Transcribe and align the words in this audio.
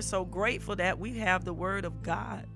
we're 0.00 0.04
so 0.04 0.24
grateful 0.24 0.74
that 0.76 0.98
we 0.98 1.18
have 1.18 1.44
the 1.44 1.52
Word 1.52 1.84
of 1.84 2.02
God 2.02 2.46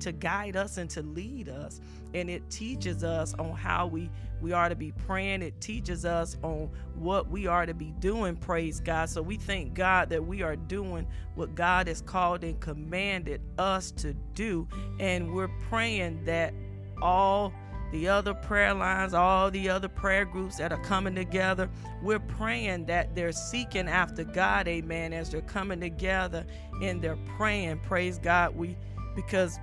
to 0.00 0.10
guide 0.10 0.56
us 0.56 0.78
and 0.78 0.90
to 0.90 1.02
lead 1.02 1.48
us. 1.48 1.80
And 2.12 2.28
it 2.28 2.50
teaches 2.50 3.04
us 3.04 3.34
on 3.34 3.52
how 3.52 3.86
we 3.86 4.10
we 4.40 4.50
are 4.52 4.68
to 4.68 4.74
be 4.74 4.90
praying. 5.06 5.42
It 5.42 5.60
teaches 5.60 6.04
us 6.04 6.36
on 6.42 6.68
what 6.96 7.30
we 7.30 7.46
are 7.46 7.66
to 7.66 7.72
be 7.74 7.92
doing, 8.00 8.34
praise 8.34 8.80
God. 8.80 9.10
So 9.10 9.22
we 9.22 9.36
thank 9.36 9.74
God 9.74 10.10
that 10.10 10.26
we 10.26 10.42
are 10.42 10.56
doing 10.56 11.06
what 11.36 11.54
God 11.54 11.86
has 11.86 12.00
called 12.00 12.42
and 12.42 12.58
commanded 12.58 13.42
us 13.58 13.92
to 13.92 14.12
do. 14.34 14.66
And 14.98 15.32
we're 15.32 15.54
praying 15.68 16.24
that 16.24 16.52
all 17.00 17.52
the 17.92 18.08
other 18.08 18.34
prayer 18.34 18.74
lines, 18.74 19.14
all 19.14 19.50
the 19.50 19.68
other 19.68 19.88
prayer 19.88 20.24
groups 20.24 20.58
that 20.58 20.72
are 20.72 20.82
coming 20.82 21.14
together, 21.14 21.70
we're 22.02 22.18
praying 22.18 22.86
that 22.86 23.14
they're 23.14 23.32
seeking 23.32 23.88
after 23.88 24.24
God, 24.24 24.68
amen, 24.68 25.12
as 25.12 25.30
they're 25.30 25.40
coming 25.40 25.80
together 25.80 26.44
and 26.82 27.00
they're 27.00 27.18
praying, 27.36 27.80
praise 27.80 28.18
God. 28.18 28.54
We 28.56 28.76
because 29.14 29.58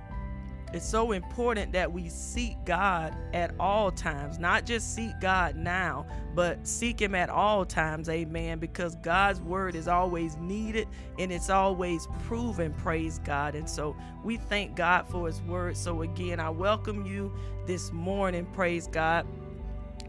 it's 0.72 0.86
so 0.86 1.12
important 1.12 1.72
that 1.72 1.90
we 1.90 2.08
seek 2.08 2.56
God 2.64 3.14
at 3.32 3.54
all 3.58 3.90
times, 3.90 4.38
not 4.38 4.66
just 4.66 4.94
seek 4.94 5.12
God 5.20 5.56
now, 5.56 6.06
but 6.34 6.66
seek 6.66 7.00
Him 7.00 7.14
at 7.14 7.30
all 7.30 7.64
times, 7.64 8.08
amen, 8.08 8.58
because 8.58 8.96
God's 8.96 9.40
word 9.40 9.74
is 9.74 9.88
always 9.88 10.36
needed 10.36 10.88
and 11.18 11.32
it's 11.32 11.50
always 11.50 12.08
proven, 12.24 12.72
praise 12.74 13.20
God. 13.20 13.54
And 13.54 13.68
so 13.68 13.96
we 14.24 14.36
thank 14.36 14.74
God 14.76 15.08
for 15.08 15.26
His 15.26 15.40
word. 15.42 15.76
So 15.76 16.02
again, 16.02 16.40
I 16.40 16.50
welcome 16.50 17.06
you 17.06 17.32
this 17.66 17.92
morning, 17.92 18.44
praise 18.46 18.86
God. 18.86 19.26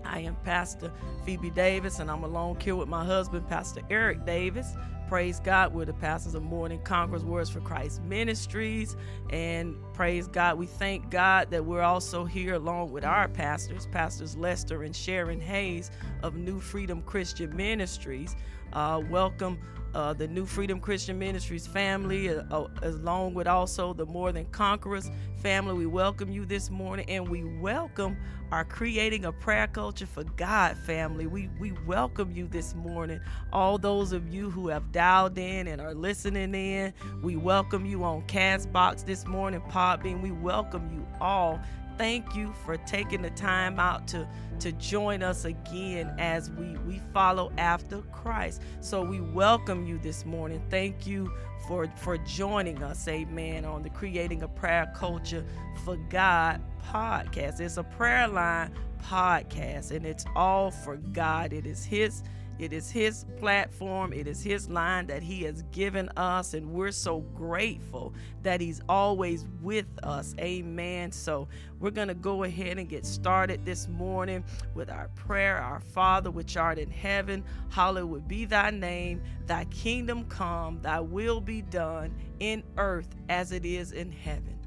I 0.08 0.20
am 0.20 0.36
Pastor 0.44 0.92
Phoebe 1.26 1.50
Davis, 1.50 2.00
and 2.00 2.10
I'm 2.10 2.24
alone 2.24 2.58
here 2.60 2.76
with 2.76 2.88
my 2.88 3.04
husband, 3.04 3.48
Pastor 3.48 3.82
Eric 3.90 4.26
Davis. 4.26 4.74
Praise 5.08 5.40
God, 5.40 5.74
we're 5.74 5.86
the 5.86 5.94
pastors 5.94 6.34
of 6.34 6.44
More 6.44 6.68
Than 6.70 6.80
Conquerors 6.80 7.24
Words 7.24 7.50
for 7.50 7.60
Christ 7.62 8.02
Ministries. 8.04 8.96
And 9.30 9.76
praise 9.94 10.28
God, 10.28 10.58
we 10.58 10.66
thank 10.66 11.10
God 11.10 11.52
that 11.52 11.64
we're 11.64 11.82
also 11.82 12.26
here 12.26 12.56
along 12.56 12.92
with 12.92 13.06
our 13.06 13.28
pastors, 13.28 13.88
Pastors 13.88 14.36
Lester 14.36 14.84
and 14.84 14.96
Sharon 14.96 15.40
Hayes 15.42 15.92
of 16.24 16.36
New 16.36 16.60
Freedom 16.60 17.02
Christian 17.02 17.56
Ministries. 17.56 18.36
Uh, 18.74 19.02
welcome 19.10 19.60
uh, 19.94 20.14
the 20.14 20.28
New 20.28 20.46
Freedom 20.46 20.80
Christian 20.80 21.18
Ministries 21.18 21.66
family, 21.66 22.30
uh, 22.30 22.44
uh, 22.52 22.68
along 22.84 23.34
with 23.34 23.48
also 23.48 23.94
the 23.94 24.06
More 24.06 24.32
Than 24.32 24.46
Conquerors 24.48 25.10
family. 25.38 25.74
We 25.74 25.86
welcome 25.86 26.32
you 26.32 26.46
this 26.46 26.70
morning 26.70 27.10
and 27.10 27.28
we 27.28 27.44
welcome 27.44 28.18
our 28.52 28.64
Creating 28.64 29.26
a 29.26 29.32
Prayer 29.32 29.68
Culture 29.68 30.06
for 30.06 30.24
God 30.24 30.78
family. 30.78 31.28
We, 31.28 31.50
we 31.60 31.74
welcome 31.86 32.32
you 32.32 32.48
this 32.48 32.74
morning. 32.76 33.20
All 33.52 33.78
those 33.78 34.14
of 34.14 34.34
you 34.34 34.50
who 34.50 34.70
have 34.70 34.92
dialed 34.92 35.38
in 35.38 35.68
and 35.68 35.82
are 35.82 35.94
listening 35.94 36.56
in, 36.56 36.94
we 37.22 37.36
welcome 37.36 37.86
you 37.86 38.04
on 38.06 38.22
Castbox 38.28 39.06
this 39.06 39.26
morning, 39.26 39.62
Podbean. 39.70 40.22
We 40.22 40.32
welcome 40.32 40.90
you 40.94 41.06
all 41.20 41.60
thank 41.98 42.36
you 42.36 42.54
for 42.66 42.78
taking 42.78 43.22
the 43.22 43.30
time 43.32 43.80
out 43.80 44.08
to 44.10 44.28
to 44.60 44.72
join 44.74 45.22
us 45.22 45.46
again 45.46 46.14
as 46.18 46.50
we 46.52 46.78
we 46.80 47.02
follow 47.14 47.52
after 47.58 48.02
Christ. 48.12 48.62
So 48.80 49.04
we 49.04 49.22
welcome 49.22 49.86
you 49.86 49.98
this 49.98 50.26
morning. 50.26 50.62
Thank 50.70 51.06
you 51.06 51.32
for 51.68 51.88
for 51.98 52.18
joining 52.20 52.84
us, 52.84 53.08
amen, 53.08 53.66
on 53.66 53.84
the 53.84 53.90
Creating 53.90 54.44
a 54.44 54.48
Prayer 54.48 54.92
Culture 54.96 55.46
for 55.84 55.98
God 56.10 56.62
podcast. 56.84 57.60
It's 57.60 57.78
a 57.78 57.84
prayer 57.84 58.28
line 58.28 58.74
podcast 59.04 59.92
and 59.92 60.06
it's 60.06 60.26
all 60.36 60.72
for 60.72 60.98
God. 60.98 61.54
It 61.54 61.66
is 61.66 61.84
his 61.84 62.24
it 62.60 62.74
is 62.74 62.90
His 62.90 63.26
platform, 63.38 64.14
it 64.14 64.28
is 64.28 64.42
His 64.42 64.70
line 64.70 65.08
that 65.08 65.24
He 65.24 65.44
has 65.44 65.64
given 65.72 66.10
us, 66.18 66.54
and 66.54 66.72
we're 66.72 66.92
so 66.92 67.20
grateful 67.36 68.14
that 68.44 68.62
He's 68.62 68.82
always 68.90 69.46
with 69.62 69.88
us. 70.04 70.36
Amen. 70.40 71.12
So, 71.12 71.48
we're 71.80 71.92
going 71.92 72.08
to 72.08 72.16
go 72.16 72.44
ahead 72.44 72.78
and 72.78 72.90
get 72.90 73.06
started 73.06 73.66
this 73.66 73.88
morning 73.88 74.44
with 74.74 74.90
our 74.90 75.10
prayer. 75.10 75.58
Our 75.58 75.80
Father, 75.80 76.32
which 76.32 76.58
art 76.58 76.80
in 76.80 76.90
heaven, 76.90 77.44
hallowed 77.70 78.28
be 78.28 78.46
thy 78.46 78.72
name, 78.72 79.22
thy 79.46 79.66
kingdom 79.66 80.26
come, 80.26 80.82
thy 80.82 81.00
will 81.00 81.40
be 81.40 81.62
done 81.62 82.16
in 82.40 82.64
earth 82.78 83.16
as 83.30 83.52
it 83.52 83.66
is 83.66 83.92
in 83.92 84.12
heaven. 84.12 84.58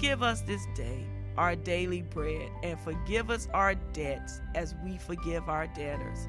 Give 0.00 0.22
us 0.22 0.42
this 0.42 0.66
day 0.74 1.06
our 1.38 1.54
daily 1.54 2.02
bread 2.02 2.50
and 2.64 2.78
forgive 2.80 3.30
us 3.30 3.48
our 3.54 3.76
debts 3.92 4.40
as 4.56 4.74
we 4.84 4.98
forgive 4.98 5.48
our 5.48 5.68
debtors 5.68 6.28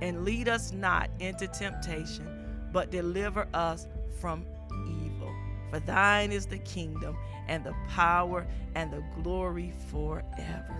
and 0.00 0.24
lead 0.24 0.48
us 0.48 0.72
not 0.72 1.10
into 1.20 1.46
temptation, 1.48 2.26
but 2.72 2.90
deliver 2.90 3.48
us 3.54 3.86
from 4.20 4.44
evil. 4.86 5.32
For 5.70 5.80
thine 5.80 6.32
is 6.32 6.46
the 6.46 6.58
kingdom 6.58 7.16
and 7.48 7.64
the 7.64 7.74
power 7.88 8.46
and 8.74 8.92
the 8.92 9.02
glory 9.22 9.72
forever. 9.90 10.76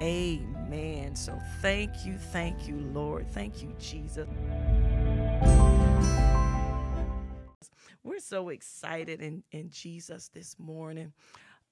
Amen. 0.00 1.16
So 1.16 1.38
thank 1.60 2.06
you, 2.06 2.18
thank 2.18 2.68
you, 2.68 2.76
Lord. 2.78 3.28
Thank 3.32 3.62
you, 3.62 3.74
Jesus. 3.78 4.28
We're 8.04 8.20
so 8.20 8.50
excited 8.50 9.20
in, 9.20 9.42
in 9.50 9.70
Jesus 9.70 10.28
this 10.28 10.56
morning. 10.58 11.12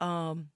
Um, 0.01 0.49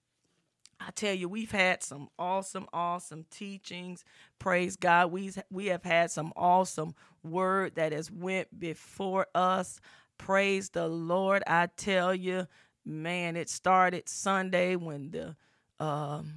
I 0.80 0.91
tell 0.92 1.14
you, 1.14 1.28
we've 1.28 1.50
had 1.50 1.82
some 1.82 2.08
awesome, 2.18 2.66
awesome 2.72 3.26
teachings. 3.30 4.04
Praise 4.38 4.76
God. 4.76 5.12
We 5.12 5.32
we 5.50 5.66
have 5.66 5.84
had 5.84 6.10
some 6.10 6.32
awesome 6.36 6.94
word 7.22 7.74
that 7.74 7.92
has 7.92 8.10
went 8.10 8.58
before 8.58 9.26
us. 9.34 9.80
Praise 10.16 10.70
the 10.70 10.88
Lord. 10.88 11.42
I 11.46 11.68
tell 11.76 12.14
you, 12.14 12.46
man, 12.84 13.36
it 13.36 13.50
started 13.50 14.08
Sunday 14.08 14.74
when 14.76 15.10
the 15.10 15.36
um, 15.84 16.34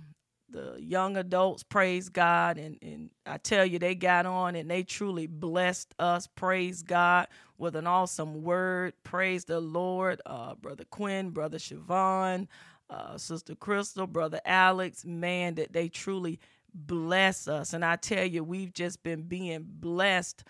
the 0.54 0.78
young 0.80 1.18
adults 1.18 1.64
praise 1.64 2.10
God 2.10 2.58
and, 2.58 2.78
and 2.82 3.10
I 3.26 3.38
tell 3.38 3.66
you 3.66 3.80
they 3.80 3.96
got 3.96 4.26
on 4.26 4.56
and 4.56 4.70
they 4.70 4.84
truly 4.84 5.26
blessed 5.26 5.94
us 5.98 6.28
praise 6.28 6.84
God 6.84 7.28
with 7.58 7.76
an 7.76 7.88
awesome 7.88 8.44
word 8.44 8.94
praise 9.04 9.46
the 9.46 9.60
Lord 9.60 10.22
uh, 10.26 10.54
brother 10.56 10.86
Quinn 10.86 11.32
brother 11.32 11.58
Siobhan 11.58 12.48
uh, 12.94 13.18
Sister 13.18 13.56
Crystal, 13.56 14.08
Brother 14.08 14.40
Alex, 14.46 15.06
man, 15.06 15.56
that 15.56 15.74
they 15.74 15.90
truly 15.90 16.40
bless 16.74 17.48
us. 17.48 17.74
And 17.74 17.84
I 17.84 17.96
tell 17.96 18.26
you, 18.26 18.44
we've 18.44 18.74
just 18.74 19.04
been 19.04 19.24
being 19.24 19.66
blessed 19.68 20.44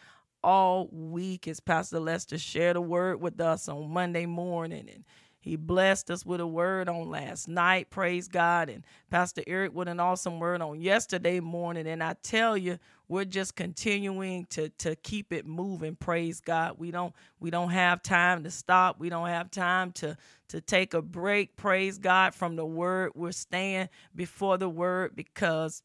all 0.44 0.90
week 0.92 1.48
as 1.48 1.60
Pastor 1.60 2.00
Lester 2.00 2.38
shared 2.38 2.76
a 2.76 2.82
word 2.82 3.22
with 3.22 3.40
us 3.40 3.70
on 3.70 3.92
Monday 3.92 4.26
morning. 4.26 4.90
And 4.94 5.06
he 5.44 5.58
blessed 5.58 6.10
us 6.10 6.26
with 6.26 6.40
a 6.40 6.48
word 6.48 6.88
on 6.88 7.10
last 7.10 7.50
night, 7.50 7.90
praise 7.90 8.30
God. 8.30 8.70
And 8.70 8.86
Pastor 9.10 9.44
Eric 9.46 9.76
with 9.76 9.90
an 9.90 10.00
awesome 10.00 10.40
word 10.40 10.62
on 10.62 10.80
yesterday 10.80 11.42
morning. 11.42 11.86
And 11.86 12.02
I 12.02 12.16
tell 12.24 12.58
you, 12.58 12.80
we're 13.10 13.26
just 13.26 13.58
continuing 13.58 14.46
to 14.52 14.70
to 14.70 14.96
keep 14.96 15.34
it 15.34 15.46
moving, 15.46 15.98
praise 15.98 16.40
God. 16.40 16.78
We 16.80 16.92
don't 16.92 17.14
we 17.42 17.50
don't 17.50 17.72
have 17.72 18.02
time 18.02 18.46
to 18.46 18.52
stop. 18.52 19.02
We 19.02 19.10
don't 19.10 19.28
have 19.28 19.52
time 19.52 19.92
to 19.94 20.16
to 20.48 20.62
take 20.62 20.94
a 20.94 21.02
break, 21.02 21.58
praise 21.58 21.98
God, 21.98 22.34
from 22.34 22.56
the 22.56 22.66
word. 22.66 23.12
We're 23.14 23.34
staying 23.34 23.90
before 24.16 24.58
the 24.58 24.70
word 24.70 25.12
because 25.14 25.84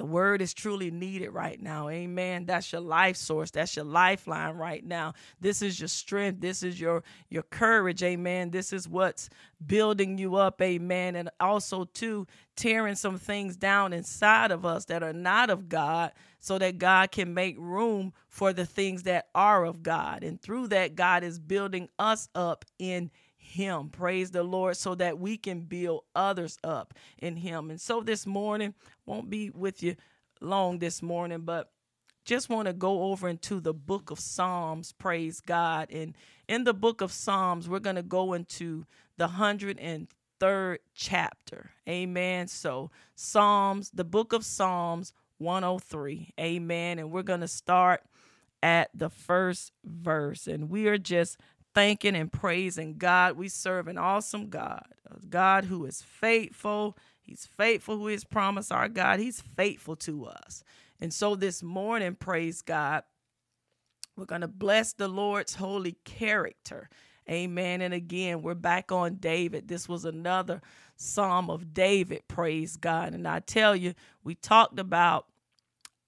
the 0.00 0.06
word 0.06 0.40
is 0.40 0.54
truly 0.54 0.90
needed 0.90 1.28
right 1.28 1.60
now. 1.60 1.90
Amen. 1.90 2.46
That's 2.46 2.72
your 2.72 2.80
life 2.80 3.18
source. 3.18 3.50
That's 3.50 3.76
your 3.76 3.84
lifeline 3.84 4.56
right 4.56 4.82
now. 4.82 5.12
This 5.42 5.60
is 5.60 5.78
your 5.78 5.88
strength. 5.88 6.40
This 6.40 6.62
is 6.62 6.80
your 6.80 7.04
your 7.28 7.42
courage. 7.42 8.02
Amen. 8.02 8.50
This 8.50 8.72
is 8.72 8.88
what's 8.88 9.28
building 9.66 10.16
you 10.16 10.36
up. 10.36 10.62
Amen. 10.62 11.16
And 11.16 11.28
also 11.38 11.84
too 11.84 12.26
tearing 12.56 12.94
some 12.94 13.18
things 13.18 13.58
down 13.58 13.92
inside 13.92 14.52
of 14.52 14.64
us 14.64 14.86
that 14.86 15.02
are 15.02 15.12
not 15.12 15.50
of 15.50 15.68
God 15.68 16.12
so 16.38 16.56
that 16.56 16.78
God 16.78 17.10
can 17.10 17.34
make 17.34 17.56
room 17.58 18.14
for 18.26 18.54
the 18.54 18.64
things 18.64 19.02
that 19.02 19.28
are 19.34 19.66
of 19.66 19.82
God. 19.82 20.24
And 20.24 20.40
through 20.40 20.68
that 20.68 20.94
God 20.94 21.24
is 21.24 21.38
building 21.38 21.90
us 21.98 22.30
up 22.34 22.64
in 22.78 23.10
him. 23.50 23.88
Praise 23.90 24.30
the 24.30 24.42
Lord 24.42 24.76
so 24.76 24.94
that 24.94 25.18
we 25.18 25.36
can 25.36 25.60
build 25.60 26.04
others 26.14 26.58
up 26.64 26.94
in 27.18 27.36
him. 27.36 27.70
And 27.70 27.80
so 27.80 28.00
this 28.00 28.26
morning 28.26 28.74
won't 29.06 29.28
be 29.28 29.50
with 29.50 29.82
you 29.82 29.96
long 30.40 30.78
this 30.78 31.02
morning, 31.02 31.40
but 31.40 31.70
just 32.24 32.48
want 32.48 32.66
to 32.66 32.72
go 32.72 33.04
over 33.04 33.28
into 33.28 33.60
the 33.60 33.74
book 33.74 34.10
of 34.10 34.20
Psalms, 34.20 34.92
praise 34.92 35.40
God. 35.40 35.90
And 35.90 36.16
in 36.48 36.64
the 36.64 36.74
book 36.74 37.00
of 37.00 37.12
Psalms, 37.12 37.68
we're 37.68 37.80
going 37.80 37.96
to 37.96 38.02
go 38.02 38.34
into 38.34 38.86
the 39.16 39.28
103rd 39.28 40.78
chapter. 40.94 41.70
Amen. 41.88 42.46
So, 42.46 42.90
Psalms, 43.14 43.90
the 43.92 44.04
book 44.04 44.32
of 44.32 44.44
Psalms 44.44 45.12
103. 45.38 46.34
Amen. 46.38 46.98
And 46.98 47.10
we're 47.10 47.22
going 47.22 47.40
to 47.40 47.48
start 47.48 48.02
at 48.62 48.90
the 48.94 49.10
first 49.10 49.72
verse. 49.84 50.46
And 50.46 50.70
we 50.70 50.86
are 50.86 50.98
just 50.98 51.38
thanking 51.74 52.16
and 52.16 52.32
praising 52.32 52.98
God. 52.98 53.36
We 53.36 53.48
serve 53.48 53.88
an 53.88 53.98
awesome 53.98 54.48
God, 54.48 54.86
a 55.10 55.24
God 55.26 55.64
who 55.64 55.84
is 55.86 56.02
faithful. 56.02 56.96
He's 57.22 57.48
faithful 57.56 57.96
who 57.96 58.08
has 58.08 58.24
promised 58.24 58.72
our 58.72 58.88
God. 58.88 59.20
He's 59.20 59.40
faithful 59.40 59.96
to 59.96 60.26
us. 60.26 60.64
And 61.00 61.12
so 61.12 61.34
this 61.34 61.62
morning, 61.62 62.14
praise 62.14 62.62
God, 62.62 63.04
we're 64.16 64.24
going 64.26 64.42
to 64.42 64.48
bless 64.48 64.92
the 64.92 65.08
Lord's 65.08 65.54
holy 65.54 65.96
character. 66.04 66.90
Amen. 67.28 67.80
And 67.80 67.94
again, 67.94 68.42
we're 68.42 68.54
back 68.54 68.90
on 68.90 69.14
David. 69.14 69.68
This 69.68 69.88
was 69.88 70.04
another 70.04 70.60
Psalm 70.96 71.48
of 71.48 71.72
David. 71.72 72.22
Praise 72.28 72.76
God. 72.76 73.14
And 73.14 73.26
I 73.26 73.40
tell 73.40 73.76
you, 73.76 73.94
we 74.24 74.34
talked 74.34 74.78
about 74.78 75.26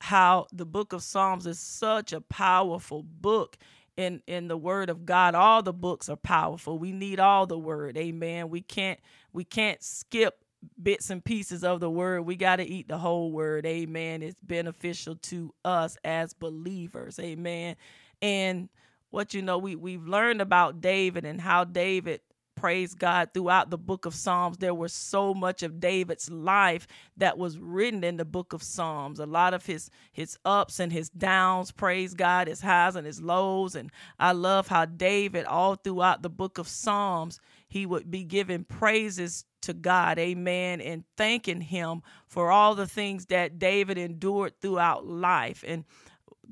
how 0.01 0.49
the 0.53 0.67
book 0.67 0.93
of 0.93 1.03
Psalms 1.03 1.47
is 1.47 1.61
such 1.61 2.13
a 2.13 2.21
powerful 2.21 3.05
book 3.05 3.57
in 3.97 4.23
in 4.27 4.49
the 4.49 4.57
word 4.57 4.91
of 4.91 5.07
God. 5.07 5.35
All 5.35 5.63
the 5.63 5.73
books 5.73 6.09
are 6.09 6.17
powerful. 6.17 6.79
We 6.79 6.93
need 6.93 7.21
all 7.21 7.47
the 7.47 7.59
word. 7.59 7.97
Amen. 7.97 8.51
We 8.51 8.63
can't 8.63 9.01
we 9.33 9.45
can't 9.45 9.83
skip 9.83 10.39
bits 10.81 11.11
and 11.11 11.25
pieces 11.25 11.65
of 11.65 11.81
the 11.81 11.91
word. 11.91 12.23
We 12.23 12.37
got 12.37 12.57
to 12.57 12.65
eat 12.65 12.89
the 12.89 12.99
whole 12.99 13.33
word. 13.33 13.67
Amen. 13.67 14.23
It's 14.23 14.41
beneficial 14.43 15.17
to 15.17 15.55
us 15.65 15.97
as 16.05 16.35
believers. 16.35 17.19
Amen. 17.19 17.77
And 18.21 18.69
what 19.11 19.35
you 19.35 19.43
know, 19.43 19.59
we 19.59 19.77
we've 19.77 20.07
learned 20.07 20.41
about 20.41 20.81
David 20.81 21.25
and 21.25 21.41
how 21.41 21.65
David 21.65 22.21
praise 22.63 22.95
God 22.95 23.31
throughout 23.35 23.71
the 23.71 23.77
book 23.77 24.07
of 24.07 24.15
Psalms. 24.15 24.59
There 24.59 24.73
was 24.73 24.93
so 24.93 25.35
much 25.35 25.65
of 25.65 25.81
David's 25.81 26.31
life 26.31 26.87
that 27.17 27.37
was 27.37 27.59
written 27.59 28.05
in 28.05 28.19
the 28.19 28.25
book 28.25 28.53
of 28.53 28.63
Psalms. 28.63 29.19
A 29.19 29.27
lot 29.27 29.53
of 29.53 29.67
his 29.67 29.91
his 30.13 30.39
ups 30.45 30.79
and 30.79 30.93
his 30.93 31.09
downs, 31.11 31.73
praise 31.73 32.15
God, 32.15 32.47
his 32.47 32.61
highs 32.61 32.95
and 32.95 33.05
his 33.05 33.21
lows. 33.21 33.75
And 33.75 33.91
I 34.17 34.31
love 34.31 34.69
how 34.69 34.85
David 34.85 35.45
all 35.45 35.75
throughout 35.75 36.23
the 36.23 36.31
book 36.31 36.57
of 36.57 36.69
Psalms, 36.69 37.41
he 37.67 37.85
would 37.85 38.13
be 38.13 38.23
giving 38.23 38.63
praises 38.63 39.45
to 39.63 39.75
God, 39.75 40.21
amen, 40.21 40.81
and 40.81 41.03
thanking 41.17 41.63
him 41.63 42.03
for 42.29 42.53
all 42.53 42.77
the 42.77 42.87
things 42.87 43.27
that 43.27 43.59
David 43.59 43.99
endured 43.99 44.61
throughout 44.61 45.05
life. 45.05 45.65
And 45.67 45.85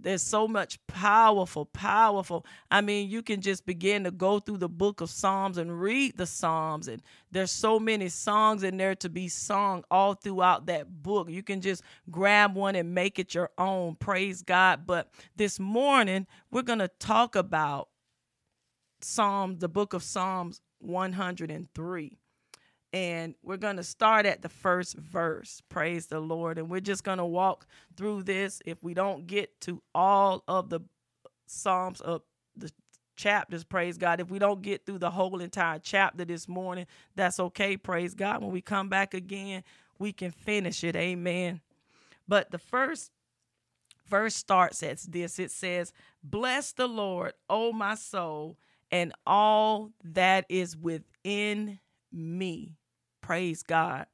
there's 0.03 0.23
so 0.23 0.49
much 0.49 0.79
powerful, 0.87 1.67
powerful. 1.67 2.47
I 2.71 2.81
mean, 2.81 3.09
you 3.09 3.23
can 3.23 3.41
just 3.41 3.67
begin 3.67 4.05
to 4.05 4.11
go 4.11 4.39
through 4.39 4.59
the 4.59 4.69
book 4.69 5.01
of 5.01 5.11
Psalms 5.11 5.59
and 5.59 5.81
read 5.81 6.17
the 6.17 6.27
Psalms, 6.27 6.89
and 6.89 7.03
there's 7.31 7.51
so 7.51 7.79
many 7.79 8.09
songs 8.09 8.63
in 8.63 8.77
there 8.77 8.95
to 8.97 9.09
be 9.09 9.29
sung 9.29 9.85
all 9.91 10.15
throughout 10.15 10.67
that 10.67 11.03
book. 11.03 11.31
You 11.31 11.43
can 11.43 11.61
just 11.61 11.83
grab 12.11 12.55
one 12.55 12.75
and 12.75 12.95
make 12.95 13.19
it 13.19 13.35
your 13.35 13.51
own. 13.59 13.97
Praise 13.97 14.43
God. 14.43 14.87
But 14.87 15.11
this 15.37 15.61
morning, 15.61 16.27
we're 16.51 16.63
going 16.63 16.79
to 16.79 16.91
talk 16.99 17.37
about 17.37 17.89
Psalm, 19.03 19.59
the 19.59 19.69
book 19.69 19.95
of 19.95 20.03
Psalms 20.03 20.61
103 20.81 22.19
and 22.93 23.35
we're 23.43 23.57
going 23.57 23.77
to 23.77 23.85
start 23.85 24.27
at 24.27 24.43
the 24.43 24.49
first 24.49 24.97
verse. 24.97 25.63
Praise 25.69 26.07
the 26.07 26.21
Lord. 26.21 26.59
And 26.59 26.69
we're 26.69 26.81
just 26.81 27.05
going 27.05 27.19
to 27.19 27.25
walk 27.25 27.67
through 27.97 28.25
this. 28.25 28.61
If 28.67 28.83
we 28.83 28.95
don't 28.95 29.27
get 29.27 29.61
to 29.63 29.81
all 29.95 30.43
of 30.49 30.71
the 30.71 30.81
Psalms 31.47 32.01
of 32.01 32.23
the 32.57 32.71
chapters, 33.17 33.63
praise 33.63 33.97
God. 33.97 34.21
If 34.21 34.31
we 34.31 34.41
don't 34.41 34.63
get 34.63 34.87
through 34.87 34.99
the 34.99 35.11
whole 35.11 35.41
entire 35.41 35.79
chapter 35.79 36.25
this 36.25 36.49
morning, 36.49 36.87
that's 37.15 37.39
okay. 37.39 37.77
Praise 37.77 38.15
God. 38.15 38.43
When 38.43 38.51
we 38.51 38.61
come 38.61 38.89
back 38.89 39.15
again, 39.15 39.63
we 39.99 40.13
can 40.13 40.33
finish 40.33 40.83
it. 40.83 40.97
Amen. 40.97 41.61
But 42.27 42.51
the 42.51 42.59
first 42.59 43.13
verse 44.09 44.35
starts 44.35 44.83
as 44.83 45.05
this 45.05 45.39
it 45.39 45.53
says, 45.53 45.93
Bless 46.25 46.73
the 46.73 46.89
Lord, 46.89 47.35
O 47.49 47.73
my 47.73 47.95
soul, 47.95 48.57
and 48.91 49.13
all 49.25 49.93
that 50.03 50.45
is 50.49 50.77
within 50.77 51.79
me. 52.13 52.80
Praise 53.31 53.63
God. 53.63 54.07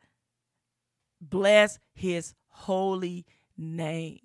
Bless 1.22 1.78
his 1.94 2.34
holy 2.48 3.24
name. 3.56 4.20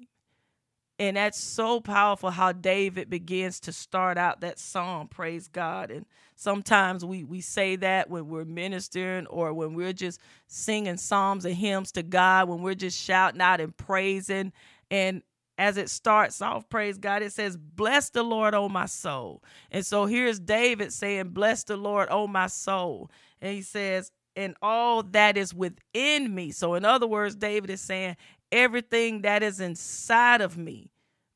And 0.99 1.15
that's 1.15 1.41
so 1.41 1.79
powerful 1.79 2.29
how 2.29 2.51
David 2.51 3.09
begins 3.09 3.61
to 3.61 3.71
start 3.71 4.17
out 4.17 4.41
that 4.41 4.59
song, 4.59 5.07
praise 5.07 5.47
God. 5.47 5.91
And 5.91 6.05
sometimes 6.35 7.05
we, 7.05 7.23
we 7.23 7.39
say 7.39 7.77
that 7.77 8.09
when 8.09 8.27
we're 8.27 8.43
ministering 8.43 9.27
or 9.27 9.53
when 9.53 9.75
we're 9.75 9.93
just 9.93 10.19
singing 10.47 10.97
psalms 10.97 11.45
and 11.45 11.55
hymns 11.55 11.93
to 11.93 12.03
God, 12.03 12.49
when 12.49 12.61
we're 12.61 12.75
just 12.75 13.01
shouting 13.01 13.39
out 13.39 13.61
and 13.61 13.77
praising. 13.77 14.51
And 14.89 15.21
as 15.57 15.77
it 15.77 15.89
starts 15.89 16.41
off, 16.41 16.67
praise 16.67 16.97
God, 16.97 17.21
it 17.21 17.31
says, 17.31 17.55
Bless 17.55 18.09
the 18.09 18.23
Lord, 18.23 18.53
O 18.53 18.67
my 18.67 18.87
soul. 18.87 19.41
And 19.71 19.85
so 19.85 20.05
here's 20.05 20.37
David 20.37 20.91
saying, 20.91 21.29
Bless 21.29 21.63
the 21.63 21.77
Lord, 21.77 22.09
O 22.11 22.27
my 22.27 22.47
soul. 22.47 23.09
And 23.39 23.53
he 23.55 23.61
says, 23.61 24.11
and 24.35 24.55
all 24.61 25.03
that 25.03 25.37
is 25.37 25.53
within 25.53 26.33
me. 26.33 26.51
So, 26.51 26.75
in 26.75 26.85
other 26.85 27.07
words, 27.07 27.35
David 27.35 27.69
is 27.69 27.81
saying, 27.81 28.17
everything 28.51 29.21
that 29.21 29.43
is 29.43 29.59
inside 29.59 30.41
of 30.41 30.57
me, 30.57 30.91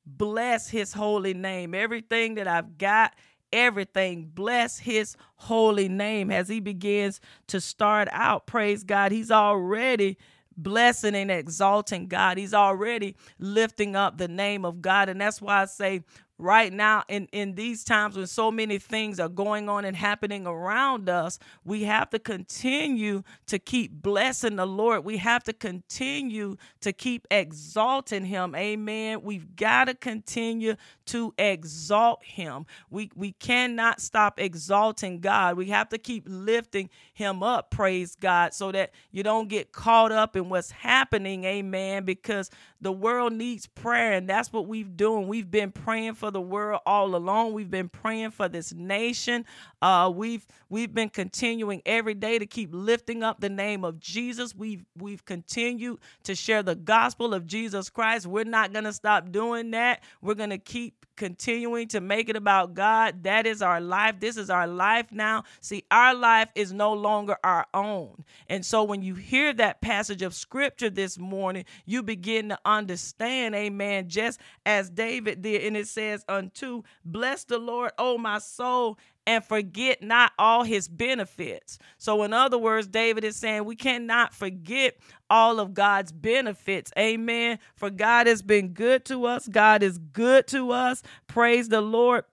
bless 0.06 0.70
his 0.70 0.94
holy 0.94 1.34
name. 1.34 1.74
Everything 1.74 2.36
that 2.36 2.48
I've 2.48 2.78
got, 2.78 3.16
everything, 3.52 4.30
bless 4.34 4.78
his 4.78 5.16
holy 5.36 5.90
name. 5.90 6.32
As 6.32 6.48
he 6.48 6.60
begins 6.60 7.20
to 7.48 7.62
start 7.62 8.08
out, 8.12 8.46
praise 8.46 8.84
God, 8.84 9.12
he's 9.12 9.32
already 9.32 10.18
blessing 10.58 11.16
and 11.16 11.32
exalting 11.32 12.08
God. 12.08 12.38
He's 12.38 12.54
already 12.54 13.16
lifting 13.40 13.96
up 13.96 14.18
the 14.18 14.28
name 14.28 14.66
of 14.66 14.82
God. 14.82 15.10
And 15.10 15.20
that's 15.20 15.42
why 15.42 15.62
I 15.62 15.66
say, 15.66 16.04
right 16.38 16.74
now 16.74 17.04
in 17.08 17.28
in 17.32 17.56
these 17.56 17.84
times 17.84 18.18
when 18.18 18.28
so 18.28 18.52
many 18.52 18.78
things 18.80 19.20
are 19.20 19.30
going 19.30 19.70
on 19.70 19.86
and 19.86 19.96
happening 19.96 20.48
around 20.48 21.10
us 21.10 21.40
we 21.64 21.84
have 21.84 22.10
to 22.10 22.20
continue 22.20 23.24
to 23.48 23.60
keep 23.60 23.92
blessing 23.92 24.56
the 24.56 24.66
lord. 24.66 25.06
We 25.06 25.18
have 25.18 25.44
to 25.46 25.54
continue 25.54 26.58
to 26.82 26.94
keep 26.94 27.28
exalting 27.32 28.26
him. 28.26 28.56
Amen. 28.56 29.22
We've 29.24 29.56
got 29.56 29.86
to 29.86 29.94
continue 29.94 30.76
to 31.08 31.34
exalt 31.38 32.24
him. 32.24 32.66
We 32.90 33.12
we 33.16 33.34
cannot 33.34 34.02
stop 34.02 34.40
exalting 34.40 35.20
god. 35.22 35.58
We 35.58 35.68
have 35.68 35.90
to 35.90 35.98
keep 35.98 36.26
lifting 36.28 36.90
him 37.14 37.44
up 37.44 37.72
praise 37.72 38.16
god 38.16 38.54
so 38.54 38.72
that 38.72 38.92
you 39.12 39.24
don't 39.24 39.48
get 39.48 39.72
caught 39.72 40.12
up 40.12 40.36
in 40.36 40.50
what's 40.50 40.72
happening 40.72 41.46
amen 41.46 42.04
because 42.04 42.50
the 42.82 42.92
world 42.92 43.34
needs 43.34 43.68
prayer 43.68 44.14
and 44.14 44.30
that's 44.30 44.52
what 44.52 44.68
we've 44.68 44.96
doing. 44.98 45.28
We've 45.28 45.50
been 45.50 45.72
praying 45.72 46.16
for 46.16 46.25
for 46.26 46.32
the 46.32 46.42
world 46.42 46.82
all 46.88 47.16
along. 47.16 47.54
We've 47.54 47.70
been 47.70 47.88
praying 47.88 48.32
for 48.32 48.50
this 48.50 48.74
nation. 48.74 49.46
Uh, 49.80 50.12
we've 50.12 50.44
we've 50.70 50.92
been 50.92 51.10
continuing 51.10 51.84
every 51.86 52.16
day 52.16 52.40
to 52.40 52.48
keep 52.48 52.72
lifting 52.74 53.22
up 53.22 53.42
the 53.42 53.50
name 53.50 53.86
of 53.86 54.00
Jesus. 54.00 54.56
We've 54.56 54.84
we've 54.98 55.24
continued 55.24 56.00
to 56.24 56.34
share 56.34 56.64
the 56.64 56.74
gospel 56.74 57.36
of 57.36 57.46
Jesus 57.46 57.92
Christ. 57.92 58.26
We're 58.26 58.44
not 58.44 58.74
gonna 58.74 58.92
stop 58.92 59.32
doing 59.32 59.70
that. 59.72 60.02
We're 60.20 60.34
gonna 60.34 60.58
keep 60.58 61.06
continuing 61.16 61.88
to 61.90 62.02
make 62.02 62.30
it 62.30 62.36
about 62.36 62.74
God. 62.74 63.24
That 63.24 63.46
is 63.46 63.62
our 63.62 63.80
life. 63.80 64.20
This 64.20 64.38
is 64.38 64.50
our 64.50 64.68
life 64.68 65.12
now. 65.12 65.44
See, 65.62 65.84
our 65.92 66.14
life 66.14 66.50
is 66.56 66.74
no 66.74 66.94
longer 66.94 67.38
our 67.44 67.66
own. 67.74 68.24
And 68.50 68.66
so 68.66 68.84
when 68.84 69.02
you 69.02 69.16
hear 69.16 69.54
that 69.54 69.82
passage 69.82 70.22
of 70.22 70.34
scripture 70.34 70.90
this 70.90 71.18
morning, 71.18 71.66
you 71.86 72.04
begin 72.04 72.50
to 72.50 72.60
understand, 72.66 73.56
amen, 73.56 74.10
just 74.10 74.40
as 74.66 74.90
David 74.90 75.42
did. 75.42 75.64
And 75.64 75.78
it 75.78 75.88
says, 75.88 76.15
Unto, 76.30 76.84
bless 77.04 77.44
the 77.44 77.58
Lord, 77.58 77.92
O 77.98 78.18
my 78.18 78.40
soul, 78.40 78.98
and 79.28 79.44
forget 79.44 80.04
not 80.04 80.32
all 80.38 80.64
his 80.64 80.88
benefits. 80.88 81.80
So, 81.98 82.24
in 82.24 82.34
other 82.34 82.58
words, 82.58 82.88
David 82.88 83.24
is 83.24 83.36
saying 83.36 83.66
we 83.66 83.76
cannot 83.76 84.34
forget 84.34 84.98
all 85.30 85.60
of 85.60 85.74
God's 85.74 86.12
benefits. 86.12 86.92
Amen. 86.98 87.60
For 87.76 87.90
God 87.90 88.28
has 88.28 88.42
been 88.42 88.70
good 88.70 89.06
to 89.06 89.26
us, 89.26 89.48
God 89.48 89.84
is 89.84 89.98
good 89.98 90.48
to 90.48 90.72
us. 90.72 91.02
Praise 91.28 91.70
the 91.70 91.82
Lord 91.82 92.24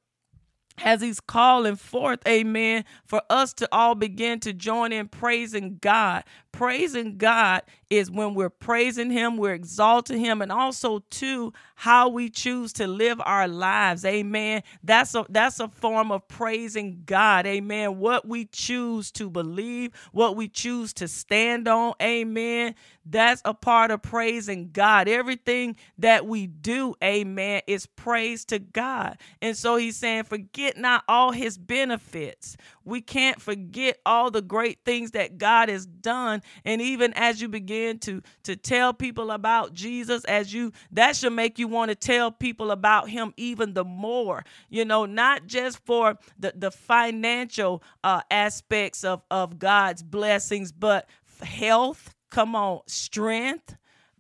as 0.79 1.01
he's 1.01 1.21
calling 1.21 1.77
forth, 1.77 2.21
amen, 2.27 2.85
for 3.05 3.23
us 3.31 3.53
to 3.55 3.69
all 3.73 3.95
begin 3.95 4.41
to 4.41 4.53
join 4.53 4.93
in 4.93 5.09
praising 5.09 5.79
God. 5.81 6.25
Praising 6.52 7.16
God 7.16 7.62
is 7.88 8.11
when 8.11 8.35
we're 8.35 8.50
praising 8.50 9.11
him, 9.11 9.37
we're 9.37 9.54
exalting 9.54 10.21
him, 10.21 10.40
and 10.42 10.52
also 10.52 11.00
too 11.11 11.52
how 11.75 12.09
we 12.09 12.30
choose 12.30 12.73
to 12.75 12.87
live 12.87 13.21
our 13.25 13.49
lives. 13.49 14.04
Amen. 14.04 14.62
That's 14.85 15.14
a 15.14 15.26
that's 15.28 15.61
a 15.61 15.68
form 15.68 16.12
of 16.12 16.28
praising 16.28 17.02
God. 17.04 17.47
Amen. 17.47 17.99
What 17.99 18.26
we 18.26 18.47
choose 18.47 19.11
to 19.12 19.28
believe, 19.28 19.92
what 20.12 20.37
we 20.37 20.49
choose 20.49 20.92
to 20.94 21.09
stand 21.09 21.68
on. 21.68 21.94
Amen. 22.00 22.75
That's 23.04 23.42
a 23.44 23.52
part 23.54 23.90
of 23.90 24.02
praising 24.02 24.71
God. 24.73 25.09
Everything 25.09 25.76
that 25.99 26.26
we 26.26 26.47
do, 26.47 26.94
amen, 27.02 27.62
is 27.66 27.87
praise 27.87 28.44
to 28.47 28.59
God. 28.59 29.18
And 29.40 29.56
so 29.56 29.76
he's 29.76 29.97
saying, 29.97 30.25
forget 30.25 30.76
not 30.76 31.02
all 31.09 31.32
his 31.32 31.59
benefits. 31.59 32.56
We 32.85 33.01
can't 33.01 33.41
forget 33.41 33.99
all 34.05 34.31
the 34.31 34.43
great 34.43 34.79
things 34.85 35.12
that 35.12 35.39
God 35.39 35.69
has 35.69 35.87
done. 35.87 36.43
And 36.65 36.81
even 36.81 37.12
as 37.15 37.41
you 37.41 37.49
begin 37.49 37.99
to, 38.01 38.23
to 38.45 38.57
tell 38.57 38.93
people 38.93 39.31
about 39.31 39.73
Jesus, 39.73 40.25
as 40.25 40.53
you 40.53 40.73
that 40.93 41.17
should 41.17 41.33
make 41.33 41.59
you 41.59 41.69
want 41.69 41.91
to 41.91 41.95
tell 41.95 42.31
people 42.31 42.71
about 42.71 43.09
him 43.09 43.33
even 43.37 43.75
the 43.75 43.85
more. 43.85 44.45
You 44.69 44.85
know, 44.85 45.07
not 45.07 45.47
just 45.47 45.85
for 45.85 46.19
the, 46.39 46.53
the 46.55 46.71
financial 46.71 47.83
uh, 48.03 48.23
aspects 48.31 49.05
of, 49.05 49.23
of 49.31 49.59
God's 49.59 50.03
blessings, 50.03 50.73
but 50.73 51.09
health, 51.43 52.15
come 52.31 52.55
on, 52.55 52.81
strength, 52.87 53.77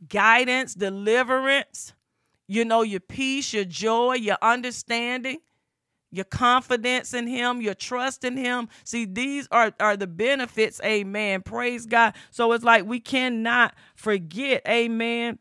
guidance, 0.08 0.74
deliverance, 0.74 1.94
you 2.48 2.64
know, 2.64 2.82
your 2.82 3.00
peace, 3.00 3.52
your 3.52 3.64
joy, 3.64 4.14
your 4.14 4.36
understanding 4.42 5.38
your 6.12 6.26
confidence 6.26 7.14
in 7.14 7.26
him, 7.26 7.60
your 7.60 7.74
trust 7.74 8.22
in 8.22 8.36
him. 8.36 8.68
See, 8.84 9.06
these 9.06 9.48
are, 9.50 9.72
are 9.80 9.96
the 9.96 10.06
benefits, 10.06 10.80
amen. 10.84 11.42
Praise 11.42 11.86
God. 11.86 12.14
So 12.30 12.52
it's 12.52 12.62
like 12.62 12.84
we 12.84 13.00
cannot 13.00 13.74
forget, 13.96 14.62
amen, 14.68 15.38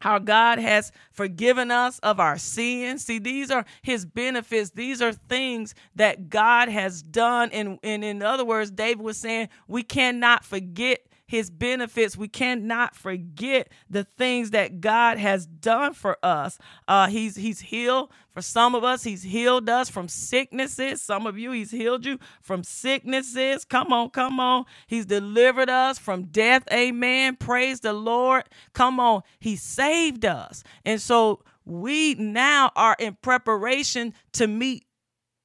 how 0.00 0.18
God 0.18 0.58
has 0.58 0.92
forgiven 1.10 1.70
us 1.70 1.98
of 2.00 2.20
our 2.20 2.38
sins. 2.38 3.04
See, 3.04 3.18
these 3.18 3.50
are 3.50 3.64
his 3.82 4.04
benefits. 4.04 4.70
These 4.70 5.02
are 5.02 5.12
things 5.12 5.74
that 5.96 6.28
God 6.28 6.68
has 6.68 7.02
done. 7.02 7.50
And, 7.50 7.78
and 7.82 8.04
in 8.04 8.22
other 8.22 8.44
words, 8.44 8.70
David 8.70 9.02
was 9.02 9.16
saying 9.16 9.48
we 9.66 9.82
cannot 9.82 10.44
forget 10.44 11.00
his 11.28 11.50
benefits. 11.50 12.16
We 12.18 12.28
cannot 12.28 12.96
forget 12.96 13.70
the 13.90 14.04
things 14.04 14.50
that 14.52 14.80
God 14.80 15.18
has 15.18 15.46
done 15.46 15.94
for 15.94 16.18
us. 16.24 16.58
Uh, 16.88 17.08
he's 17.08 17.36
he's 17.36 17.60
healed 17.60 18.12
for 18.32 18.42
some 18.42 18.74
of 18.74 18.84
us. 18.84 19.04
He's 19.04 19.22
healed 19.24 19.70
us 19.70 19.90
from 19.90 20.08
sicknesses. 20.08 21.02
Some 21.02 21.26
of 21.28 21.38
you, 21.38 21.52
he's 21.52 21.72
healed 21.72 22.06
you 22.06 22.18
from 22.42 22.64
sicknesses. 22.64 23.64
Come 23.66 23.92
on, 23.92 24.10
come 24.10 24.40
on. 24.40 24.66
He's 24.88 25.06
delivered 25.06 25.70
us 25.70 25.98
from 26.00 26.24
death. 26.24 26.64
Amen. 26.72 27.36
Praise 27.36 27.80
the 27.80 27.94
Lord. 27.94 28.44
Come 28.74 29.00
on. 29.00 29.22
He 29.40 29.56
saved 29.56 30.26
us. 30.26 30.64
And 30.84 31.00
so 31.00 31.44
we 31.66 32.16
now 32.16 32.72
are 32.76 32.96
in 32.98 33.18
preparation 33.22 34.14
to 34.34 34.48
meet 34.48 34.86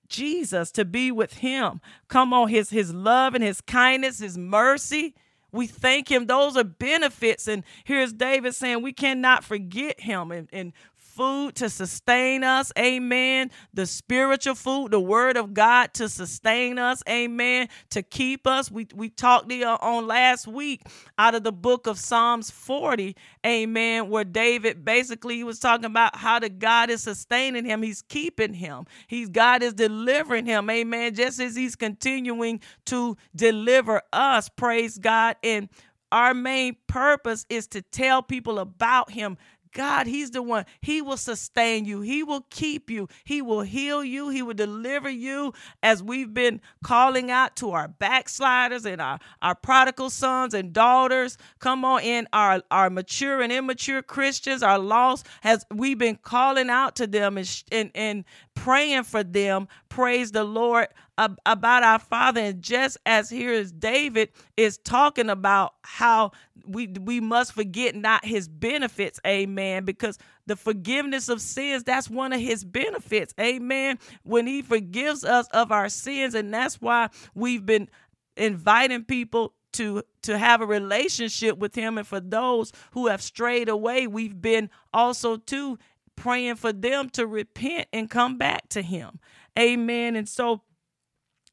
Jesus, 0.10 0.72
to 0.74 0.86
be 0.86 1.12
with 1.12 1.36
him. 1.36 1.82
Come 2.08 2.34
on, 2.34 2.50
his 2.50 2.70
his 2.72 2.94
love 2.94 3.36
and 3.36 3.44
his 3.44 3.62
kindness, 3.62 4.20
his 4.20 4.38
mercy. 4.38 5.16
We 5.54 5.68
thank 5.68 6.12
him. 6.12 6.26
Those 6.26 6.58
are 6.58 6.64
benefits. 6.64 7.48
And 7.48 7.64
here's 7.86 8.12
David 8.12 8.56
saying 8.56 8.82
we 8.82 8.92
cannot 8.92 9.44
forget 9.44 10.02
him. 10.02 10.32
And, 10.32 10.50
and 10.52 10.74
food 11.16 11.56
to 11.56 11.70
sustain 11.70 12.44
us. 12.44 12.72
Amen. 12.78 13.52
The 13.74 13.86
spiritual 13.86 14.56
food, 14.56 14.92
the 14.92 15.00
word 15.00 15.38
of 15.38 15.54
God 15.54 15.94
to 15.96 16.10
sustain 16.10 16.80
us. 16.80 17.04
Amen. 17.10 17.70
To 17.92 18.02
keep 18.02 18.48
us. 18.48 18.72
We, 18.72 18.88
we 18.94 19.10
talked 19.10 19.52
on 19.52 20.08
last 20.08 20.48
week 20.48 20.82
out 21.18 21.36
of 21.36 21.44
the 21.44 21.52
book 21.52 21.88
of 21.88 22.00
Psalms 22.00 22.50
40. 22.50 23.16
Amen. 23.46 24.10
Where 24.10 24.24
David 24.24 24.84
basically 24.84 25.36
he 25.36 25.44
was 25.44 25.60
talking 25.60 25.86
about 25.86 26.16
how 26.16 26.40
the 26.40 26.50
God 26.50 26.90
is 26.90 27.04
sustaining 27.04 27.66
him. 27.66 27.84
He's 27.84 28.02
keeping 28.02 28.54
him. 28.54 28.86
He's 29.08 29.30
God 29.30 29.64
is 29.64 29.74
delivering 29.74 30.46
him. 30.46 30.70
Amen. 30.70 31.14
Just 31.14 31.40
as 31.40 31.56
he's 31.56 31.76
continuing 31.76 32.62
to 32.86 33.18
deliver 33.36 34.02
us. 34.12 34.50
Praise 34.50 34.98
God. 34.98 35.36
And 35.44 35.70
our 36.14 36.36
main 36.36 36.76
purpose 36.86 37.44
is 37.50 37.66
to 37.68 37.82
tell 37.82 38.22
people 38.22 38.60
about 38.60 39.10
him 39.10 39.36
God, 39.74 40.08
He's 40.08 40.32
the 40.32 40.42
one. 40.42 40.66
He 40.82 41.02
will 41.02 41.18
sustain 41.18 41.86
you. 41.86 42.02
He 42.02 42.24
will 42.24 42.46
keep 42.50 42.90
you. 42.90 43.08
He 43.24 43.42
will 43.42 43.62
heal 43.62 44.04
you. 44.04 44.30
He 44.30 44.42
will 44.42 44.54
deliver 44.54 45.10
you 45.10 45.54
as 45.82 46.02
we've 46.02 46.34
been 46.34 46.62
calling 46.84 47.32
out 47.32 47.56
to 47.58 47.72
our 47.72 47.88
backsliders 47.88 48.86
and 48.86 49.02
our, 49.02 49.20
our 49.42 49.56
prodigal 49.56 50.10
sons 50.10 50.54
and 50.54 50.72
daughters. 50.72 51.38
Come 51.60 51.84
on 51.84 52.02
in, 52.04 52.28
our, 52.32 52.62
our 52.72 52.90
mature 52.90 53.42
and 53.42 53.52
immature 53.52 54.02
Christians, 54.02 54.64
our 54.64 54.80
lost, 54.80 55.28
has 55.42 55.66
we've 55.74 55.98
been 55.98 56.18
calling 56.22 56.70
out 56.70 56.96
to 56.98 57.08
them 57.08 57.38
and, 57.38 57.64
and, 57.72 57.92
and 57.96 58.26
praying 58.56 59.04
for 59.04 59.24
them. 59.24 59.68
Praise 59.94 60.32
the 60.32 60.44
Lord 60.44 60.88
about 61.20 61.84
our 61.84 62.00
Father. 62.00 62.42
And 62.42 62.64
just 62.64 62.98
as 63.06 63.30
here 63.30 63.54
is 63.54 63.72
David 63.72 64.30
is 64.58 64.80
talking 64.80 65.30
about 65.30 65.76
how 65.84 66.32
we 66.66 66.88
we 66.88 67.20
must 67.20 67.54
forget 67.54 67.94
not 67.94 68.26
his 68.26 68.48
benefits, 68.48 69.20
amen, 69.24 69.86
because 69.86 70.18
the 70.48 70.56
forgiveness 70.56 71.30
of 71.30 71.42
sins, 71.42 71.84
that's 71.84 72.10
one 72.10 72.34
of 72.34 72.42
his 72.42 72.64
benefits. 72.64 73.36
Amen. 73.40 74.00
When 74.24 74.48
he 74.48 74.64
forgives 74.64 75.24
us 75.24 75.48
of 75.50 75.72
our 75.72 75.90
sins, 75.90 76.34
and 76.34 76.52
that's 76.52 76.82
why 76.82 77.10
we've 77.36 77.64
been 77.64 77.88
inviting 78.36 79.04
people 79.04 79.54
to 79.74 80.02
to 80.24 80.40
have 80.40 80.62
a 80.62 80.66
relationship 80.66 81.60
with 81.60 81.76
him 81.76 82.00
and 82.00 82.08
for 82.08 82.20
those 82.20 82.72
who 82.94 83.06
have 83.10 83.22
strayed 83.22 83.70
away 83.70 84.08
we've 84.08 84.42
been 84.42 84.72
also 84.92 85.38
too 85.38 85.78
praying 86.16 86.56
for 86.56 86.72
them 86.74 87.10
to 87.10 87.26
repent 87.26 87.88
and 87.94 88.10
come 88.10 88.38
back 88.38 88.68
to 88.70 88.82
him 88.82 89.20
amen 89.58 90.16
and 90.16 90.28
so 90.28 90.62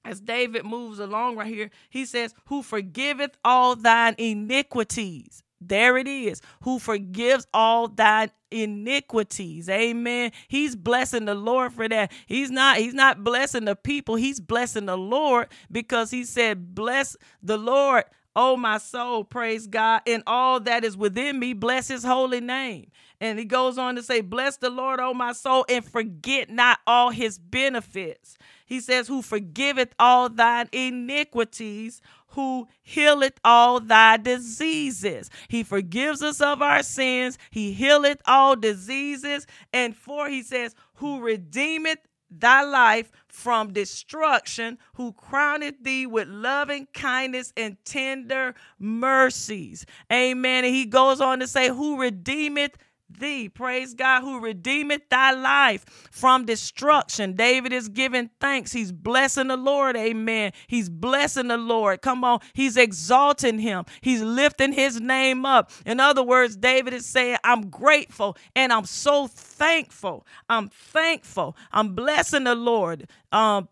as 0.04 0.21
David 0.21 0.64
moves 0.64 0.99
along 0.99 1.37
right 1.37 1.47
here, 1.47 1.71
he 1.90 2.07
says, 2.07 2.35
Who 2.47 2.62
forgiveth 2.62 3.37
all 3.45 3.76
thine 3.76 4.14
iniquities. 4.16 5.42
There 5.61 5.99
it 5.99 6.09
is. 6.09 6.40
Who 6.62 6.78
forgives 6.78 7.47
all 7.52 7.87
thine 7.88 8.30
iniquities. 8.50 9.69
Amen. 9.69 10.33
He's 10.49 10.75
blessing 10.75 11.26
the 11.26 11.35
Lord 11.35 11.75
for 11.75 11.87
that. 11.87 12.12
He's 12.26 12.50
not 12.50 12.78
he's 12.78 12.95
not 12.95 13.23
blessing 13.23 13.66
the 13.66 13.76
people. 13.76 14.14
He's 14.14 14.40
blessing 14.40 14.87
the 14.87 14.97
Lord 14.97 15.49
because 15.71 16.11
he 16.11 16.25
said, 16.25 16.75
"Bless 16.75 17.14
the 17.42 17.59
Lord, 17.59 18.04
oh 18.37 18.56
my 18.56 18.78
soul, 18.78 19.25
praise 19.25 19.66
God, 19.66 20.02
and 20.06 20.22
all 20.26 20.60
that 20.60 20.84
is 20.84 20.96
within 20.96 21.38
me, 21.38 21.52
bless 21.52 21.88
his 21.88 22.04
holy 22.04 22.40
name." 22.40 22.90
And 23.20 23.38
he 23.38 23.44
goes 23.44 23.78
on 23.78 23.96
to 23.96 24.02
say, 24.02 24.20
"Bless 24.20 24.56
the 24.56 24.70
Lord, 24.70 25.00
oh 25.00 25.14
my 25.14 25.32
soul, 25.32 25.64
and 25.68 25.84
forget 25.84 26.50
not 26.50 26.78
all 26.87 27.10
his 27.10 27.38
benefits." 27.38 28.37
He 28.70 28.78
says, 28.78 29.08
Who 29.08 29.20
forgiveth 29.20 29.94
all 29.99 30.28
thine 30.28 30.68
iniquities, 30.70 32.00
who 32.28 32.68
healeth 32.82 33.40
all 33.44 33.80
thy 33.80 34.16
diseases. 34.16 35.28
He 35.49 35.64
forgives 35.64 36.22
us 36.22 36.40
of 36.40 36.62
our 36.62 36.84
sins, 36.84 37.37
he 37.50 37.72
healeth 37.72 38.22
all 38.26 38.54
diseases. 38.54 39.49
And 39.72 39.96
four, 39.96 40.28
he 40.28 40.44
says, 40.44 40.76
Who 40.94 41.20
redeemeth 41.20 41.99
thy 42.30 42.62
life 42.62 43.10
from 43.28 43.72
destruction, 43.72 44.78
who 44.94 45.12
crowneth 45.12 45.82
thee 45.82 46.06
with 46.06 46.28
loving 46.28 46.87
kindness 46.92 47.52
and 47.56 47.76
tender 47.84 48.54
mercies. 48.78 49.87
Amen. 50.12 50.64
And 50.64 50.75
he 50.75 50.84
goes 50.87 51.20
on 51.20 51.40
to 51.40 51.46
say, 51.46 51.68
Who 51.68 52.00
redeemeth 52.00 52.76
thee. 53.18 53.48
Praise 53.48 53.94
God 53.94 54.22
who 54.22 54.40
redeemeth 54.40 55.08
thy 55.08 55.32
life 55.32 55.84
from 56.10 56.44
destruction. 56.44 57.34
David 57.34 57.72
is 57.72 57.88
giving 57.88 58.30
thanks. 58.40 58.72
He's 58.72 58.92
blessing 58.92 59.48
the 59.48 59.56
Lord. 59.56 59.96
Amen. 59.96 60.52
He's 60.66 60.88
blessing 60.88 61.48
the 61.48 61.56
Lord. 61.56 62.02
Come 62.02 62.24
on. 62.24 62.40
He's 62.52 62.76
exalting 62.76 63.58
him. 63.58 63.84
He's 64.00 64.22
lifting 64.22 64.72
his 64.72 65.00
name 65.00 65.44
up. 65.44 65.70
In 65.84 66.00
other 66.00 66.22
words, 66.22 66.56
David 66.56 66.94
is 66.94 67.06
saying, 67.06 67.38
I'm 67.44 67.68
grateful 67.70 68.36
and 68.54 68.72
I'm 68.72 68.84
so 68.84 69.26
thankful. 69.26 70.26
I'm 70.48 70.68
thankful. 70.68 71.56
I'm 71.72 71.94
blessing 71.94 72.44
the 72.44 72.54
Lord. 72.54 73.08
Um, 73.32 73.68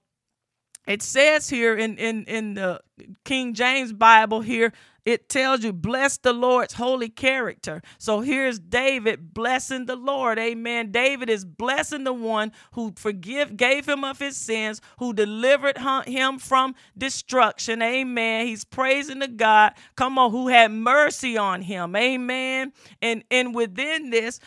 it 0.86 1.02
says 1.02 1.50
here 1.50 1.76
in, 1.76 1.98
in, 1.98 2.24
in 2.24 2.54
the 2.54 2.80
King 3.24 3.52
James 3.52 3.92
Bible 3.92 4.40
here, 4.40 4.72
it 5.08 5.30
tells 5.30 5.64
you, 5.64 5.72
bless 5.72 6.18
the 6.18 6.34
Lord's 6.34 6.74
holy 6.74 7.08
character. 7.08 7.80
So 7.96 8.20
here's 8.20 8.58
David 8.58 9.32
blessing 9.32 9.86
the 9.86 9.96
Lord. 9.96 10.38
Amen. 10.38 10.92
David 10.92 11.30
is 11.30 11.46
blessing 11.46 12.04
the 12.04 12.12
one 12.12 12.52
who 12.72 12.92
forgive, 12.94 13.56
gave 13.56 13.88
him 13.88 14.04
of 14.04 14.18
his 14.18 14.36
sins, 14.36 14.82
who 14.98 15.14
delivered 15.14 15.78
him 16.06 16.38
from 16.38 16.74
destruction. 16.96 17.80
Amen. 17.80 18.46
He's 18.48 18.64
praising 18.64 19.20
the 19.20 19.28
God. 19.28 19.72
Come 19.96 20.18
on, 20.18 20.30
who 20.30 20.48
had 20.48 20.72
mercy 20.72 21.38
on 21.38 21.62
him. 21.62 21.96
Amen. 21.96 22.74
And 23.00 23.24
and 23.30 23.54
within 23.54 24.10
this, 24.10 24.40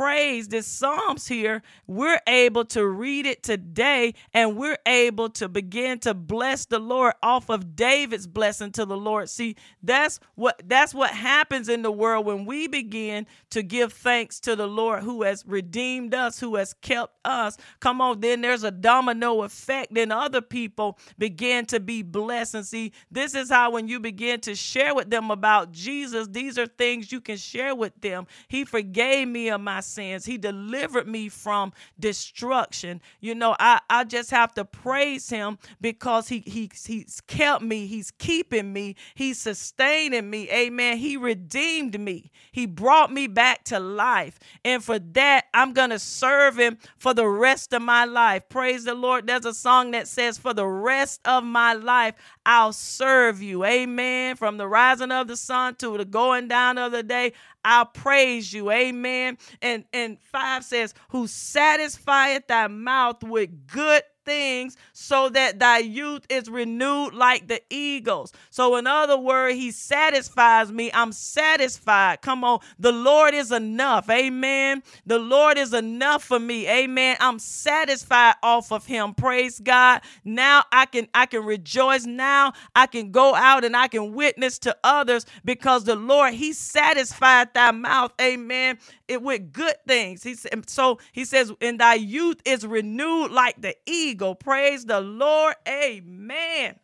praise, 0.00 0.48
this 0.48 0.66
Psalms 0.66 1.28
here, 1.28 1.60
we're 1.86 2.22
able 2.26 2.64
to 2.64 2.86
read 2.86 3.26
it 3.26 3.42
today 3.42 4.14
and 4.32 4.56
we're 4.56 4.78
able 4.86 5.28
to 5.28 5.46
begin 5.46 5.98
to 5.98 6.14
bless 6.14 6.64
the 6.64 6.78
Lord 6.78 7.12
off 7.22 7.50
of 7.50 7.76
David's 7.76 8.26
blessing 8.26 8.72
to 8.72 8.86
the 8.86 8.96
Lord. 8.96 9.28
See, 9.28 9.56
that's 9.82 10.18
what 10.36 10.62
that's 10.64 10.94
what 10.94 11.10
happens 11.10 11.68
in 11.68 11.82
the 11.82 11.92
world 11.92 12.24
when 12.24 12.46
we 12.46 12.66
begin 12.66 13.26
to 13.50 13.62
give 13.62 13.92
thanks 13.92 14.40
to 14.40 14.56
the 14.56 14.66
Lord 14.66 15.02
who 15.02 15.22
has 15.22 15.44
redeemed 15.46 16.14
us, 16.14 16.40
who 16.40 16.56
has 16.56 16.72
kept 16.72 17.14
us. 17.26 17.58
Come 17.80 18.00
on, 18.00 18.20
then 18.20 18.40
there's 18.40 18.64
a 18.64 18.70
domino 18.70 19.42
effect. 19.42 19.92
Then 19.92 20.12
other 20.12 20.40
people 20.40 20.98
begin 21.18 21.66
to 21.66 21.78
be 21.78 22.02
blessed. 22.02 22.54
And 22.54 22.64
see, 22.66 22.92
this 23.10 23.34
is 23.34 23.50
how 23.50 23.72
when 23.72 23.86
you 23.86 24.00
begin 24.00 24.40
to 24.40 24.54
share 24.54 24.94
with 24.94 25.10
them 25.10 25.30
about 25.30 25.72
Jesus, 25.72 26.26
these 26.26 26.56
are 26.56 26.66
things 26.66 27.12
you 27.12 27.20
can 27.20 27.36
share 27.36 27.74
with 27.74 28.00
them. 28.00 28.26
He 28.48 28.64
forgave 28.64 29.28
me 29.28 29.50
of 29.50 29.60
my 29.60 29.80
sins. 29.90 30.24
He 30.24 30.38
delivered 30.38 31.08
me 31.08 31.28
from 31.28 31.72
destruction. 31.98 33.00
You 33.20 33.34
know, 33.34 33.56
I, 33.58 33.80
I 33.90 34.04
just 34.04 34.30
have 34.30 34.54
to 34.54 34.64
praise 34.64 35.28
him 35.28 35.58
because 35.80 36.28
he, 36.28 36.40
he 36.40 36.70
he's 36.86 37.20
kept 37.26 37.62
me, 37.62 37.86
he's 37.86 38.10
keeping 38.10 38.72
me, 38.72 38.96
he's 39.14 39.38
sustaining 39.38 40.30
me. 40.30 40.48
Amen. 40.50 40.98
He 40.98 41.16
redeemed 41.16 41.98
me. 41.98 42.30
He 42.52 42.66
brought 42.66 43.12
me 43.12 43.26
back 43.26 43.64
to 43.64 43.80
life. 43.80 44.38
And 44.64 44.82
for 44.82 44.98
that, 44.98 45.46
I'm 45.52 45.74
to 45.90 45.98
serve 45.98 46.58
him 46.58 46.78
for 46.98 47.14
the 47.14 47.26
rest 47.26 47.72
of 47.72 47.82
my 47.82 48.04
life. 48.04 48.48
Praise 48.48 48.84
the 48.84 48.94
Lord. 48.94 49.26
There's 49.26 49.44
a 49.44 49.54
song 49.54 49.90
that 49.92 50.08
says, 50.08 50.38
For 50.38 50.54
the 50.54 50.66
rest 50.66 51.20
of 51.24 51.44
my 51.44 51.74
life, 51.74 52.14
I'll 52.46 52.72
serve 52.72 53.42
you. 53.42 53.64
Amen. 53.64 54.36
From 54.36 54.56
the 54.56 54.68
rising 54.68 55.10
of 55.10 55.28
the 55.28 55.36
sun 55.36 55.74
to 55.76 55.96
the 55.96 56.04
going 56.04 56.48
down 56.48 56.78
of 56.78 56.92
the 56.92 57.02
day, 57.02 57.32
I'll 57.64 57.86
praise 57.86 58.52
you. 58.52 58.70
Amen. 58.70 59.36
And 59.60 59.69
and 59.70 59.84
and 59.92 60.18
5 60.20 60.64
says, 60.64 60.94
Who 61.10 61.26
satisfieth 61.26 62.46
thy 62.46 62.66
mouth 62.68 63.22
with 63.22 63.66
good 63.66 64.02
things 64.24 64.76
so 64.92 65.28
that 65.30 65.58
thy 65.58 65.78
youth 65.78 66.24
is 66.28 66.48
renewed 66.48 67.14
like 67.14 67.48
the 67.48 67.60
eagles. 67.70 68.32
So, 68.50 68.76
in 68.76 68.86
other 68.86 69.18
words, 69.18 69.56
he 69.56 69.70
satisfies 69.70 70.72
me. 70.72 70.90
I'm 70.92 71.12
satisfied. 71.12 72.22
Come 72.22 72.44
on. 72.44 72.60
The 72.78 72.92
Lord 72.92 73.34
is 73.34 73.52
enough. 73.52 74.08
Amen. 74.10 74.82
The 75.06 75.18
Lord 75.18 75.58
is 75.58 75.74
enough 75.74 76.22
for 76.24 76.38
me. 76.38 76.68
Amen. 76.68 77.16
I'm 77.20 77.38
satisfied 77.38 78.34
off 78.42 78.72
of 78.72 78.86
him. 78.86 79.14
Praise 79.14 79.58
God. 79.58 80.02
Now 80.24 80.64
I 80.72 80.86
can 80.86 81.08
I 81.14 81.26
can 81.26 81.44
rejoice. 81.44 82.04
Now 82.06 82.52
I 82.74 82.86
can 82.86 83.10
go 83.10 83.34
out 83.34 83.64
and 83.64 83.76
I 83.76 83.88
can 83.88 84.14
witness 84.14 84.58
to 84.60 84.76
others 84.84 85.26
because 85.44 85.84
the 85.84 85.96
Lord, 85.96 86.34
He 86.34 86.52
satisfied 86.52 87.54
thy 87.54 87.70
mouth. 87.70 88.12
Amen 88.20 88.78
it 89.10 89.22
with 89.22 89.52
good 89.52 89.74
things. 89.86 90.22
He 90.22 90.36
so 90.66 90.98
he 91.12 91.24
says, 91.24 91.52
"In 91.60 91.78
thy 91.78 91.94
youth 91.94 92.40
is 92.44 92.66
renewed 92.66 93.32
like 93.32 93.60
the 93.60 93.76
eagle." 93.84 94.09
Go 94.14 94.34
praise 94.34 94.84
the 94.86 95.00
Lord. 95.00 95.54
Amen. 95.68 96.76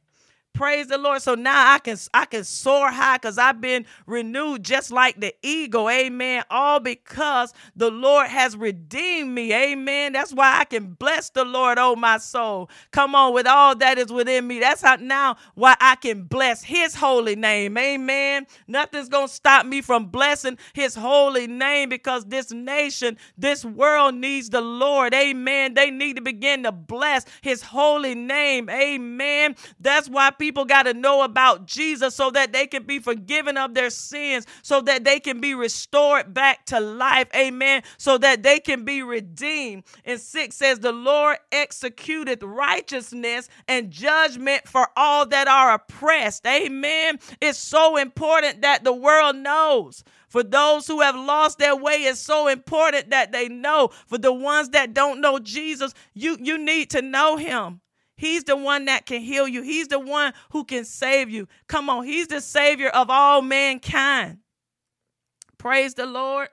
Praise 0.57 0.87
the 0.87 0.97
Lord. 0.97 1.21
So 1.21 1.35
now 1.35 1.75
I 1.75 1.79
can 1.79 1.99
I 2.15 2.25
can 2.25 2.43
soar 2.43 2.91
high 2.91 3.19
because 3.19 3.37
I've 3.37 3.61
been 3.61 3.85
renewed 4.07 4.65
just 4.65 4.91
like 4.91 5.21
the 5.21 5.35
eagle. 5.43 5.91
Amen. 5.91 6.45
All 6.51 6.81
because 6.81 7.53
the 7.77 7.91
Lord 7.91 8.29
has 8.29 8.57
redeemed 8.57 9.33
me. 9.33 9.53
Amen. 9.53 10.15
That's 10.15 10.33
why 10.33 10.59
I 10.59 10.65
can 10.65 10.95
bless 10.95 11.29
the 11.29 11.45
Lord, 11.45 11.77
oh 11.79 11.95
my 11.95 12.17
soul. 12.17 12.71
Come 12.91 13.15
on, 13.15 13.35
with 13.35 13.47
all 13.47 13.77
that 13.77 13.99
is 13.99 14.11
within 14.11 14.47
me. 14.47 14.59
That's 14.59 14.81
how 14.81 14.97
now 14.97 15.37
why 15.57 15.77
I 15.79 15.97
can 15.97 16.23
bless 16.23 16.63
his 16.63 16.95
holy 16.95 17.37
name. 17.37 17.77
Amen. 17.77 18.47
Nothing's 18.67 19.11
gonna 19.11 19.29
stop 19.29 19.67
me 19.67 19.83
from 19.83 20.07
blessing 20.07 20.57
his 20.73 20.95
holy 20.95 21.47
name 21.47 21.91
because 21.91 22.25
this 22.25 22.51
nation, 22.51 23.19
this 23.37 23.63
world 23.63 24.15
needs 24.15 24.49
the 24.49 24.63
Lord. 24.63 25.13
Amen. 25.13 25.75
They 25.75 25.91
need 25.91 26.17
to 26.17 26.23
begin 26.23 26.63
to 26.63 26.73
bless 26.73 27.27
his 27.43 27.63
holy 27.63 28.15
name. 28.15 28.71
Amen. 28.71 29.55
That's 29.81 30.09
why 30.09 30.31
people 30.31 30.46
people 30.47 30.65
got 30.65 30.85
to 30.85 30.95
know 30.95 31.23
about 31.23 31.67
Jesus 31.67 32.15
so 32.15 32.31
that 32.31 32.53
they 32.53 32.69
can 32.69 32.85
be 32.85 33.01
forgiven 33.01 33.57
of 33.57 33.75
their 33.75 33.91
sins, 33.91 34.47
so 34.63 34.81
that 34.81 35.03
they 35.03 35.19
can 35.19 35.41
be 35.41 35.57
restored 35.57 36.33
back 36.33 36.65
to 36.67 36.79
life. 36.79 37.27
Amen. 37.35 37.83
So 37.99 38.17
that 38.19 38.45
they 38.45 38.61
can 38.61 38.85
be 38.85 39.03
redeemed. 39.03 39.83
And 40.05 40.21
six 40.21 40.55
says, 40.55 40.79
The 40.79 40.93
Lord 40.93 41.39
executeth 41.51 42.45
righteousness 42.45 43.49
and 43.67 43.91
judgment 43.91 44.69
for 44.69 44.87
all 44.97 45.27
that 45.27 45.49
are 45.49 45.75
oppressed. 45.75 46.47
Amen. 46.47 47.19
It's 47.41 47.59
so 47.59 47.97
important 47.97 48.63
that 48.63 48.85
the 48.85 48.93
world 48.93 49.35
knows. 49.35 50.05
For 50.29 50.45
those 50.45 50.87
who 50.87 51.01
have 51.01 51.17
lost 51.17 51.59
their 51.59 51.75
way, 51.75 52.05
it's 52.05 52.21
so 52.21 52.47
important 52.47 53.11
that 53.11 53.33
they 53.33 53.49
know. 53.49 53.91
For 54.07 54.19
the 54.19 54.33
ones 54.33 54.69
that 54.71 54.95
don't 54.95 55.21
know 55.21 55.41
Jesus, 55.41 55.93
you, 56.15 56.37
you 56.41 56.57
need 56.57 56.91
to 56.91 57.03
know 57.03 57.37
him. 57.37 57.81
He's 58.17 58.45
the 58.45 58.57
one 58.57 58.87
that 58.87 59.07
can 59.07 59.21
heal 59.21 59.47
you. 59.47 59.63
He's 59.63 59.89
the 59.89 59.99
one 60.01 60.33
who 60.51 60.65
can 60.65 60.85
save 60.85 61.29
you. 61.31 61.49
Come 61.67 61.91
on, 61.91 62.05
He's 62.05 62.29
the 62.29 62.41
Savior 62.41 62.89
of 62.89 63.11
all 63.11 63.43
mankind. 63.43 64.39
Praise 65.59 65.95
the 65.95 66.07
Lord. 66.07 66.49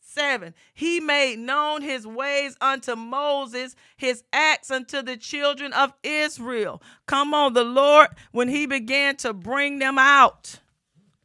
Seven, 0.00 0.54
he 0.72 1.00
made 1.00 1.40
known 1.40 1.82
his 1.82 2.06
ways 2.06 2.56
unto 2.60 2.94
Moses, 2.94 3.74
his 3.96 4.22
acts 4.32 4.70
unto 4.70 5.02
the 5.02 5.16
children 5.16 5.72
of 5.72 5.92
Israel. 6.04 6.80
Come 7.06 7.34
on, 7.34 7.52
the 7.52 7.64
Lord, 7.64 8.10
when 8.30 8.46
he 8.46 8.66
began 8.66 9.16
to 9.16 9.32
bring 9.32 9.80
them 9.80 9.98
out, 9.98 10.60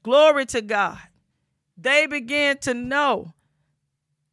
glory 0.01 0.47
to 0.47 0.63
God, 0.63 0.97
they 1.77 2.07
began 2.07 2.57
to 2.59 2.73
know. 2.73 3.35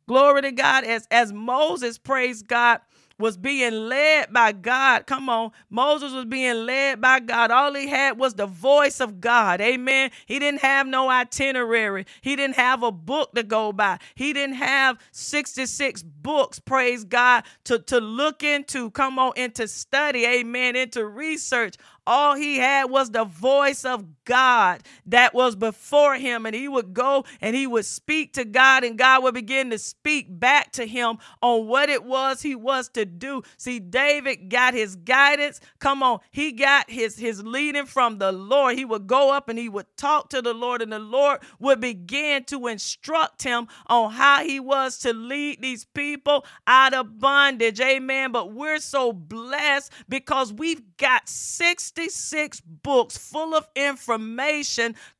Glory 0.08 0.40
to 0.40 0.52
God, 0.52 0.84
as, 0.84 1.06
as 1.10 1.34
Moses, 1.34 1.98
praise 1.98 2.40
God, 2.40 2.80
was 3.18 3.36
being 3.36 3.88
led 3.88 4.32
by 4.32 4.52
God. 4.52 5.06
Come 5.06 5.28
on. 5.28 5.50
Moses 5.70 6.12
was 6.12 6.24
being 6.26 6.66
led 6.66 7.00
by 7.00 7.20
God. 7.20 7.50
All 7.50 7.74
he 7.74 7.88
had 7.88 8.18
was 8.18 8.34
the 8.34 8.46
voice 8.46 9.00
of 9.00 9.20
God. 9.20 9.60
Amen. 9.60 10.10
He 10.26 10.38
didn't 10.38 10.60
have 10.60 10.86
no 10.86 11.08
itinerary. 11.08 12.06
He 12.20 12.36
didn't 12.36 12.56
have 12.56 12.82
a 12.82 12.92
book 12.92 13.34
to 13.34 13.42
go 13.42 13.72
by. 13.72 13.98
He 14.14 14.32
didn't 14.32 14.56
have 14.56 14.98
66 15.12 16.02
books, 16.02 16.58
praise 16.58 17.04
God, 17.04 17.44
to, 17.64 17.78
to 17.80 18.00
look 18.00 18.42
into. 18.42 18.90
Come 18.90 19.18
on, 19.18 19.32
into 19.36 19.66
study. 19.68 20.26
Amen. 20.26 20.76
Into 20.76 21.06
research. 21.06 21.76
All 22.06 22.34
he 22.36 22.58
had 22.58 22.84
was 22.84 23.10
the 23.10 23.24
voice 23.24 23.84
of 23.84 24.04
God 24.26 24.82
that 25.06 25.32
was 25.32 25.56
before 25.56 26.16
him. 26.16 26.44
And 26.44 26.54
he 26.54 26.68
would 26.68 26.92
go 26.92 27.24
and 27.40 27.56
he 27.56 27.66
would 27.66 27.86
speak 27.86 28.34
to 28.34 28.44
God, 28.44 28.84
and 28.84 28.98
God 28.98 29.22
would 29.22 29.34
begin 29.34 29.70
to 29.70 29.78
speak 29.78 30.26
back 30.28 30.72
to 30.72 30.86
him 30.86 31.18
on 31.40 31.66
what 31.66 31.88
it 31.88 32.04
was 32.04 32.42
he 32.42 32.54
was 32.54 32.90
to 32.90 33.06
do. 33.06 33.42
See, 33.56 33.80
David 33.80 34.50
got 34.50 34.74
his 34.74 34.96
guidance. 34.96 35.60
Come 35.78 36.02
on, 36.02 36.20
he 36.30 36.52
got 36.52 36.90
his, 36.90 37.18
his 37.18 37.42
leading 37.42 37.86
from 37.86 38.18
the 38.18 38.32
Lord. 38.32 38.76
He 38.76 38.84
would 38.84 39.06
go 39.06 39.32
up 39.32 39.48
and 39.48 39.58
he 39.58 39.68
would 39.68 39.86
talk 39.96 40.28
to 40.30 40.42
the 40.42 40.52
Lord, 40.52 40.82
and 40.82 40.92
the 40.92 40.98
Lord 40.98 41.40
would 41.58 41.80
begin 41.80 42.44
to 42.44 42.66
instruct 42.66 43.42
him 43.42 43.68
on 43.86 44.12
how 44.12 44.44
he 44.44 44.60
was 44.60 44.98
to 44.98 45.12
lead 45.12 45.62
these 45.62 45.84
people 45.84 46.44
out 46.66 46.92
of 46.92 47.18
bondage. 47.18 47.80
Amen. 47.80 48.32
But 48.32 48.52
we're 48.52 48.80
so 48.80 49.12
blessed 49.12 49.92
because 50.08 50.52
we've 50.52 50.82
got 50.96 51.28
66 51.28 52.60
books 52.60 53.16
full 53.16 53.54
of 53.54 53.68
information. 53.76 54.15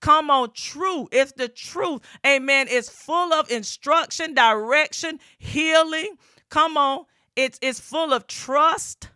Come 0.01 0.31
on, 0.31 0.51
true. 0.53 1.09
It's 1.13 1.33
the 1.33 1.49
truth. 1.49 2.03
Amen. 2.27 2.67
It's 2.69 2.89
full 2.89 3.33
of 3.33 3.51
instruction, 3.51 4.35
direction, 4.35 5.21
healing. 5.39 6.17
Come 6.49 6.77
on. 6.77 7.05
It's, 7.35 7.59
it's 7.61 7.81
full 7.81 8.13
of 8.13 8.27
trust, 8.27 9.11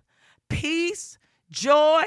peace, 0.49 1.19
joy, 1.51 2.03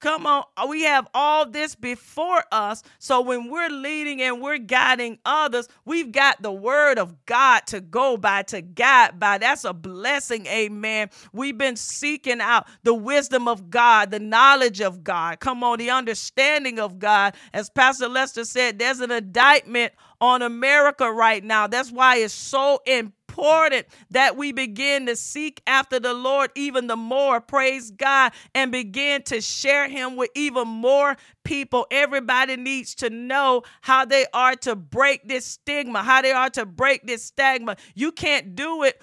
Come 0.00 0.26
on, 0.26 0.44
uh, 0.58 0.66
we 0.68 0.82
have 0.82 1.08
all 1.14 1.46
this 1.46 1.74
before 1.74 2.44
us. 2.52 2.82
So 2.98 3.22
when 3.22 3.50
we're 3.50 3.70
leading 3.70 4.20
and 4.20 4.42
we're 4.42 4.58
guiding 4.58 5.18
others, 5.24 5.68
we've 5.86 6.12
got 6.12 6.42
the 6.42 6.52
word 6.52 6.98
of 6.98 7.24
God 7.24 7.62
to 7.68 7.80
go 7.80 8.18
by, 8.18 8.42
to 8.44 8.60
guide 8.60 9.18
by. 9.18 9.38
That's 9.38 9.64
a 9.64 9.72
blessing, 9.72 10.46
amen. 10.48 11.10
We've 11.32 11.56
been 11.56 11.76
seeking 11.76 12.42
out 12.42 12.66
the 12.82 12.92
wisdom 12.94 13.48
of 13.48 13.70
God, 13.70 14.10
the 14.10 14.20
knowledge 14.20 14.82
of 14.82 15.02
God. 15.02 15.40
Come 15.40 15.64
on, 15.64 15.78
the 15.78 15.90
understanding 15.90 16.78
of 16.78 16.98
God. 16.98 17.34
As 17.54 17.70
Pastor 17.70 18.08
Lester 18.08 18.44
said, 18.44 18.78
there's 18.78 19.00
an 19.00 19.10
indictment 19.10 19.94
on 20.20 20.42
America 20.42 21.10
right 21.10 21.42
now. 21.42 21.66
That's 21.68 21.90
why 21.90 22.18
it's 22.18 22.34
so 22.34 22.80
important 22.86 23.15
important 23.36 23.86
that 24.10 24.36
we 24.36 24.52
begin 24.52 25.06
to 25.06 25.16
seek 25.16 25.62
after 25.66 26.00
the 26.00 26.14
Lord 26.14 26.50
even 26.54 26.86
the 26.86 26.96
more, 26.96 27.40
praise 27.40 27.90
God, 27.90 28.32
and 28.54 28.72
begin 28.72 29.22
to 29.24 29.40
share 29.40 29.88
Him 29.88 30.16
with 30.16 30.30
even 30.34 30.66
more 30.66 31.16
people. 31.44 31.86
Everybody 31.90 32.56
needs 32.56 32.94
to 32.96 33.10
know 33.10 33.62
how 33.82 34.04
they 34.04 34.26
are 34.32 34.56
to 34.56 34.74
break 34.74 35.28
this 35.28 35.44
stigma, 35.44 36.02
how 36.02 36.22
they 36.22 36.32
are 36.32 36.50
to 36.50 36.64
break 36.64 37.06
this 37.06 37.24
stigma. 37.24 37.76
You 37.94 38.10
can't 38.10 38.56
do 38.56 38.82
it 38.82 39.00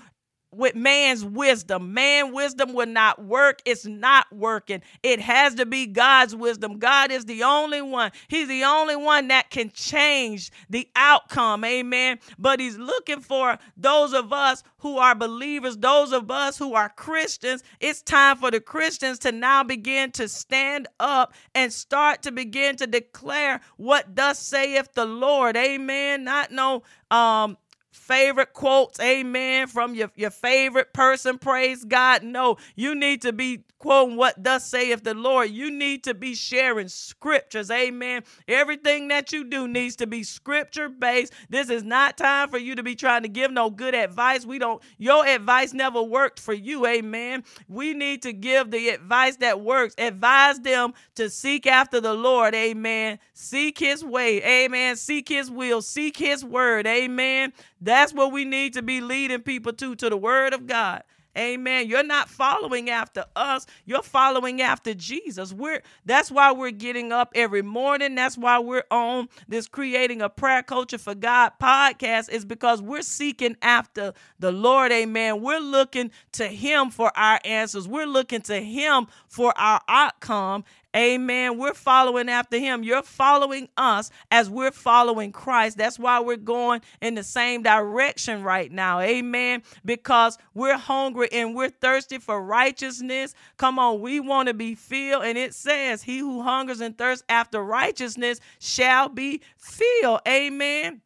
with 0.56 0.76
man's 0.76 1.26
wisdom. 1.26 1.94
Man 1.94 2.34
wisdom 2.34 2.74
will 2.74 2.88
not 2.88 3.24
work. 3.24 3.62
It's 3.66 3.86
not 3.86 4.26
working. 4.32 4.82
It 5.02 5.20
has 5.20 5.56
to 5.56 5.66
be 5.66 5.88
God's 5.88 6.36
wisdom. 6.36 6.80
God 6.80 7.12
is 7.12 7.26
the 7.26 7.44
only 7.44 7.82
one. 7.82 8.12
He's 8.28 8.48
the 8.48 8.63
only 8.63 8.96
one 8.96 9.28
that 9.30 9.50
can 9.50 9.72
change 9.72 10.52
the 10.70 10.88
outcome. 10.96 11.63
Amen. 11.63 12.20
But 12.38 12.60
he's 12.60 12.78
looking 12.78 13.22
for 13.22 13.58
those 13.78 14.13
of 14.13 14.34
us 14.34 14.63
who 14.80 14.98
are 14.98 15.16
believers, 15.16 15.78
those 15.78 16.12
of 16.12 16.30
us 16.30 16.58
who 16.58 16.74
are 16.74 16.89
Christians. 16.89 17.63
It's 17.80 18.02
time 18.02 18.38
for 18.38 18.52
the 18.52 18.60
Christians 18.60 19.20
to 19.20 19.32
now 19.32 19.63
begin 19.63 20.12
to 20.12 20.28
stand 20.28 20.88
up 21.00 21.34
and 21.56 21.72
start 21.72 22.22
to 22.24 22.32
begin 22.32 22.76
to 22.78 22.88
declare 22.88 23.62
what 23.78 24.16
thus 24.16 24.39
saith 24.39 24.89
the 24.94 25.06
Lord. 25.06 25.56
Amen. 25.58 26.24
Not 26.24 26.52
no 26.52 26.84
um 27.12 27.58
favorite 27.94 28.54
quotes, 28.54 29.00
amen, 29.00 29.68
from 29.68 29.96
your, 29.96 30.12
your 30.16 30.32
favorite 30.32 30.94
person, 30.94 31.38
praise 31.38 31.86
God. 31.86 32.24
No, 32.24 32.58
you 32.76 32.96
need 32.96 33.22
to 33.22 33.32
be 33.32 33.64
quoting 33.78 34.16
what 34.16 34.42
thus 34.44 34.66
saith 34.66 35.04
the 35.04 35.14
Lord. 35.14 35.52
You 35.52 35.70
need 35.70 36.04
to 36.06 36.14
be 36.14 36.34
sharing 36.34 36.88
scriptures, 36.88 37.70
amen. 37.70 38.24
Everything 38.48 39.10
that 39.10 39.32
you 39.32 39.44
do 39.44 39.68
needs 39.68 39.96
to 39.98 40.08
be 40.08 40.24
scripture 40.24 40.90
based. 40.90 41.34
This 41.50 41.70
is 41.70 41.84
not 41.84 42.18
time 42.18 42.50
for 42.50 42.58
you 42.58 42.76
to 42.76 42.84
be 42.84 42.96
trying 42.96 43.24
to 43.24 43.30
give 43.30 43.52
no 43.52 43.70
good 43.70 43.94
advice. 43.94 44.46
We 44.46 44.58
don't, 44.58 44.82
your 44.98 45.26
advice 45.26 45.74
never 45.74 46.02
worked 46.02 46.40
for 46.40 46.54
you, 46.54 46.86
amen. 46.88 47.44
We 47.68 47.94
need 47.94 48.24
to 48.24 48.34
give 48.34 48.72
the 48.72 48.90
advice 48.90 49.38
that 49.38 49.62
works. 49.62 49.94
Advise 49.98 50.60
them 50.62 50.94
to 51.16 51.30
seek 51.30 51.68
after 51.68 52.02
the 52.02 52.14
Lord, 52.14 52.56
amen. 52.56 53.20
Seek 53.34 53.78
his 53.78 54.04
way, 54.04 54.42
amen. 54.44 54.96
Seek 54.96 55.30
his 55.30 55.52
will, 55.52 55.82
seek 55.82 56.18
his 56.18 56.44
word, 56.44 56.88
amen. 56.88 57.54
That's 57.84 58.13
what 58.13 58.32
we 58.32 58.46
need 58.46 58.74
to 58.74 58.82
be 58.82 59.02
leading 59.02 59.41
people 59.41 59.74
to, 59.74 59.96
to 59.96 60.10
the 60.10 60.17
word 60.17 60.54
of 60.54 60.67
God. 60.67 61.04
Amen. 61.36 61.88
You're 61.88 62.04
not 62.04 62.30
following 62.30 62.91
after 62.91 63.26
us. 63.36 63.65
You're 63.86 64.04
following 64.04 64.62
after 64.62 64.93
Jesus. 64.93 65.52
We're 65.52 65.82
that's 66.06 66.30
why 66.30 66.52
we're 66.52 66.69
getting 66.69 67.12
up 67.12 67.32
every 67.34 67.63
morning. 67.63 68.13
That's 68.13 68.38
why 68.38 68.60
we're 68.60 68.84
on 68.91 69.30
this 69.48 69.67
creating 69.67 70.22
a 70.22 70.30
prayer 70.30 70.62
culture 70.62 71.00
for 71.00 71.15
God 71.15 71.54
podcast 71.60 72.30
is 72.30 72.46
because 72.46 72.84
we're 72.84 73.02
seeking 73.02 73.58
after 73.63 74.13
the 74.39 74.52
Lord. 74.52 74.91
Amen. 74.91 75.41
We're 75.41 75.60
looking 75.60 76.12
to 76.34 76.46
him 76.48 76.91
for 76.91 77.12
our 77.17 77.39
answers. 77.43 77.88
We're 77.88 78.06
looking 78.06 78.41
to 78.41 78.62
him 78.62 79.08
for 79.28 79.58
our 79.58 79.82
outcome. 79.88 80.65
Amen. 80.96 81.58
We're 81.58 81.74
following 81.74 82.30
after 82.30 82.60
him. 82.60 82.84
You're 82.84 83.02
following 83.02 83.68
us 83.78 84.12
as 84.30 84.50
we're 84.50 84.72
following 84.72 85.32
Christ. 85.32 85.78
That's 85.78 85.98
why 85.98 86.20
we're 86.20 86.38
going 86.38 86.82
in 87.02 87.16
the 87.16 87.24
same 87.24 87.64
direction 87.64 88.44
right 88.44 88.72
now. 88.72 89.00
Amen. 89.00 89.64
Because 89.84 90.38
we're 90.54 90.78
hungry 90.78 91.30
and 91.32 91.56
we're 91.56 91.70
thirsty 91.70 92.20
for 92.20 92.42
righteousness. 92.42 93.34
Come 93.58 93.80
on, 93.80 94.02
we 94.02 94.20
want 94.20 94.48
to 94.48 94.54
be 94.54 94.76
filled. 94.76 95.24
And 95.24 95.38
it 95.38 95.54
says, 95.56 96.04
He 96.04 96.20
who 96.20 96.42
hungers 96.44 96.80
and 96.80 96.98
thirsts 96.98 97.26
after 97.28 97.64
righteousness 97.64 98.40
shall 98.60 99.10
be 99.10 99.42
filled. 99.58 100.22
Amen. 100.28 101.02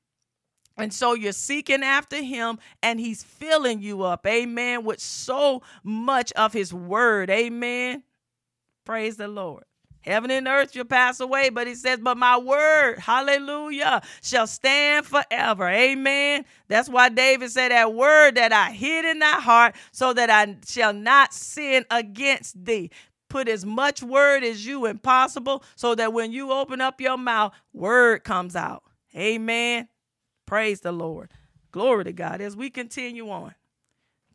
And 0.77 0.93
so 0.93 1.13
you're 1.13 1.31
seeking 1.31 1.81
after 1.81 2.21
him 2.21 2.59
and 2.83 2.99
he's 2.99 3.23
filling 3.23 3.81
you 3.81 4.03
up. 4.03 4.27
Amen. 4.27 4.83
With 4.83 4.99
so 4.99 5.63
much 5.83 6.31
of 6.33 6.53
his 6.53 6.73
word. 6.73 7.29
Amen. 7.31 8.03
Praise 8.85 9.17
the 9.17 9.27
Lord. 9.27 9.63
Heaven 10.07 10.31
and 10.31 10.47
earth 10.47 10.71
shall 10.71 10.85
pass 10.85 11.19
away, 11.19 11.49
but 11.49 11.67
he 11.67 11.75
says, 11.75 11.99
But 11.99 12.17
my 12.17 12.37
word, 12.37 12.97
hallelujah, 12.99 14.01
shall 14.21 14.47
stand 14.47 15.05
forever. 15.05 15.67
Amen. 15.67 16.45
That's 16.69 16.87
why 16.87 17.09
David 17.09 17.51
said, 17.51 17.71
That 17.71 17.93
word 17.93 18.35
that 18.35 18.53
I 18.53 18.71
hid 18.71 19.03
in 19.03 19.19
thy 19.19 19.41
heart, 19.41 19.75
so 19.91 20.13
that 20.13 20.29
I 20.29 20.55
shall 20.65 20.93
not 20.93 21.33
sin 21.33 21.85
against 21.91 22.63
thee. 22.63 22.89
Put 23.29 23.49
as 23.49 23.65
much 23.65 24.01
word 24.01 24.45
as 24.45 24.65
you 24.65 24.85
impossible, 24.85 25.61
so 25.75 25.93
that 25.95 26.13
when 26.13 26.31
you 26.31 26.53
open 26.53 26.79
up 26.79 27.01
your 27.01 27.17
mouth, 27.17 27.53
word 27.73 28.23
comes 28.23 28.55
out. 28.55 28.83
Amen. 29.13 29.89
Praise 30.45 30.79
the 30.79 30.93
Lord. 30.93 31.31
Glory 31.73 32.05
to 32.05 32.13
God. 32.13 32.39
As 32.39 32.55
we 32.55 32.69
continue 32.69 33.29
on, 33.29 33.53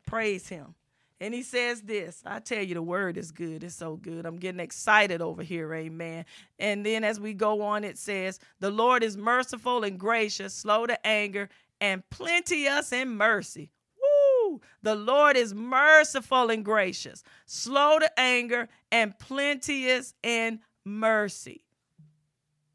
praise 0.05 0.49
him. 0.49 0.75
And 1.23 1.33
he 1.33 1.41
says 1.41 1.81
this 1.81 2.21
I 2.25 2.39
tell 2.39 2.61
you, 2.61 2.73
the 2.73 2.81
word 2.81 3.17
is 3.17 3.31
good. 3.31 3.63
It's 3.63 3.75
so 3.75 3.95
good. 3.95 4.25
I'm 4.25 4.35
getting 4.35 4.59
excited 4.59 5.21
over 5.21 5.41
here. 5.41 5.73
Amen. 5.73 6.25
And 6.59 6.85
then 6.85 7.05
as 7.05 7.17
we 7.17 7.33
go 7.33 7.61
on, 7.61 7.85
it 7.85 7.97
says, 7.97 8.41
The 8.59 8.69
Lord 8.69 9.03
is 9.03 9.15
merciful 9.15 9.85
and 9.85 9.97
gracious, 9.97 10.53
slow 10.53 10.85
to 10.85 11.07
anger, 11.07 11.47
and 11.79 12.03
plenteous 12.09 12.91
in 12.91 13.15
mercy. 13.15 13.71
Woo! 13.97 14.59
The 14.81 14.95
Lord 14.95 15.37
is 15.37 15.53
merciful 15.53 16.49
and 16.49 16.65
gracious, 16.65 17.23
slow 17.45 17.99
to 17.99 18.19
anger, 18.19 18.67
and 18.91 19.17
plenteous 19.17 20.13
in 20.23 20.59
mercy. 20.83 21.63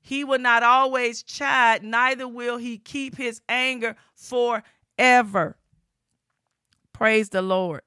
He 0.00 0.24
will 0.24 0.38
not 0.38 0.62
always 0.62 1.22
chide, 1.22 1.82
neither 1.82 2.26
will 2.26 2.56
he 2.56 2.78
keep 2.78 3.14
his 3.14 3.42
anger 3.46 3.94
forever. 4.14 5.58
Praise 6.94 7.28
the 7.28 7.42
Lord. 7.42 7.82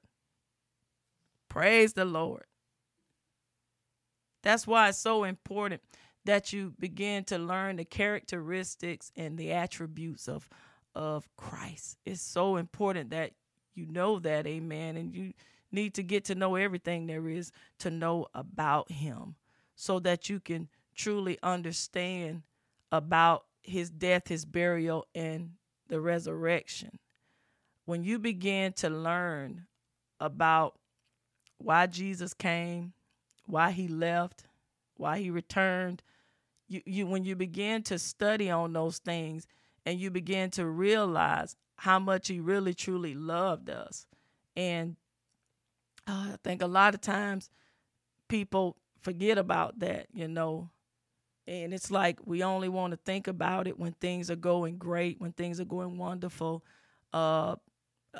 Praise 1.52 1.92
the 1.92 2.06
Lord. 2.06 2.44
That's 4.42 4.66
why 4.66 4.88
it's 4.88 4.96
so 4.96 5.24
important 5.24 5.82
that 6.24 6.50
you 6.54 6.72
begin 6.78 7.24
to 7.24 7.36
learn 7.36 7.76
the 7.76 7.84
characteristics 7.84 9.12
and 9.16 9.36
the 9.36 9.52
attributes 9.52 10.28
of 10.28 10.48
of 10.94 11.28
Christ. 11.36 11.98
It's 12.06 12.22
so 12.22 12.56
important 12.56 13.10
that 13.10 13.32
you 13.74 13.84
know 13.86 14.18
that, 14.20 14.46
amen, 14.46 14.96
and 14.96 15.14
you 15.14 15.34
need 15.70 15.92
to 15.94 16.02
get 16.02 16.24
to 16.26 16.34
know 16.34 16.54
everything 16.54 17.06
there 17.06 17.28
is 17.28 17.52
to 17.80 17.90
know 17.90 18.28
about 18.32 18.90
him 18.90 19.34
so 19.76 19.98
that 20.00 20.30
you 20.30 20.40
can 20.40 20.68
truly 20.94 21.38
understand 21.42 22.44
about 22.90 23.44
his 23.62 23.90
death, 23.90 24.28
his 24.28 24.46
burial 24.46 25.06
and 25.14 25.50
the 25.88 26.00
resurrection. 26.00 26.98
When 27.84 28.04
you 28.04 28.18
begin 28.18 28.72
to 28.74 28.88
learn 28.88 29.66
about 30.18 30.78
why 31.62 31.86
Jesus 31.86 32.34
came, 32.34 32.92
why 33.46 33.70
he 33.70 33.88
left, 33.88 34.44
why 34.96 35.18
he 35.18 35.30
returned. 35.30 36.02
You, 36.68 36.82
you 36.86 37.06
when 37.06 37.24
you 37.24 37.36
begin 37.36 37.82
to 37.84 37.98
study 37.98 38.50
on 38.50 38.72
those 38.72 38.98
things 38.98 39.46
and 39.84 39.98
you 39.98 40.10
begin 40.10 40.50
to 40.52 40.66
realize 40.66 41.56
how 41.76 41.98
much 41.98 42.28
he 42.28 42.40
really 42.40 42.74
truly 42.74 43.14
loved 43.14 43.68
us. 43.68 44.06
And 44.56 44.96
uh, 46.06 46.30
I 46.32 46.36
think 46.44 46.62
a 46.62 46.66
lot 46.66 46.94
of 46.94 47.00
times 47.00 47.50
people 48.28 48.76
forget 49.00 49.38
about 49.38 49.78
that, 49.80 50.06
you 50.12 50.28
know. 50.28 50.70
And 51.46 51.74
it's 51.74 51.90
like 51.90 52.20
we 52.24 52.42
only 52.42 52.68
want 52.68 52.92
to 52.92 52.96
think 52.96 53.26
about 53.26 53.66
it 53.66 53.78
when 53.78 53.92
things 53.94 54.30
are 54.30 54.36
going 54.36 54.76
great, 54.78 55.20
when 55.20 55.32
things 55.32 55.60
are 55.60 55.64
going 55.64 55.98
wonderful. 55.98 56.64
Uh, 57.12 57.56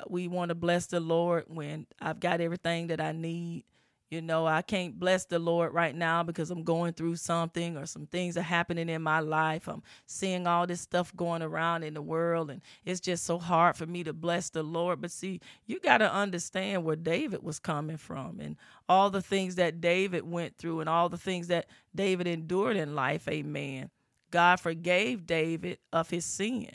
we 0.07 0.27
want 0.27 0.49
to 0.49 0.55
bless 0.55 0.87
the 0.87 0.99
Lord 0.99 1.45
when 1.47 1.87
I've 2.01 2.19
got 2.19 2.41
everything 2.41 2.87
that 2.87 3.01
I 3.01 3.11
need. 3.11 3.63
You 4.09 4.21
know, 4.21 4.45
I 4.45 4.61
can't 4.61 4.99
bless 4.99 5.25
the 5.25 5.39
Lord 5.39 5.73
right 5.73 5.95
now 5.95 6.21
because 6.21 6.51
I'm 6.51 6.63
going 6.63 6.93
through 6.93 7.15
something 7.15 7.77
or 7.77 7.87
some 7.87 8.05
things 8.05 8.37
are 8.37 8.43
happening 8.43 8.87
in 8.87 9.01
my 9.01 9.21
life. 9.21 9.67
I'm 9.67 9.81
seeing 10.05 10.45
all 10.45 10.67
this 10.67 10.81
stuff 10.81 11.15
going 11.15 11.41
around 11.41 11.81
in 11.81 11.95
the 11.95 12.01
world, 12.01 12.51
and 12.51 12.61
it's 12.85 12.99
just 12.99 13.25
so 13.25 13.39
hard 13.39 13.75
for 13.75 13.87
me 13.87 14.03
to 14.03 14.13
bless 14.13 14.51
the 14.51 14.61
Lord. 14.61 15.01
But 15.01 15.09
see, 15.09 15.41
you 15.65 15.79
got 15.79 15.97
to 15.97 16.13
understand 16.13 16.83
where 16.83 16.95
David 16.95 17.41
was 17.41 17.57
coming 17.57 17.97
from 17.97 18.39
and 18.39 18.55
all 18.87 19.09
the 19.09 19.23
things 19.23 19.55
that 19.55 19.81
David 19.81 20.29
went 20.29 20.57
through 20.57 20.81
and 20.81 20.89
all 20.89 21.09
the 21.09 21.17
things 21.17 21.47
that 21.47 21.65
David 21.95 22.27
endured 22.27 22.77
in 22.77 22.93
life. 22.93 23.27
Amen. 23.27 23.89
God 24.29 24.59
forgave 24.59 25.25
David 25.25 25.79
of 25.91 26.11
his 26.11 26.25
sin. 26.25 26.69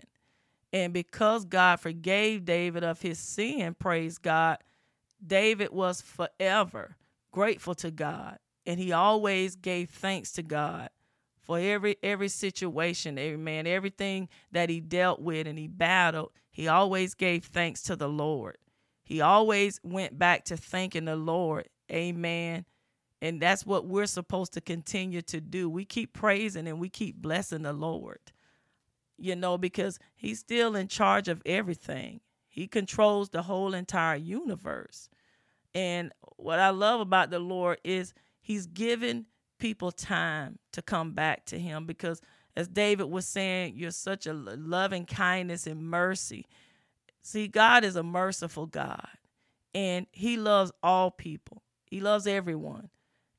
And 0.72 0.92
because 0.92 1.44
God 1.44 1.81
forgave 1.81 2.44
David 2.44 2.85
of 2.85 3.00
his 3.00 3.18
sin, 3.18 3.74
praise 3.74 4.18
God, 4.18 4.59
David 5.24 5.70
was 5.70 6.00
forever 6.00 6.96
grateful 7.33 7.74
to 7.76 7.90
God. 7.90 8.38
And 8.66 8.78
he 8.78 8.92
always 8.92 9.57
gave 9.57 9.90
thanks 9.90 10.33
to 10.33 10.42
God 10.42 10.90
for 11.40 11.59
every 11.59 11.96
every 12.02 12.28
situation, 12.28 13.18
every 13.18 13.38
man, 13.38 13.66
Everything 13.66 14.28
that 14.52 14.68
he 14.68 14.81
dealt 14.81 15.20
with 15.20 15.46
and 15.46 15.59
he 15.59 15.66
battled, 15.66 16.33
he 16.50 16.68
always 16.68 17.14
gave 17.14 17.44
thanks 17.44 17.83
to 17.85 17.96
the 17.96 18.09
Lord. 18.09 18.59
He 19.02 19.22
always 19.22 19.81
went 19.83 20.18
back 20.18 20.44
to 20.46 20.57
thanking 20.59 21.07
the 21.07 21.16
Lord. 21.16 21.68
Amen. 21.90 22.66
And 23.22 23.40
that's 23.40 23.64
what 23.64 23.87
we're 23.87 24.07
supposed 24.07 24.52
to 24.52 24.61
continue 24.61 25.22
to 25.22 25.40
do. 25.40 25.70
We 25.70 25.87
keep 25.87 26.12
praising 26.12 26.68
and 26.68 26.78
we 26.78 26.90
keep 26.90 27.16
blessing 27.16 27.62
the 27.62 27.72
Lord 27.72 28.18
you 29.18 29.37
know, 29.37 29.59
because 29.59 29.98
he's 30.14 30.38
still 30.38 30.76
in 30.76 30.88
charge 30.88 31.28
of 31.28 31.42
everything. 31.44 32.20
He 32.48 32.66
controls 32.66 33.31
the 33.31 33.42
whole 33.42 33.74
entire 33.74 34.16
universe. 34.16 35.09
And 35.74 36.12
what 36.37 36.59
I 36.59 36.70
love 36.70 37.00
about 37.00 37.31
the 37.31 37.38
Lord 37.38 37.78
is 37.85 38.14
he's 38.40 38.66
given 38.66 39.26
people 39.59 39.92
time 39.92 40.59
to 40.72 40.83
come 40.83 41.12
back 41.12 41.44
to 41.46 41.59
him 41.59 41.85
because 41.85 42.20
as 42.57 42.68
David 42.68 43.04
was 43.04 43.26
saying, 43.26 43.74
you're 43.76 43.90
such 43.90 44.26
a 44.26 44.33
loving 44.33 45.04
kindness 45.04 45.66
and 45.66 45.88
mercy. 45.88 46.46
See, 47.22 47.46
God 47.46 47.85
is 47.85 47.96
a 47.96 48.02
merciful 48.02 48.66
God 48.66 49.09
and 49.74 50.07
he 50.12 50.37
loves 50.37 50.72
all 50.83 51.11
people. 51.11 51.62
He 51.87 52.00
loves 52.00 52.26
everyone. 52.26 52.90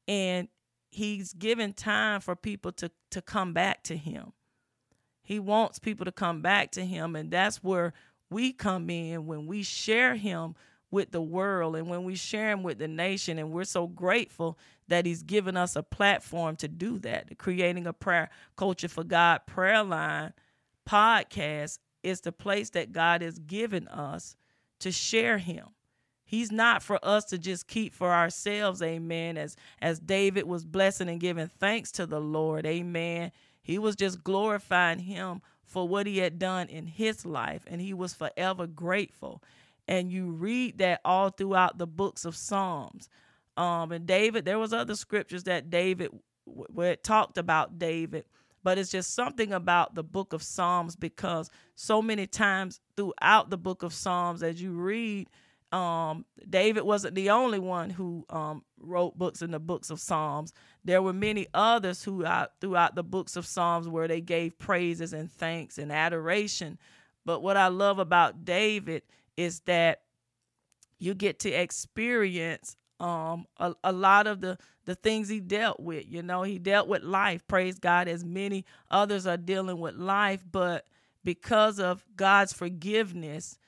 And 0.07 0.47
he's 0.91 1.33
given 1.33 1.73
time 1.73 2.21
for 2.21 2.35
people 2.35 2.71
to 2.73 2.91
to 3.11 3.21
come 3.21 3.53
back 3.53 3.83
to 3.83 3.97
him. 3.97 4.33
He 5.29 5.37
wants 5.37 5.77
people 5.77 6.05
to 6.05 6.11
come 6.11 6.41
back 6.41 6.71
to 6.71 6.83
him. 6.83 7.15
And 7.15 7.29
that's 7.29 7.63
where 7.63 7.93
we 8.31 8.51
come 8.51 8.89
in 8.89 9.27
when 9.27 9.45
we 9.45 9.61
share 9.61 10.15
him 10.15 10.55
with 10.89 11.11
the 11.11 11.21
world 11.21 11.75
and 11.75 11.87
when 11.87 12.03
we 12.03 12.15
share 12.15 12.49
him 12.49 12.63
with 12.63 12.79
the 12.79 12.87
nation. 12.87 13.37
And 13.37 13.51
we're 13.51 13.63
so 13.63 13.85
grateful 13.85 14.57
that 14.87 15.05
he's 15.05 15.21
given 15.21 15.55
us 15.55 15.75
a 15.75 15.83
platform 15.83 16.55
to 16.55 16.67
do 16.67 16.97
that. 17.01 17.37
Creating 17.37 17.85
a 17.85 17.93
prayer 17.93 18.31
culture 18.57 18.87
for 18.87 19.03
God 19.03 19.41
prayer 19.45 19.83
line 19.83 20.33
podcast 20.89 21.77
is 22.01 22.21
the 22.21 22.31
place 22.31 22.71
that 22.71 22.91
God 22.91 23.21
has 23.21 23.37
given 23.37 23.87
us 23.87 24.35
to 24.79 24.91
share 24.91 25.37
him. 25.37 25.67
He's 26.25 26.51
not 26.51 26.81
for 26.81 26.97
us 27.03 27.25
to 27.25 27.37
just 27.37 27.67
keep 27.67 27.93
for 27.93 28.11
ourselves, 28.11 28.81
amen. 28.81 29.37
As 29.37 29.55
as 29.79 29.99
David 29.99 30.45
was 30.45 30.65
blessing 30.65 31.07
and 31.07 31.19
giving 31.19 31.49
thanks 31.49 31.91
to 31.93 32.07
the 32.07 32.19
Lord, 32.19 32.65
amen. 32.65 33.31
He 33.69 33.77
was 33.77 33.95
just 33.95 34.23
glorifying 34.23 34.97
him 34.97 35.43
for 35.63 35.87
what 35.87 36.07
he 36.07 36.17
had 36.17 36.39
done 36.39 36.69
in 36.69 36.87
his 36.87 37.23
life, 37.23 37.61
and 37.67 37.79
he 37.79 37.93
was 37.93 38.15
forever 38.15 38.65
grateful. 38.65 39.43
And 39.87 40.11
you 40.11 40.31
read 40.31 40.79
that 40.79 41.01
all 41.05 41.29
throughout 41.29 41.77
the 41.77 41.85
books 41.85 42.25
of 42.25 42.35
Psalms. 42.35 43.09
Um, 43.57 43.91
and 43.91 44.07
David, 44.07 44.43
there 44.43 44.57
was 44.57 44.73
other 44.73 44.95
scriptures 44.95 45.43
that 45.43 45.69
David 45.69 46.09
where 46.45 46.93
it 46.93 47.03
talked 47.03 47.37
about 47.37 47.77
David, 47.77 48.25
but 48.63 48.79
it's 48.79 48.89
just 48.89 49.13
something 49.13 49.53
about 49.53 49.93
the 49.93 50.03
book 50.03 50.33
of 50.33 50.41
Psalms 50.41 50.95
because 50.95 51.51
so 51.75 52.01
many 52.01 52.25
times 52.25 52.79
throughout 52.97 53.51
the 53.51 53.57
book 53.59 53.83
of 53.83 53.93
Psalms, 53.93 54.41
as 54.41 54.59
you 54.59 54.71
read 54.71 55.29
um, 55.71 56.25
David 56.49 56.83
wasn't 56.83 57.15
the 57.15 57.29
only 57.29 57.59
one 57.59 57.89
who 57.91 58.25
um, 58.29 58.63
wrote 58.79 59.17
books 59.17 59.41
in 59.41 59.51
the 59.51 59.59
books 59.59 59.89
of 59.89 59.99
Psalms. 59.99 60.51
There 60.83 61.01
were 61.01 61.13
many 61.13 61.47
others 61.53 62.03
who 62.03 62.25
out 62.25 62.51
throughout 62.59 62.95
the 62.95 63.03
books 63.03 63.35
of 63.35 63.45
Psalms 63.45 63.87
where 63.87 64.07
they 64.07 64.21
gave 64.21 64.57
praises 64.57 65.13
and 65.13 65.31
thanks 65.31 65.77
and 65.77 65.91
adoration. 65.91 66.79
But 67.25 67.41
what 67.41 67.57
I 67.57 67.67
love 67.67 67.99
about 67.99 68.45
David 68.45 69.03
is 69.37 69.59
that 69.61 70.01
you 70.97 71.13
get 71.13 71.39
to 71.39 71.51
experience 71.51 72.75
um, 72.99 73.45
a, 73.57 73.75
a 73.83 73.91
lot 73.91 74.27
of 74.27 74.41
the 74.41 74.57
the 74.85 74.95
things 74.95 75.29
he 75.29 75.39
dealt 75.39 75.79
with. 75.79 76.05
You 76.07 76.23
know, 76.23 76.41
he 76.41 76.57
dealt 76.57 76.87
with 76.87 77.03
life. 77.03 77.47
Praise 77.47 77.77
God, 77.77 78.07
as 78.07 78.25
many 78.25 78.65
others 78.89 79.27
are 79.27 79.37
dealing 79.37 79.79
with 79.79 79.93
life, 79.95 80.43
but 80.51 80.87
because 81.23 81.79
of 81.79 82.03
God's 82.15 82.53
forgiveness 82.53 83.59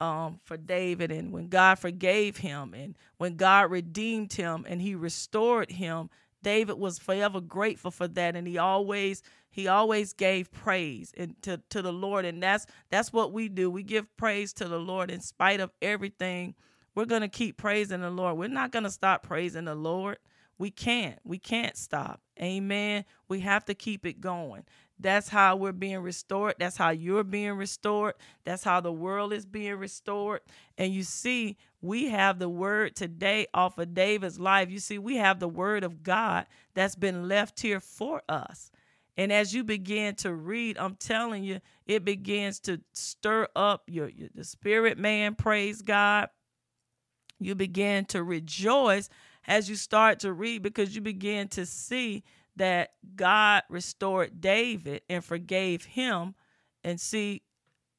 um, 0.00 0.40
for 0.44 0.56
David, 0.56 1.10
and 1.10 1.32
when 1.32 1.48
God 1.48 1.78
forgave 1.78 2.38
him, 2.38 2.74
and 2.74 2.96
when 3.18 3.36
God 3.36 3.70
redeemed 3.70 4.32
him, 4.32 4.64
and 4.68 4.80
He 4.80 4.94
restored 4.94 5.70
him, 5.72 6.10
David 6.42 6.78
was 6.78 6.98
forever 6.98 7.40
grateful 7.40 7.90
for 7.90 8.08
that, 8.08 8.36
and 8.36 8.46
he 8.46 8.58
always 8.58 9.22
he 9.50 9.66
always 9.66 10.12
gave 10.12 10.52
praise 10.52 11.12
and 11.16 11.34
to, 11.42 11.60
to 11.70 11.82
the 11.82 11.92
Lord, 11.92 12.24
and 12.24 12.42
that's 12.42 12.66
that's 12.90 13.12
what 13.12 13.32
we 13.32 13.48
do. 13.48 13.70
We 13.70 13.82
give 13.82 14.14
praise 14.16 14.52
to 14.54 14.68
the 14.68 14.78
Lord 14.78 15.10
in 15.10 15.20
spite 15.20 15.60
of 15.60 15.72
everything. 15.82 16.54
We're 16.94 17.06
gonna 17.06 17.28
keep 17.28 17.56
praising 17.56 18.00
the 18.00 18.10
Lord. 18.10 18.38
We're 18.38 18.48
not 18.48 18.72
gonna 18.72 18.90
stop 18.90 19.22
praising 19.22 19.64
the 19.64 19.74
Lord. 19.74 20.18
We 20.58 20.70
can't. 20.70 21.18
We 21.24 21.38
can't 21.38 21.76
stop. 21.76 22.20
Amen. 22.40 23.04
We 23.28 23.40
have 23.40 23.64
to 23.66 23.74
keep 23.74 24.06
it 24.06 24.20
going. 24.20 24.64
That's 25.00 25.28
how 25.28 25.56
we're 25.56 25.72
being 25.72 26.00
restored. 26.00 26.54
That's 26.58 26.76
how 26.76 26.90
you're 26.90 27.24
being 27.24 27.52
restored. 27.52 28.14
That's 28.44 28.64
how 28.64 28.80
the 28.80 28.92
world 28.92 29.32
is 29.32 29.46
being 29.46 29.76
restored. 29.76 30.40
And 30.76 30.92
you 30.92 31.02
see, 31.04 31.56
we 31.80 32.08
have 32.08 32.38
the 32.38 32.48
word 32.48 32.96
today 32.96 33.46
off 33.54 33.78
of 33.78 33.94
David's 33.94 34.40
life. 34.40 34.70
You 34.70 34.80
see, 34.80 34.98
we 34.98 35.16
have 35.16 35.38
the 35.38 35.48
word 35.48 35.84
of 35.84 36.02
God 36.02 36.46
that's 36.74 36.96
been 36.96 37.28
left 37.28 37.60
here 37.60 37.80
for 37.80 38.22
us. 38.28 38.70
And 39.16 39.32
as 39.32 39.52
you 39.52 39.64
begin 39.64 40.14
to 40.16 40.32
read, 40.32 40.78
I'm 40.78 40.94
telling 40.94 41.42
you, 41.42 41.60
it 41.86 42.04
begins 42.04 42.60
to 42.60 42.80
stir 42.92 43.48
up 43.56 43.82
your, 43.88 44.08
your 44.08 44.28
the 44.34 44.44
spirit 44.44 44.96
man, 44.96 45.34
praise 45.34 45.82
God. 45.82 46.28
You 47.40 47.54
begin 47.54 48.04
to 48.06 48.22
rejoice 48.22 49.08
as 49.46 49.68
you 49.68 49.76
start 49.76 50.20
to 50.20 50.32
read 50.32 50.62
because 50.62 50.94
you 50.94 51.00
begin 51.00 51.48
to 51.48 51.66
see 51.66 52.22
that 52.58 52.90
God 53.16 53.62
restored 53.68 54.40
David 54.40 55.02
and 55.08 55.24
forgave 55.24 55.84
him 55.84 56.34
and 56.84 57.00
see 57.00 57.42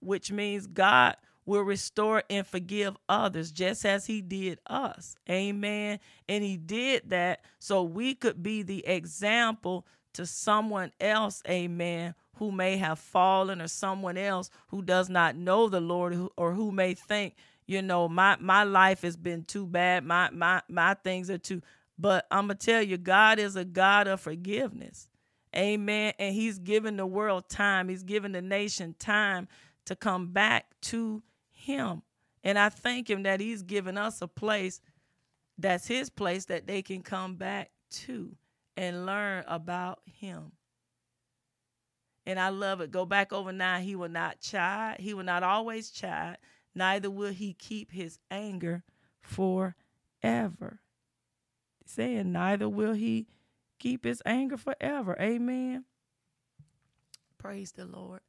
which 0.01 0.31
means 0.31 0.67
God 0.67 1.17
will 1.45 1.61
restore 1.63 2.23
and 2.29 2.45
forgive 2.45 2.95
others 3.09 3.51
just 3.51 3.85
as 3.85 4.05
he 4.05 4.21
did 4.21 4.59
us. 4.67 5.15
Amen. 5.29 5.99
And 6.27 6.43
he 6.43 6.57
did 6.57 7.09
that 7.09 7.41
so 7.57 7.83
we 7.83 8.13
could 8.13 8.41
be 8.43 8.61
the 8.61 8.85
example 8.85 9.85
to 10.13 10.25
someone 10.25 10.91
else, 10.99 11.41
amen, 11.49 12.13
who 12.35 12.51
may 12.51 12.77
have 12.77 12.99
fallen 12.99 13.61
or 13.61 13.67
someone 13.67 14.17
else 14.17 14.49
who 14.67 14.81
does 14.81 15.09
not 15.09 15.35
know 15.35 15.69
the 15.69 15.81
Lord 15.81 16.17
or 16.37 16.53
who 16.53 16.71
may 16.71 16.93
think 16.93 17.35
you 17.69 17.83
know 17.83 18.09
my 18.09 18.35
my 18.39 18.63
life 18.63 19.03
has 19.03 19.15
been 19.15 19.43
too 19.43 19.67
bad 19.67 20.03
my 20.03 20.29
my 20.31 20.59
my 20.67 20.95
things 20.95 21.29
are 21.29 21.37
too 21.37 21.61
but 21.99 22.25
i'm 22.31 22.43
gonna 22.43 22.55
tell 22.55 22.81
you 22.81 22.97
god 22.97 23.39
is 23.39 23.55
a 23.55 23.65
god 23.65 24.07
of 24.07 24.19
forgiveness 24.19 25.09
amen 25.55 26.13
and 26.17 26.33
he's 26.33 26.59
given 26.59 26.97
the 26.97 27.05
world 27.05 27.49
time 27.49 27.89
he's 27.89 28.03
given 28.03 28.31
the 28.31 28.41
nation 28.41 28.95
time 28.97 29.47
to 29.85 29.95
come 29.95 30.27
back 30.27 30.65
to 30.81 31.21
him 31.51 32.01
and 32.43 32.57
i 32.57 32.69
thank 32.69 33.09
him 33.09 33.23
that 33.23 33.39
he's 33.39 33.61
given 33.61 33.97
us 33.97 34.21
a 34.21 34.27
place 34.27 34.81
that's 35.57 35.87
his 35.87 36.09
place 36.09 36.45
that 36.45 36.67
they 36.67 36.81
can 36.81 37.01
come 37.01 37.35
back 37.35 37.71
to 37.89 38.35
and 38.77 39.05
learn 39.05 39.43
about 39.47 39.99
him 40.05 40.51
and 42.25 42.39
I 42.39 42.49
love 42.49 42.79
it. 42.79 42.91
Go 42.91 43.07
back 43.07 43.33
over 43.33 43.51
now. 43.51 43.79
He 43.79 43.95
will 43.95 44.09
not 44.09 44.39
chide. 44.39 44.97
He 44.99 45.15
will 45.15 45.23
not 45.23 45.41
always 45.41 45.89
chide 45.89 46.37
neither 46.75 47.09
will 47.09 47.33
he 47.33 47.53
keep 47.53 47.91
his 47.91 48.19
anger 48.31 48.83
forever. 49.21 50.79
Saying, 51.89 52.31
neither 52.31 52.69
will 52.69 52.93
he 52.93 53.25
keep 53.79 54.03
his 54.03 54.21
anger 54.23 54.57
forever. 54.57 55.17
Amen. 55.19 55.85
Praise 57.39 57.71
the 57.71 57.85
Lord. 57.85 58.19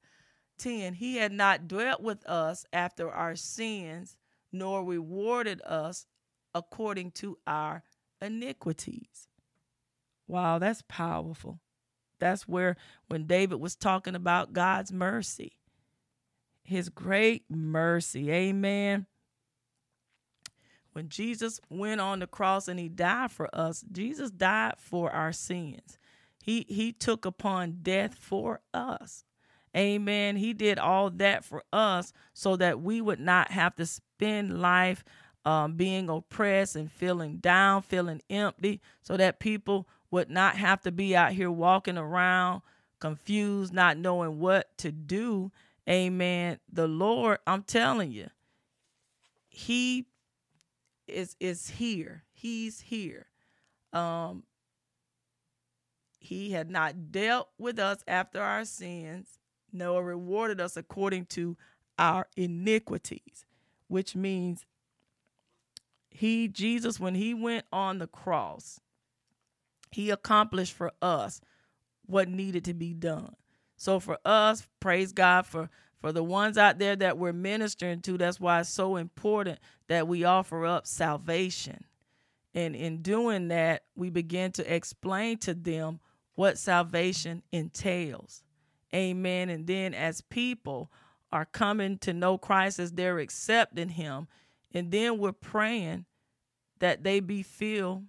10. 0.58 0.94
He 0.94 1.16
had 1.16 1.30
not 1.30 1.68
dwelt 1.68 2.00
with 2.00 2.24
us 2.26 2.64
after 2.72 3.10
our 3.10 3.36
sins, 3.36 4.16
nor 4.50 4.82
rewarded 4.82 5.60
us 5.60 6.06
according 6.54 7.10
to 7.10 7.36
our 7.46 7.82
iniquities. 8.22 9.28
Wow, 10.26 10.58
that's 10.58 10.82
powerful. 10.88 11.60
That's 12.18 12.48
where, 12.48 12.76
when 13.08 13.26
David 13.26 13.60
was 13.60 13.76
talking 13.76 14.14
about 14.14 14.54
God's 14.54 14.90
mercy, 14.90 15.52
his 16.64 16.88
great 16.88 17.44
mercy. 17.50 18.30
Amen. 18.30 19.06
When 21.00 21.08
Jesus 21.08 21.62
went 21.70 21.98
on 21.98 22.18
the 22.18 22.26
cross 22.26 22.68
and 22.68 22.78
he 22.78 22.90
died 22.90 23.30
for 23.30 23.48
us, 23.54 23.82
Jesus 23.90 24.30
died 24.30 24.74
for 24.76 25.10
our 25.10 25.32
sins. 25.32 25.98
He 26.42 26.66
he 26.68 26.92
took 26.92 27.24
upon 27.24 27.78
death 27.80 28.14
for 28.14 28.60
us. 28.74 29.24
Amen. 29.74 30.36
He 30.36 30.52
did 30.52 30.78
all 30.78 31.08
that 31.08 31.42
for 31.42 31.62
us 31.72 32.12
so 32.34 32.54
that 32.56 32.82
we 32.82 33.00
would 33.00 33.18
not 33.18 33.50
have 33.50 33.74
to 33.76 33.86
spend 33.86 34.60
life 34.60 35.02
um, 35.46 35.72
being 35.72 36.10
oppressed 36.10 36.76
and 36.76 36.92
feeling 36.92 37.38
down, 37.38 37.80
feeling 37.80 38.20
empty, 38.28 38.82
so 39.00 39.16
that 39.16 39.40
people 39.40 39.88
would 40.10 40.28
not 40.28 40.56
have 40.56 40.82
to 40.82 40.92
be 40.92 41.16
out 41.16 41.32
here 41.32 41.50
walking 41.50 41.96
around 41.96 42.60
confused, 43.00 43.72
not 43.72 43.96
knowing 43.96 44.38
what 44.38 44.76
to 44.76 44.92
do. 44.92 45.50
Amen. 45.88 46.58
The 46.70 46.86
Lord, 46.86 47.38
I'm 47.46 47.62
telling 47.62 48.12
you, 48.12 48.28
He 49.48 50.04
is 51.12 51.36
is 51.40 51.68
here. 51.68 52.24
He's 52.32 52.80
here. 52.80 53.26
Um 53.92 54.44
he 56.18 56.50
had 56.50 56.70
not 56.70 57.10
dealt 57.10 57.48
with 57.58 57.78
us 57.78 58.04
after 58.06 58.42
our 58.42 58.64
sins, 58.64 59.38
nor 59.72 60.04
rewarded 60.04 60.60
us 60.60 60.76
according 60.76 61.26
to 61.26 61.56
our 61.98 62.26
iniquities, 62.36 63.46
which 63.88 64.14
means 64.14 64.66
he, 66.10 66.48
Jesus, 66.48 67.00
when 67.00 67.14
he 67.14 67.32
went 67.32 67.64
on 67.72 67.98
the 67.98 68.06
cross, 68.06 68.80
he 69.90 70.10
accomplished 70.10 70.74
for 70.74 70.92
us 71.00 71.40
what 72.04 72.28
needed 72.28 72.64
to 72.66 72.74
be 72.74 72.92
done. 72.92 73.34
So 73.76 73.98
for 74.00 74.18
us, 74.24 74.68
praise 74.80 75.12
God 75.12 75.46
for 75.46 75.70
for 76.00 76.12
the 76.12 76.24
ones 76.24 76.56
out 76.56 76.78
there 76.78 76.96
that 76.96 77.18
we're 77.18 77.32
ministering 77.32 78.00
to, 78.02 78.16
that's 78.16 78.40
why 78.40 78.60
it's 78.60 78.70
so 78.70 78.96
important 78.96 79.58
that 79.88 80.08
we 80.08 80.24
offer 80.24 80.64
up 80.64 80.86
salvation. 80.86 81.84
And 82.54 82.74
in 82.74 83.02
doing 83.02 83.48
that, 83.48 83.84
we 83.94 84.10
begin 84.10 84.52
to 84.52 84.74
explain 84.74 85.38
to 85.38 85.54
them 85.54 86.00
what 86.34 86.58
salvation 86.58 87.42
entails. 87.52 88.42
Amen. 88.94 89.50
And 89.50 89.66
then 89.66 89.94
as 89.94 90.20
people 90.22 90.90
are 91.32 91.44
coming 91.44 91.98
to 91.98 92.12
know 92.12 92.38
Christ 92.38 92.78
as 92.78 92.92
they're 92.92 93.18
accepting 93.18 93.90
him, 93.90 94.26
and 94.72 94.90
then 94.90 95.18
we're 95.18 95.32
praying 95.32 96.06
that 96.78 97.04
they 97.04 97.20
be 97.20 97.42
filled 97.42 98.04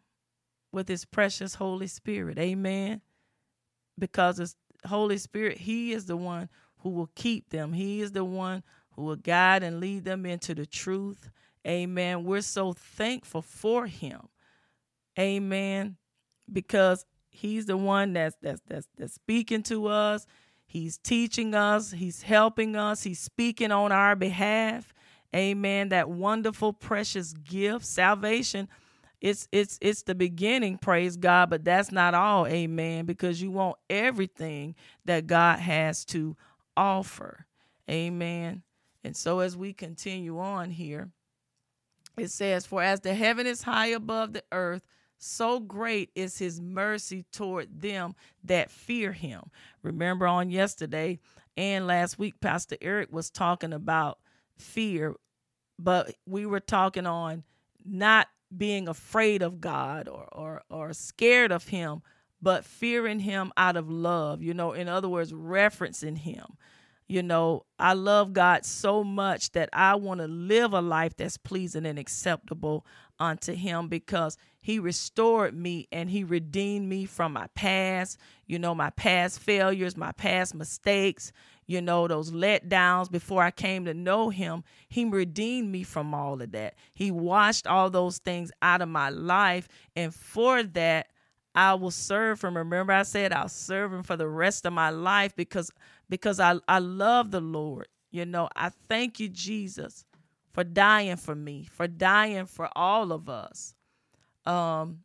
with 0.71 0.87
his 0.87 1.05
precious 1.05 1.55
Holy 1.55 1.87
Spirit. 1.87 2.39
Amen. 2.39 3.01
Because 3.99 4.39
it's 4.39 4.55
Holy 4.87 5.17
Spirit, 5.17 5.57
He 5.59 5.91
is 5.91 6.05
the 6.05 6.17
one 6.17 6.49
who 6.81 6.89
will 6.89 7.09
keep 7.15 7.49
them. 7.49 7.73
He 7.73 8.01
is 8.01 8.11
the 8.11 8.23
one 8.25 8.63
who 8.91 9.03
will 9.03 9.15
guide 9.15 9.63
and 9.63 9.79
lead 9.79 10.03
them 10.03 10.25
into 10.25 10.53
the 10.53 10.65
truth. 10.65 11.29
Amen. 11.67 12.23
We're 12.23 12.41
so 12.41 12.73
thankful 12.73 13.41
for 13.41 13.87
Him. 13.87 14.21
Amen. 15.17 15.97
Because 16.51 17.05
He's 17.29 17.65
the 17.65 17.77
one 17.77 18.13
that's 18.13 18.35
that's 18.41 18.61
that's, 18.67 18.87
that's 18.97 19.13
speaking 19.13 19.63
to 19.63 19.87
us. 19.87 20.25
He's 20.65 20.97
teaching 20.97 21.53
us. 21.53 21.91
He's 21.91 22.21
helping 22.21 22.75
us. 22.75 23.03
He's 23.03 23.19
speaking 23.19 23.71
on 23.71 23.91
our 23.91 24.15
behalf. 24.15 24.93
Amen. 25.35 25.89
That 25.89 26.09
wonderful, 26.09 26.73
precious 26.73 27.33
gift, 27.33 27.85
salvation 27.85 28.67
it's 29.21 29.47
it's 29.51 29.77
it's 29.81 30.01
the 30.03 30.15
beginning 30.15 30.77
praise 30.77 31.15
god 31.15 31.49
but 31.49 31.63
that's 31.63 31.91
not 31.91 32.13
all 32.13 32.47
amen 32.47 33.05
because 33.05 33.41
you 33.41 33.51
want 33.51 33.77
everything 33.89 34.75
that 35.05 35.27
god 35.27 35.59
has 35.59 36.03
to 36.03 36.35
offer. 36.75 37.45
Amen. 37.89 38.63
And 39.03 39.15
so 39.15 39.39
as 39.39 39.57
we 39.57 39.73
continue 39.73 40.39
on 40.39 40.69
here 40.71 41.09
it 42.17 42.29
says 42.29 42.65
for 42.65 42.83
as 42.83 42.99
the 42.99 43.13
heaven 43.13 43.47
is 43.47 43.63
high 43.63 43.87
above 43.87 44.33
the 44.33 44.43
earth 44.51 44.83
so 45.17 45.59
great 45.59 46.09
is 46.13 46.37
his 46.37 46.59
mercy 46.59 47.25
toward 47.31 47.81
them 47.81 48.15
that 48.43 48.71
fear 48.71 49.11
him. 49.11 49.43
Remember 49.81 50.27
on 50.27 50.49
yesterday 50.49 51.19
and 51.57 51.87
last 51.87 52.19
week 52.19 52.39
pastor 52.39 52.77
eric 52.81 53.11
was 53.11 53.29
talking 53.29 53.73
about 53.73 54.19
fear 54.57 55.15
but 55.79 56.13
we 56.25 56.45
were 56.45 56.59
talking 56.59 57.05
on 57.05 57.43
not 57.85 58.27
being 58.55 58.87
afraid 58.87 59.41
of 59.41 59.61
God 59.61 60.07
or 60.07 60.27
or 60.31 60.61
or 60.69 60.93
scared 60.93 61.51
of 61.51 61.67
him, 61.67 62.01
but 62.41 62.65
fearing 62.65 63.19
him 63.19 63.51
out 63.57 63.77
of 63.77 63.89
love. 63.89 64.41
You 64.41 64.53
know, 64.53 64.73
in 64.73 64.87
other 64.87 65.09
words, 65.09 65.31
referencing 65.31 66.17
him. 66.17 66.57
You 67.07 67.21
know, 67.21 67.65
I 67.77 67.91
love 67.91 68.31
God 68.31 68.65
so 68.65 69.03
much 69.03 69.51
that 69.51 69.67
I 69.73 69.95
want 69.95 70.21
to 70.21 70.27
live 70.27 70.71
a 70.71 70.79
life 70.79 71.17
that's 71.17 71.35
pleasing 71.35 71.85
and 71.85 71.99
acceptable 71.99 72.85
unto 73.19 73.53
him 73.53 73.89
because 73.89 74.37
he 74.61 74.79
restored 74.79 75.53
me 75.53 75.87
and 75.91 76.09
he 76.09 76.23
redeemed 76.23 76.87
me 76.87 77.05
from 77.05 77.33
my 77.33 77.47
past, 77.53 78.17
you 78.47 78.59
know, 78.59 78.73
my 78.73 78.91
past 78.91 79.39
failures, 79.39 79.97
my 79.97 80.13
past 80.13 80.55
mistakes, 80.55 81.33
you 81.67 81.81
know, 81.81 82.07
those 82.07 82.31
letdowns 82.31 83.11
before 83.11 83.43
I 83.43 83.51
came 83.51 83.85
to 83.85 83.93
know 83.93 84.29
him. 84.29 84.63
He 84.87 85.03
redeemed 85.03 85.69
me 85.69 85.83
from 85.83 86.13
all 86.13 86.41
of 86.41 86.51
that. 86.51 86.75
He 86.93 87.11
washed 87.11 87.67
all 87.67 87.89
those 87.89 88.19
things 88.19 88.51
out 88.61 88.81
of 88.81 88.89
my 88.89 89.09
life. 89.09 89.67
And 89.95 90.13
for 90.13 90.63
that, 90.63 91.07
I 91.53 91.73
will 91.73 91.91
serve 91.91 92.43
him. 92.43 92.55
Remember, 92.57 92.93
I 92.93 93.03
said 93.03 93.33
I'll 93.33 93.49
serve 93.49 93.93
him 93.93 94.03
for 94.03 94.15
the 94.15 94.27
rest 94.27 94.65
of 94.65 94.73
my 94.73 94.89
life 94.89 95.35
because 95.35 95.71
because 96.09 96.39
I, 96.39 96.55
I 96.67 96.79
love 96.79 97.31
the 97.31 97.41
Lord. 97.41 97.87
You 98.09 98.25
know, 98.25 98.49
I 98.55 98.69
thank 98.89 99.19
you, 99.19 99.29
Jesus, 99.29 100.05
for 100.53 100.63
dying 100.63 101.17
for 101.17 101.35
me, 101.35 101.67
for 101.71 101.87
dying 101.87 102.45
for 102.45 102.69
all 102.75 103.11
of 103.11 103.29
us. 103.29 103.73
Um 104.45 104.99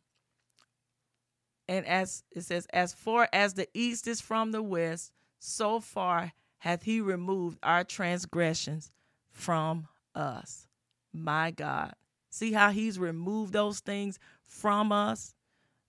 and 1.67 1.85
as 1.85 2.23
it 2.31 2.43
says, 2.43 2.65
as 2.71 2.93
far 2.93 3.27
as 3.33 3.53
the 3.53 3.67
east 3.73 4.07
is 4.07 4.21
from 4.21 4.51
the 4.51 4.63
west, 4.63 5.11
so 5.39 5.79
far 5.81 6.31
hath 6.59 6.83
he 6.83 7.01
removed 7.01 7.59
our 7.61 7.83
transgressions 7.83 8.91
from 9.31 9.87
us. 10.15 10.67
My 11.13 11.51
God. 11.51 11.93
See 12.29 12.53
how 12.53 12.71
he's 12.71 12.99
removed 12.99 13.53
those 13.53 13.79
things 13.79 14.19
from 14.45 14.91
us? 14.91 15.33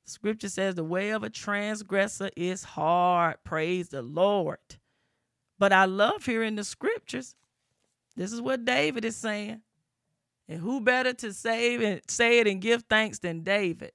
Scripture 0.09 0.49
says 0.49 0.75
the 0.75 0.85
way 0.85 1.11
of 1.11 1.23
a 1.23 1.31
transgressor 1.31 2.31
is 2.37 2.64
hard. 2.64 3.37
Praise 3.44 3.90
the 3.90 4.03
Lord. 4.03 4.59
But 5.59 5.73
I 5.73 5.85
love 5.85 6.25
hearing 6.25 6.55
the 6.55 6.64
scriptures. 6.64 7.35
This 8.16 8.33
is 8.33 8.40
what 8.40 8.64
David 8.64 9.05
is 9.05 9.16
saying. 9.16 9.61
And 10.49 10.61
who 10.61 10.81
better 10.81 11.12
to 11.12 11.33
save 11.33 11.83
and 11.83 12.01
say 12.09 12.38
it 12.38 12.47
and 12.47 12.61
give 12.61 12.85
thanks 12.85 13.18
than 13.18 13.42
David? 13.42 13.92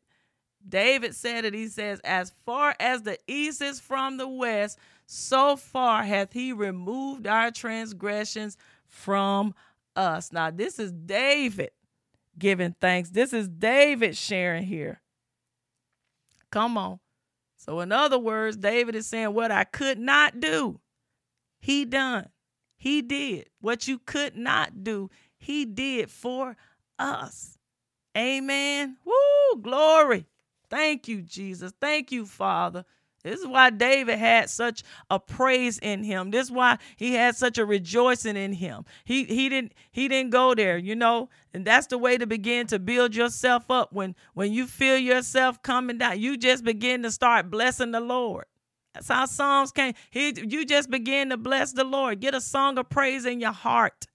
David 0.67 1.15
said 1.15 1.45
it. 1.45 1.53
He 1.53 1.67
says, 1.67 1.99
As 2.03 2.31
far 2.45 2.75
as 2.79 3.01
the 3.01 3.17
east 3.27 3.61
is 3.61 3.79
from 3.79 4.17
the 4.17 4.27
west, 4.27 4.77
so 5.05 5.55
far 5.55 6.03
hath 6.03 6.31
he 6.31 6.53
removed 6.53 7.27
our 7.27 7.51
transgressions 7.51 8.55
from 8.87 9.53
us. 9.95 10.31
Now, 10.31 10.51
this 10.51 10.79
is 10.79 10.91
David 10.91 11.71
giving 12.37 12.75
thanks. 12.79 13.09
This 13.09 13.33
is 13.33 13.49
David 13.49 14.15
sharing 14.15 14.63
here. 14.63 15.01
Come 16.53 16.77
on. 16.77 16.99
So, 17.57 17.79
in 17.79 17.91
other 17.91 18.19
words, 18.19 18.57
David 18.57 18.93
is 18.93 19.07
saying, 19.07 19.33
What 19.33 19.51
I 19.51 19.63
could 19.63 19.97
not 19.97 20.39
do, 20.39 20.79
he 21.59 21.83
done. 21.83 22.29
He 22.77 23.01
did. 23.01 23.49
What 23.59 23.87
you 23.87 23.97
could 23.97 24.37
not 24.37 24.83
do, 24.83 25.09
he 25.35 25.65
did 25.65 26.11
for 26.11 26.55
us. 26.99 27.57
Amen. 28.15 28.97
Woo, 29.03 29.61
glory. 29.63 30.27
Thank 30.69 31.07
you, 31.07 31.23
Jesus. 31.23 31.73
Thank 31.81 32.11
you, 32.11 32.27
Father. 32.27 32.85
This 33.23 33.39
is 33.39 33.47
why 33.47 33.69
David 33.69 34.19
had 34.19 34.49
such 34.49 34.83
a 35.09 35.17
praise 35.17 35.79
in 35.79 36.03
him. 36.03 36.31
This 36.31 36.47
is 36.47 36.51
why 36.51 36.77
he 36.97 37.13
had 37.13 37.35
such 37.35 37.57
a 37.57 37.65
rejoicing 37.65 38.35
in 38.35 38.53
him. 38.53 38.83
He 39.05 39.23
he 39.23 39.47
didn't 39.47 39.73
he 39.91 40.09
didn't 40.09 40.31
go 40.31 40.53
there, 40.53 40.77
you 40.77 40.95
know. 40.95 41.29
And 41.53 41.63
that's 41.63 41.87
the 41.87 41.97
way 41.97 42.17
to 42.17 42.27
begin 42.27 42.67
to 42.67 42.79
build 42.79 43.15
yourself 43.15 43.71
up. 43.71 43.93
When 43.93 44.15
when 44.33 44.51
you 44.51 44.67
feel 44.67 44.97
yourself 44.97 45.61
coming 45.61 45.99
down, 45.99 46.19
you 46.19 46.35
just 46.35 46.65
begin 46.65 47.01
to 47.03 47.11
start 47.11 47.49
blessing 47.49 47.91
the 47.91 48.01
Lord. 48.01 48.45
That's 48.93 49.07
how 49.07 49.25
Psalms 49.25 49.71
came. 49.71 49.93
He 50.09 50.33
you 50.35 50.65
just 50.65 50.89
begin 50.89 51.29
to 51.29 51.37
bless 51.37 51.71
the 51.71 51.85
Lord. 51.85 52.19
Get 52.19 52.35
a 52.35 52.41
song 52.41 52.77
of 52.77 52.89
praise 52.89 53.25
in 53.25 53.39
your 53.39 53.53
heart. 53.53 54.05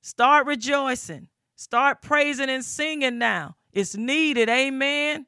Start 0.00 0.46
rejoicing. 0.46 1.28
Start 1.56 2.02
praising 2.02 2.50
and 2.50 2.64
singing 2.64 3.18
now. 3.18 3.56
It's 3.72 3.96
needed. 3.96 4.48
Amen. 4.48 5.26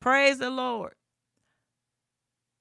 Praise 0.00 0.38
the 0.38 0.50
Lord. 0.50 0.94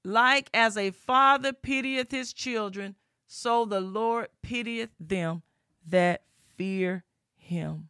Like 0.06 0.52
as 0.54 0.78
a 0.78 0.92
father 0.92 1.52
pitieth 1.52 2.12
his 2.12 2.32
children, 2.32 2.96
so 3.26 3.66
the 3.66 3.82
Lord 3.82 4.28
pitieth 4.44 4.92
them 5.00 5.42
that 5.88 6.22
fear 6.56 7.04
him. 7.36 7.90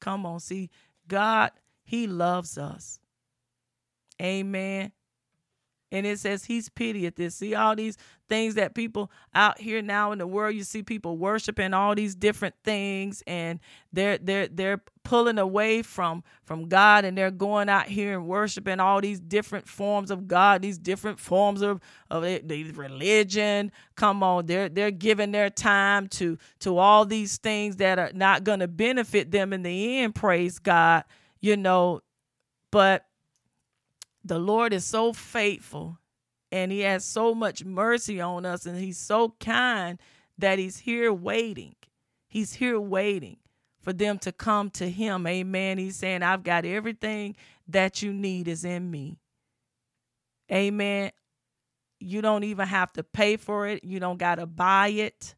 Come 0.00 0.26
on, 0.26 0.40
see, 0.40 0.70
God, 1.06 1.52
he 1.84 2.08
loves 2.08 2.58
us. 2.58 2.98
Amen. 4.20 4.90
And 5.92 6.04
it 6.04 6.18
says 6.18 6.46
he's 6.46 6.68
pitieth 6.68 7.14
this. 7.14 7.36
See 7.36 7.54
all 7.54 7.76
these 7.76 7.96
things 8.28 8.54
that 8.54 8.74
people 8.74 9.10
out 9.34 9.60
here 9.60 9.82
now 9.82 10.12
in 10.12 10.18
the 10.18 10.26
world, 10.26 10.54
you 10.54 10.64
see 10.64 10.82
people 10.82 11.16
worshiping 11.16 11.74
all 11.74 11.94
these 11.94 12.14
different 12.14 12.54
things 12.64 13.22
and 13.26 13.60
they're 13.92 14.18
they're 14.18 14.48
they're 14.48 14.82
pulling 15.02 15.38
away 15.38 15.82
from 15.82 16.24
from 16.44 16.68
God 16.68 17.04
and 17.04 17.16
they're 17.16 17.30
going 17.30 17.68
out 17.68 17.86
here 17.86 18.14
and 18.14 18.26
worshiping 18.26 18.80
all 18.80 19.00
these 19.00 19.20
different 19.20 19.68
forms 19.68 20.10
of 20.10 20.26
God, 20.26 20.62
these 20.62 20.78
different 20.78 21.18
forms 21.20 21.62
of 21.62 21.80
of 22.10 22.24
it, 22.24 22.44
religion. 22.76 23.70
Come 23.96 24.22
on, 24.22 24.46
they're 24.46 24.68
they're 24.68 24.90
giving 24.90 25.32
their 25.32 25.50
time 25.50 26.08
to 26.08 26.38
to 26.60 26.78
all 26.78 27.04
these 27.04 27.36
things 27.38 27.76
that 27.76 27.98
are 27.98 28.12
not 28.14 28.44
going 28.44 28.60
to 28.60 28.68
benefit 28.68 29.30
them 29.30 29.52
in 29.52 29.62
the 29.62 29.98
end, 29.98 30.14
praise 30.14 30.58
God. 30.58 31.04
You 31.40 31.56
know, 31.56 32.00
but 32.70 33.04
the 34.24 34.38
Lord 34.38 34.72
is 34.72 34.84
so 34.84 35.12
faithful 35.12 35.98
and 36.54 36.70
he 36.70 36.80
has 36.80 37.04
so 37.04 37.34
much 37.34 37.64
mercy 37.64 38.20
on 38.20 38.46
us 38.46 38.64
and 38.64 38.78
he's 38.78 38.96
so 38.96 39.34
kind 39.40 39.98
that 40.38 40.56
he's 40.56 40.78
here 40.78 41.12
waiting. 41.12 41.74
He's 42.28 42.54
here 42.54 42.78
waiting 42.78 43.38
for 43.82 43.92
them 43.92 44.18
to 44.20 44.30
come 44.30 44.70
to 44.70 44.88
him. 44.88 45.26
Amen. 45.26 45.78
He's 45.78 45.96
saying, 45.96 46.22
I've 46.22 46.44
got 46.44 46.64
everything 46.64 47.34
that 47.66 48.02
you 48.02 48.12
need 48.12 48.46
is 48.46 48.64
in 48.64 48.88
me. 48.88 49.18
Amen. 50.50 51.10
You 51.98 52.22
don't 52.22 52.44
even 52.44 52.68
have 52.68 52.92
to 52.92 53.02
pay 53.02 53.36
for 53.36 53.66
it. 53.66 53.82
You 53.82 53.98
don't 53.98 54.18
got 54.18 54.36
to 54.36 54.46
buy 54.46 54.88
it. 54.88 55.34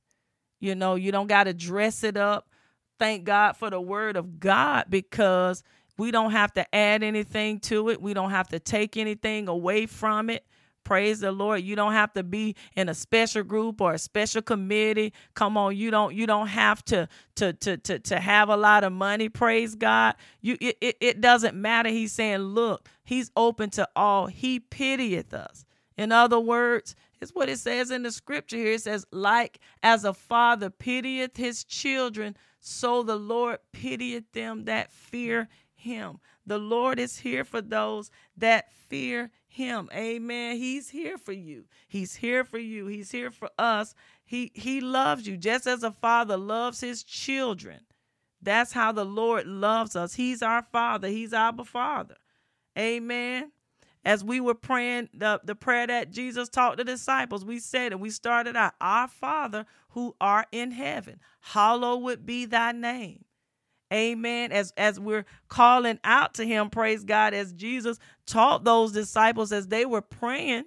You 0.61 0.75
know, 0.75 0.97
you 0.97 1.13
don't 1.13 1.29
got 1.29 1.45
to 1.45 1.55
dress 1.55 2.05
it 2.05 2.19
up. 2.19 2.51
Thank 2.99 3.25
God 3.25 3.57
for 3.57 3.71
the 3.71 3.81
word 3.81 4.19
of 4.19 4.39
God 4.39 4.85
because 4.91 5.63
we 5.97 6.11
don't 6.11 6.33
have 6.33 6.53
to 6.55 6.75
add 6.75 7.03
anything 7.03 7.61
to 7.61 7.89
it. 7.89 8.03
We 8.03 8.13
don't 8.13 8.33
have 8.33 8.49
to 8.49 8.59
take 8.59 8.99
anything 8.99 9.49
away 9.49 9.87
from 9.87 10.29
it. 10.29 10.45
Praise 10.87 11.19
the 11.19 11.33
Lord. 11.33 11.63
You 11.63 11.75
don't 11.75 11.95
have 11.95 12.13
to 12.13 12.23
be 12.23 12.55
in 12.77 12.89
a 12.89 12.95
special 12.95 13.43
group 13.43 13.81
or 13.81 13.95
a 13.95 13.99
special 13.99 14.41
committee. 14.41 15.13
Come 15.35 15.57
on, 15.57 15.75
you 15.77 15.91
don't 15.91 16.15
you 16.15 16.29
don't 16.29 16.47
have 16.47 16.85
to 16.85 17.09
to 17.35 17.55
to 17.55 17.77
to, 17.77 17.99
to 17.99 18.21
have 18.21 18.49
a 18.51 18.57
lot 18.57 18.85
of 18.85 18.93
money. 18.93 19.29
Praise 19.29 19.75
God. 19.75 20.15
You 20.43 20.57
it, 20.61 20.79
it, 20.81 20.97
it 21.01 21.21
doesn't 21.21 21.57
matter. 21.61 21.89
He's 21.89 22.13
saying, 22.13 22.39
look, 22.39 22.89
he's 23.03 23.33
open 23.35 23.71
to 23.71 23.89
all. 23.97 24.29
He 24.29 24.61
pitieth 24.61 25.35
us. 25.35 25.65
In 25.97 26.13
other 26.13 26.39
words, 26.39 26.95
it's 27.21 27.33
what 27.33 27.49
it 27.49 27.59
says 27.59 27.91
in 27.91 28.05
the 28.05 28.13
scripture 28.13 28.57
here. 28.57 28.75
It 28.75 28.83
says, 28.83 29.05
like 29.11 29.59
as 29.83 30.05
a 30.05 30.15
father 30.15 30.71
pitieth 30.71 31.37
his 31.37 31.65
children, 31.65 32.37
so 32.61 33.03
the 33.03 33.17
Lord 33.17 33.59
pitieth 33.73 34.31
them 34.35 34.67
that 34.67 34.93
fear 34.93 35.49
him. 35.75 36.21
The 36.47 36.59
Lord 36.59 36.99
is 36.99 37.19
here 37.19 37.45
for 37.45 37.61
those 37.61 38.11
that 38.37 38.73
fear 38.73 39.31
him. 39.49 39.89
Amen. 39.93 40.57
He's 40.57 40.91
here 40.91 41.19
for 41.19 41.33
you. 41.33 41.65
He's 41.89 42.15
here 42.17 42.45
for 42.45 42.59
you. 42.59 42.87
He's 42.87 43.11
here 43.11 43.31
for 43.31 43.51
us. 43.59 43.95
He 44.25 44.53
he 44.55 44.81
loves 44.81 45.27
you 45.27 45.37
just 45.37 45.67
as 45.67 45.83
a 45.83 45.91
father 45.91 46.37
loves 46.37 46.81
his 46.81 47.03
children. 47.03 47.81
That's 48.41 48.73
how 48.73 48.93
the 48.93 49.05
Lord 49.05 49.47
loves 49.47 49.97
us. 49.97 50.15
He's 50.15 50.43
our 50.43 50.63
father. 50.63 51.09
He's 51.09 51.33
our 51.33 51.53
father. 51.65 52.17
Amen. 52.79 53.51
As 54.05 54.23
we 54.23 54.39
were 54.39 54.55
praying 54.55 55.09
the, 55.13 55.41
the 55.43 55.57
prayer 55.57 55.89
that 55.89 56.13
Jesus 56.13 56.49
taught 56.49 56.77
the 56.77 56.85
disciples, 56.85 57.45
we 57.45 57.59
said 57.59 57.91
and 57.91 58.01
we 58.01 58.11
started 58.11 58.55
out, 58.55 58.75
Our 58.81 59.09
Father 59.09 59.67
who 59.91 60.15
art 60.21 60.47
in 60.53 60.71
heaven, 60.71 61.19
hallowed 61.41 62.25
be 62.25 62.45
thy 62.45 62.71
name. 62.71 63.26
Amen. 63.93 64.53
As 64.53 64.73
as 64.77 64.99
we're 64.99 65.25
calling 65.49 66.01
out 66.03 66.35
to 66.35 66.45
him, 66.45 66.71
praise 66.71 67.05
God, 67.05 67.35
as 67.35 67.53
Jesus 67.53 67.99
taught 68.27 68.65
those 68.65 68.93
disciples 68.93 69.53
as 69.53 69.69
they 69.69 69.87
were 69.87 70.03
praying 70.03 70.65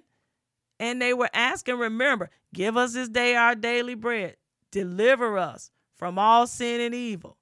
and 0.78 1.00
they 1.00 1.12
were 1.12 1.28
asking, 1.34 1.78
remember, 1.78 2.30
give 2.54 2.76
us 2.76 2.94
this 2.94 3.10
day 3.10 3.36
our 3.36 3.54
daily 3.54 3.94
bread. 3.94 4.36
Deliver 4.72 5.36
us 5.36 5.70
from 5.96 6.18
all 6.18 6.46
sin 6.46 6.80
and 6.80 6.94
evil. 6.94 7.36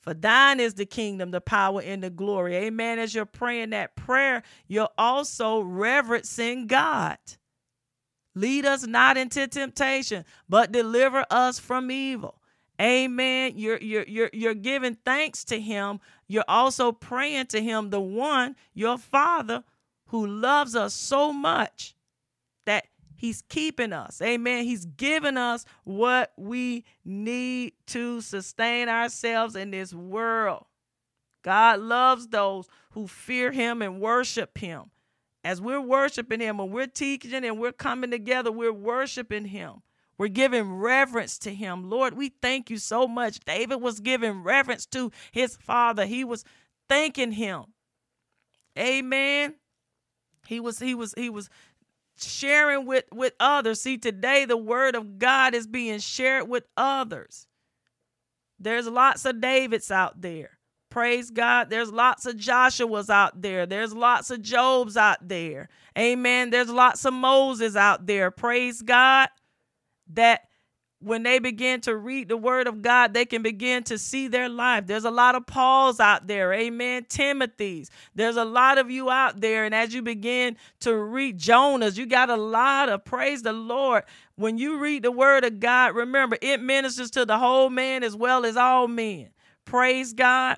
For 0.00 0.14
thine 0.14 0.60
is 0.60 0.74
the 0.74 0.86
kingdom, 0.86 1.32
the 1.32 1.40
power, 1.40 1.82
and 1.82 2.00
the 2.00 2.10
glory. 2.10 2.54
Amen. 2.54 3.00
As 3.00 3.12
you're 3.12 3.24
praying 3.26 3.70
that 3.70 3.96
prayer, 3.96 4.44
you're 4.68 4.90
also 4.96 5.58
reverencing 5.58 6.68
God. 6.68 7.18
Lead 8.36 8.66
us 8.66 8.86
not 8.86 9.16
into 9.16 9.48
temptation, 9.48 10.24
but 10.48 10.70
deliver 10.70 11.26
us 11.28 11.58
from 11.58 11.90
evil. 11.90 12.40
Amen. 12.80 13.52
You're 13.56 13.78
you're 13.78 14.04
you're 14.06 14.30
you're 14.32 14.54
giving 14.54 14.96
thanks 15.04 15.44
to 15.44 15.60
him. 15.60 16.00
You're 16.28 16.44
also 16.46 16.92
praying 16.92 17.46
to 17.46 17.62
him, 17.62 17.90
the 17.90 18.00
one, 18.00 18.56
your 18.74 18.98
father, 18.98 19.64
who 20.08 20.26
loves 20.26 20.76
us 20.76 20.92
so 20.92 21.32
much 21.32 21.94
that 22.66 22.86
he's 23.14 23.42
keeping 23.48 23.92
us. 23.92 24.20
Amen. 24.20 24.64
He's 24.64 24.84
given 24.84 25.38
us 25.38 25.64
what 25.84 26.32
we 26.36 26.84
need 27.04 27.72
to 27.88 28.20
sustain 28.20 28.88
ourselves 28.88 29.56
in 29.56 29.70
this 29.70 29.94
world. 29.94 30.66
God 31.42 31.80
loves 31.80 32.28
those 32.28 32.68
who 32.90 33.06
fear 33.06 33.52
him 33.52 33.80
and 33.80 34.00
worship 34.00 34.58
him. 34.58 34.90
As 35.44 35.60
we're 35.60 35.80
worshiping 35.80 36.40
him 36.40 36.58
and 36.58 36.72
we're 36.72 36.88
teaching 36.88 37.44
and 37.44 37.58
we're 37.58 37.70
coming 37.70 38.10
together, 38.10 38.50
we're 38.50 38.72
worshiping 38.72 39.44
him. 39.44 39.82
We're 40.18 40.28
giving 40.28 40.76
reverence 40.76 41.38
to 41.40 41.52
him. 41.54 41.90
Lord, 41.90 42.16
we 42.16 42.30
thank 42.40 42.70
you 42.70 42.78
so 42.78 43.06
much. 43.06 43.40
David 43.40 43.76
was 43.76 44.00
giving 44.00 44.42
reverence 44.42 44.86
to 44.86 45.12
his 45.30 45.56
father. 45.56 46.06
He 46.06 46.24
was 46.24 46.44
thanking 46.88 47.32
him. 47.32 47.64
Amen. 48.78 49.54
He 50.46 50.60
was 50.60 50.78
he 50.78 50.94
was 50.94 51.12
he 51.16 51.28
was 51.28 51.50
sharing 52.16 52.86
with 52.86 53.04
with 53.12 53.34
others. 53.40 53.80
See, 53.80 53.98
today 53.98 54.44
the 54.44 54.56
word 54.56 54.94
of 54.94 55.18
God 55.18 55.54
is 55.54 55.66
being 55.66 55.98
shared 55.98 56.48
with 56.48 56.64
others. 56.76 57.46
There's 58.58 58.86
lots 58.86 59.26
of 59.26 59.40
Davids 59.40 59.90
out 59.90 60.22
there. 60.22 60.58
Praise 60.88 61.30
God. 61.30 61.68
There's 61.68 61.92
lots 61.92 62.24
of 62.24 62.38
Joshua's 62.38 63.10
out 63.10 63.42
there. 63.42 63.66
There's 63.66 63.92
lots 63.92 64.30
of 64.30 64.40
Job's 64.40 64.96
out 64.96 65.28
there. 65.28 65.68
Amen. 65.98 66.48
There's 66.48 66.70
lots 66.70 67.04
of 67.04 67.12
Moses 67.12 67.76
out 67.76 68.06
there. 68.06 68.30
Praise 68.30 68.80
God 68.80 69.28
that 70.14 70.42
when 70.98 71.22
they 71.22 71.38
begin 71.38 71.80
to 71.82 71.94
read 71.94 72.28
the 72.28 72.36
word 72.36 72.66
of 72.66 72.80
God, 72.80 73.12
they 73.12 73.26
can 73.26 73.42
begin 73.42 73.82
to 73.84 73.98
see 73.98 74.28
their 74.28 74.48
life. 74.48 74.86
There's 74.86 75.04
a 75.04 75.10
lot 75.10 75.34
of 75.34 75.46
Pauls 75.46 76.00
out 76.00 76.26
there, 76.26 76.52
amen. 76.54 77.04
Timothy's. 77.08 77.90
There's 78.14 78.36
a 78.36 78.44
lot 78.44 78.78
of 78.78 78.90
you 78.90 79.10
out 79.10 79.40
there. 79.40 79.64
And 79.66 79.74
as 79.74 79.94
you 79.94 80.00
begin 80.00 80.56
to 80.80 80.96
read 80.96 81.38
Jonah's, 81.38 81.98
you 81.98 82.06
got 82.06 82.30
a 82.30 82.36
lot 82.36 82.88
of 82.88 83.04
praise 83.04 83.42
the 83.42 83.52
Lord. 83.52 84.04
When 84.36 84.56
you 84.56 84.78
read 84.78 85.02
the 85.02 85.12
word 85.12 85.44
of 85.44 85.60
God, 85.60 85.94
remember 85.94 86.38
it 86.40 86.62
ministers 86.62 87.10
to 87.12 87.26
the 87.26 87.38
whole 87.38 87.68
man 87.68 88.02
as 88.02 88.16
well 88.16 88.46
as 88.46 88.56
all 88.56 88.88
men. 88.88 89.30
Praise 89.66 90.14
God. 90.14 90.56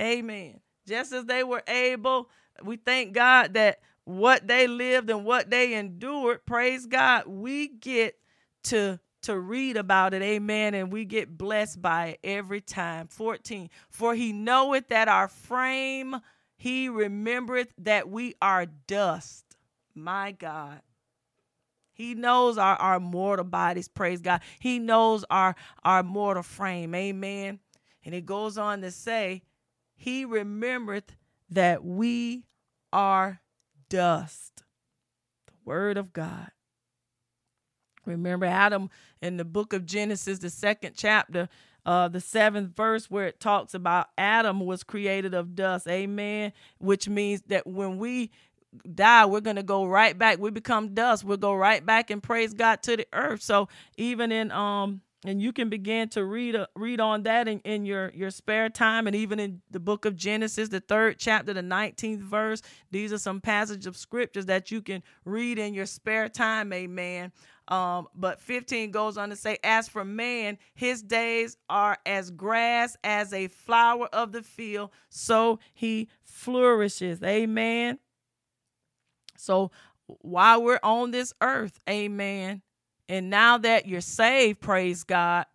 Amen. 0.00 0.60
Just 0.86 1.12
as 1.12 1.24
they 1.24 1.42
were 1.42 1.62
able, 1.66 2.30
we 2.62 2.76
thank 2.76 3.12
God 3.12 3.54
that 3.54 3.80
what 4.08 4.48
they 4.48 4.66
lived 4.66 5.10
and 5.10 5.22
what 5.22 5.50
they 5.50 5.74
endured, 5.74 6.46
praise 6.46 6.86
God, 6.86 7.26
we 7.26 7.68
get 7.68 8.16
to 8.64 8.98
to 9.20 9.38
read 9.38 9.76
about 9.76 10.14
it, 10.14 10.22
amen, 10.22 10.72
and 10.74 10.90
we 10.90 11.04
get 11.04 11.36
blessed 11.36 11.82
by 11.82 12.06
it 12.06 12.20
every 12.24 12.62
time. 12.62 13.08
14. 13.08 13.68
For 13.90 14.14
he 14.14 14.32
knoweth 14.32 14.88
that 14.88 15.08
our 15.08 15.28
frame, 15.28 16.16
he 16.56 16.88
remembereth 16.88 17.74
that 17.78 18.08
we 18.08 18.34
are 18.40 18.64
dust. 18.64 19.44
My 19.94 20.32
God. 20.32 20.80
He 21.92 22.14
knows 22.14 22.56
our, 22.56 22.76
our 22.76 23.00
mortal 23.00 23.44
bodies, 23.44 23.88
praise 23.88 24.22
God. 24.22 24.40
He 24.60 24.78
knows 24.78 25.24
our, 25.28 25.54
our 25.84 26.02
mortal 26.02 26.44
frame, 26.44 26.94
amen. 26.94 27.58
And 28.04 28.14
it 28.14 28.24
goes 28.24 28.56
on 28.56 28.80
to 28.82 28.90
say, 28.90 29.42
He 29.96 30.24
remembereth 30.24 31.14
that 31.50 31.84
we 31.84 32.44
are 32.92 33.40
dust. 33.88 34.62
The 35.46 35.54
word 35.64 35.96
of 35.96 36.12
God. 36.12 36.50
Remember 38.06 38.46
Adam 38.46 38.90
in 39.20 39.36
the 39.36 39.44
book 39.44 39.72
of 39.72 39.84
Genesis, 39.84 40.38
the 40.38 40.50
second 40.50 40.94
chapter, 40.96 41.48
uh, 41.84 42.08
the 42.08 42.20
seventh 42.20 42.74
verse, 42.74 43.10
where 43.10 43.26
it 43.26 43.40
talks 43.40 43.74
about 43.74 44.08
Adam 44.16 44.60
was 44.60 44.82
created 44.82 45.34
of 45.34 45.54
dust. 45.54 45.86
Amen. 45.86 46.52
Which 46.78 47.08
means 47.08 47.42
that 47.48 47.66
when 47.66 47.98
we 47.98 48.30
die, 48.94 49.26
we're 49.26 49.40
going 49.40 49.56
to 49.56 49.62
go 49.62 49.84
right 49.86 50.16
back. 50.16 50.38
We 50.38 50.50
become 50.50 50.94
dust. 50.94 51.24
We'll 51.24 51.36
go 51.36 51.54
right 51.54 51.84
back 51.84 52.10
and 52.10 52.22
praise 52.22 52.54
God 52.54 52.82
to 52.84 52.96
the 52.96 53.06
earth. 53.12 53.42
So 53.42 53.68
even 53.96 54.32
in 54.32 54.50
um 54.52 55.02
and 55.24 55.42
you 55.42 55.52
can 55.52 55.68
begin 55.68 56.08
to 56.10 56.24
read 56.24 56.54
uh, 56.54 56.66
read 56.76 57.00
on 57.00 57.24
that 57.24 57.48
in, 57.48 57.58
in 57.60 57.84
your 57.84 58.12
your 58.14 58.30
spare 58.30 58.68
time 58.68 59.06
and 59.06 59.16
even 59.16 59.40
in 59.40 59.60
the 59.70 59.80
book 59.80 60.04
of 60.04 60.16
genesis 60.16 60.68
the 60.68 60.80
third 60.80 61.16
chapter 61.18 61.52
the 61.52 61.62
19th 61.62 62.20
verse. 62.20 62.62
These 62.90 63.12
are 63.12 63.18
some 63.18 63.40
passages 63.40 63.86
of 63.86 63.96
scriptures 63.96 64.46
that 64.46 64.70
you 64.70 64.80
can 64.80 65.02
read 65.24 65.58
in 65.58 65.74
your 65.74 65.86
spare 65.86 66.28
time 66.28 66.72
amen. 66.72 67.32
Um, 67.66 68.06
but 68.14 68.40
15 68.40 68.92
goes 68.92 69.18
on 69.18 69.28
to 69.28 69.36
say 69.36 69.58
as 69.62 69.88
for 69.88 70.04
man 70.04 70.56
his 70.74 71.02
days 71.02 71.56
are 71.68 71.98
as 72.06 72.30
grass 72.30 72.96
as 73.02 73.32
a 73.32 73.48
flower 73.48 74.06
of 74.12 74.32
the 74.32 74.42
field 74.42 74.90
so 75.08 75.58
he 75.74 76.08
flourishes. 76.22 77.22
Amen. 77.22 77.98
So 79.36 79.72
while 80.06 80.62
we're 80.62 80.80
on 80.82 81.10
this 81.10 81.34
earth 81.40 81.80
amen 81.90 82.62
and 83.08 83.30
now 83.30 83.58
that 83.58 83.86
you're 83.86 84.00
saved, 84.00 84.60
praise 84.60 85.04
God, 85.04 85.46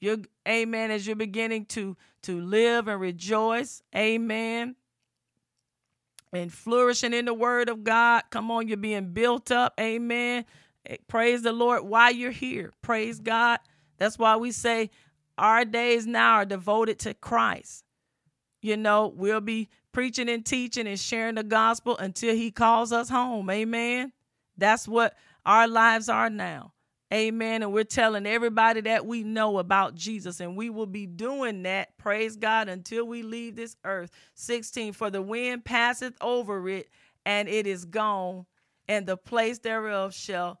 you're 0.00 0.18
amen, 0.46 0.90
as 0.90 1.06
you're 1.06 1.16
beginning 1.16 1.66
to 1.66 1.96
to 2.22 2.40
live 2.40 2.88
and 2.88 3.00
rejoice, 3.00 3.82
amen. 3.94 4.76
And 6.32 6.52
flourishing 6.52 7.14
in 7.14 7.24
the 7.24 7.32
word 7.32 7.68
of 7.68 7.84
God. 7.84 8.24
Come 8.30 8.50
on, 8.50 8.68
you're 8.68 8.76
being 8.76 9.12
built 9.12 9.50
up, 9.50 9.74
amen. 9.80 10.44
Eh, 10.84 10.96
praise 11.06 11.42
the 11.42 11.52
Lord 11.52 11.84
while 11.84 12.12
you're 12.12 12.30
here. 12.30 12.72
Praise 12.82 13.20
God. 13.20 13.60
That's 13.96 14.18
why 14.18 14.36
we 14.36 14.52
say 14.52 14.90
our 15.38 15.64
days 15.64 16.06
now 16.06 16.34
are 16.34 16.44
devoted 16.44 16.98
to 17.00 17.14
Christ. 17.14 17.84
You 18.60 18.76
know, 18.76 19.12
we'll 19.14 19.40
be 19.40 19.68
preaching 19.92 20.28
and 20.28 20.44
teaching 20.44 20.86
and 20.86 20.98
sharing 20.98 21.36
the 21.36 21.44
gospel 21.44 21.96
until 21.96 22.34
he 22.34 22.50
calls 22.50 22.92
us 22.92 23.08
home. 23.08 23.48
Amen. 23.48 24.12
That's 24.56 24.86
what 24.86 25.16
our 25.46 25.68
lives 25.68 26.08
are 26.08 26.28
now. 26.28 26.72
Amen. 27.12 27.62
And 27.62 27.72
we're 27.72 27.84
telling 27.84 28.26
everybody 28.26 28.82
that 28.82 29.06
we 29.06 29.22
know 29.22 29.58
about 29.58 29.94
Jesus, 29.94 30.40
and 30.40 30.56
we 30.56 30.68
will 30.68 30.86
be 30.86 31.06
doing 31.06 31.62
that, 31.62 31.96
praise 31.96 32.36
God, 32.36 32.68
until 32.68 33.06
we 33.06 33.22
leave 33.22 33.56
this 33.56 33.76
earth. 33.84 34.10
16, 34.34 34.92
for 34.92 35.10
the 35.10 35.22
wind 35.22 35.64
passeth 35.64 36.14
over 36.20 36.68
it, 36.68 36.88
and 37.24 37.48
it 37.48 37.66
is 37.66 37.86
gone, 37.86 38.44
and 38.88 39.06
the 39.06 39.16
place 39.16 39.58
thereof 39.58 40.12
shall 40.12 40.60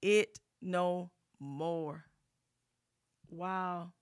it 0.00 0.38
no 0.62 1.10
more. 1.38 2.04
Wow. 3.30 3.92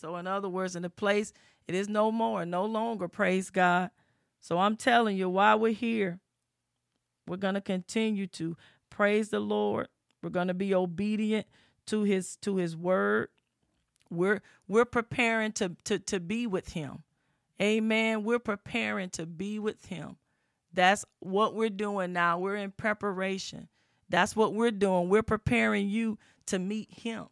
So, 0.00 0.16
in 0.16 0.26
other 0.26 0.48
words, 0.48 0.74
in 0.74 0.82
the 0.82 0.90
place, 0.90 1.32
it 1.68 1.76
is 1.76 1.88
no 1.88 2.10
more, 2.10 2.44
no 2.44 2.64
longer, 2.64 3.06
praise 3.06 3.50
God. 3.50 3.90
So, 4.40 4.58
I'm 4.58 4.76
telling 4.76 5.16
you, 5.16 5.28
while 5.28 5.60
we're 5.60 5.72
here, 5.72 6.18
we're 7.28 7.36
going 7.36 7.54
to 7.54 7.60
continue 7.60 8.26
to 8.28 8.56
praise 8.90 9.28
the 9.28 9.40
Lord 9.40 9.88
we're 10.24 10.30
going 10.30 10.48
to 10.48 10.54
be 10.54 10.74
obedient 10.74 11.46
to 11.86 12.02
his 12.02 12.36
to 12.36 12.56
his 12.56 12.76
word. 12.76 13.28
We're 14.10 14.42
we're 14.66 14.86
preparing 14.86 15.52
to 15.52 15.76
to 15.84 15.98
to 15.98 16.18
be 16.18 16.46
with 16.46 16.72
him. 16.72 17.02
Amen. 17.60 18.24
We're 18.24 18.40
preparing 18.40 19.10
to 19.10 19.26
be 19.26 19.58
with 19.58 19.86
him. 19.86 20.16
That's 20.72 21.04
what 21.20 21.54
we're 21.54 21.68
doing 21.68 22.12
now. 22.12 22.38
We're 22.38 22.56
in 22.56 22.72
preparation. 22.72 23.68
That's 24.08 24.34
what 24.34 24.54
we're 24.54 24.72
doing. 24.72 25.08
We're 25.08 25.22
preparing 25.22 25.88
you 25.88 26.18
to 26.46 26.58
meet 26.58 26.90
him. 26.90 27.26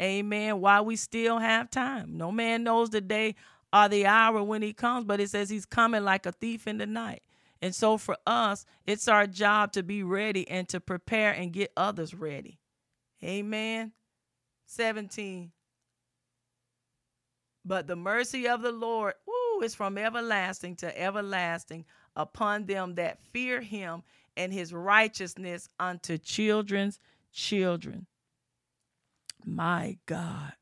Amen. 0.00 0.60
While 0.60 0.84
we 0.84 0.96
still 0.96 1.38
have 1.38 1.70
time. 1.70 2.18
No 2.18 2.30
man 2.30 2.64
knows 2.64 2.90
the 2.90 3.00
day 3.00 3.34
or 3.72 3.88
the 3.88 4.06
hour 4.06 4.42
when 4.42 4.62
he 4.62 4.72
comes, 4.72 5.04
but 5.04 5.20
it 5.20 5.30
says 5.30 5.48
he's 5.48 5.64
coming 5.64 6.04
like 6.04 6.26
a 6.26 6.32
thief 6.32 6.66
in 6.66 6.78
the 6.78 6.86
night. 6.86 7.22
And 7.66 7.74
so 7.74 7.98
for 7.98 8.16
us, 8.28 8.64
it's 8.86 9.08
our 9.08 9.26
job 9.26 9.72
to 9.72 9.82
be 9.82 10.04
ready 10.04 10.48
and 10.48 10.68
to 10.68 10.78
prepare 10.78 11.32
and 11.32 11.52
get 11.52 11.72
others 11.76 12.14
ready. 12.14 12.60
Amen. 13.24 13.90
17. 14.66 15.50
But 17.64 17.88
the 17.88 17.96
mercy 17.96 18.46
of 18.46 18.62
the 18.62 18.70
Lord 18.70 19.14
woo, 19.26 19.64
is 19.64 19.74
from 19.74 19.98
everlasting 19.98 20.76
to 20.76 20.96
everlasting 20.96 21.86
upon 22.14 22.66
them 22.66 22.94
that 22.94 23.18
fear 23.32 23.60
him 23.60 24.04
and 24.36 24.52
his 24.52 24.72
righteousness 24.72 25.68
unto 25.80 26.18
children's 26.18 27.00
children. 27.32 28.06
My 29.44 29.98
God. 30.06 30.52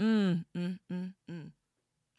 Mm, 0.00 0.46
mm, 0.56 0.78
mm, 0.90 1.12
mm. 1.30 1.50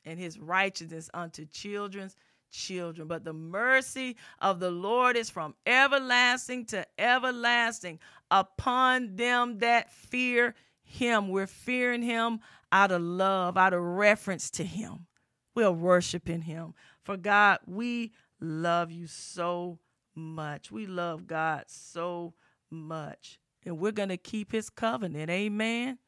And 0.06 0.20
his 0.20 0.38
righteousness 0.38 1.10
unto 1.16 1.48
children's 1.48 2.16
children. 2.52 3.08
But 3.08 3.24
the 3.24 3.34
mercy 3.34 4.18
of 4.39 4.60
the 4.60 4.72
Lord 4.72 5.16
is 5.16 5.30
from 5.30 5.56
everlasting 5.66 6.66
to 6.66 6.86
everlasting 6.99 7.99
upon 8.30 9.16
them 9.16 9.60
that 9.60 9.91
fear 9.91 10.54
him. 10.84 11.30
We're 11.30 11.47
fearing 11.47 12.04
him 12.04 12.39
out 12.72 12.91
of 12.91 13.02
love, 13.02 13.58
out 13.58 13.74
of 13.74 13.82
reference 13.82 14.49
to 14.52 14.64
him. 14.64 15.08
We're 15.56 15.72
worshiping 15.72 16.41
him. 16.41 16.74
For 17.04 17.18
God, 17.18 17.60
we 17.66 18.12
love 18.39 18.91
you 18.91 19.08
so 19.08 19.80
much. 20.16 20.72
We 20.72 20.86
love 20.86 21.28
God 21.28 21.66
so 21.68 22.34
much. 22.70 23.39
And 23.66 23.80
we're 23.80 23.91
going 23.91 24.10
to 24.10 24.18
keep 24.18 24.52
his 24.52 24.70
covenant. 24.70 25.30
Amen. 25.30 25.99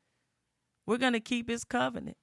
We're 0.85 0.97
going 0.97 1.13
to 1.13 1.19
keep 1.19 1.49
his 1.49 1.63
covenant. 1.63 2.17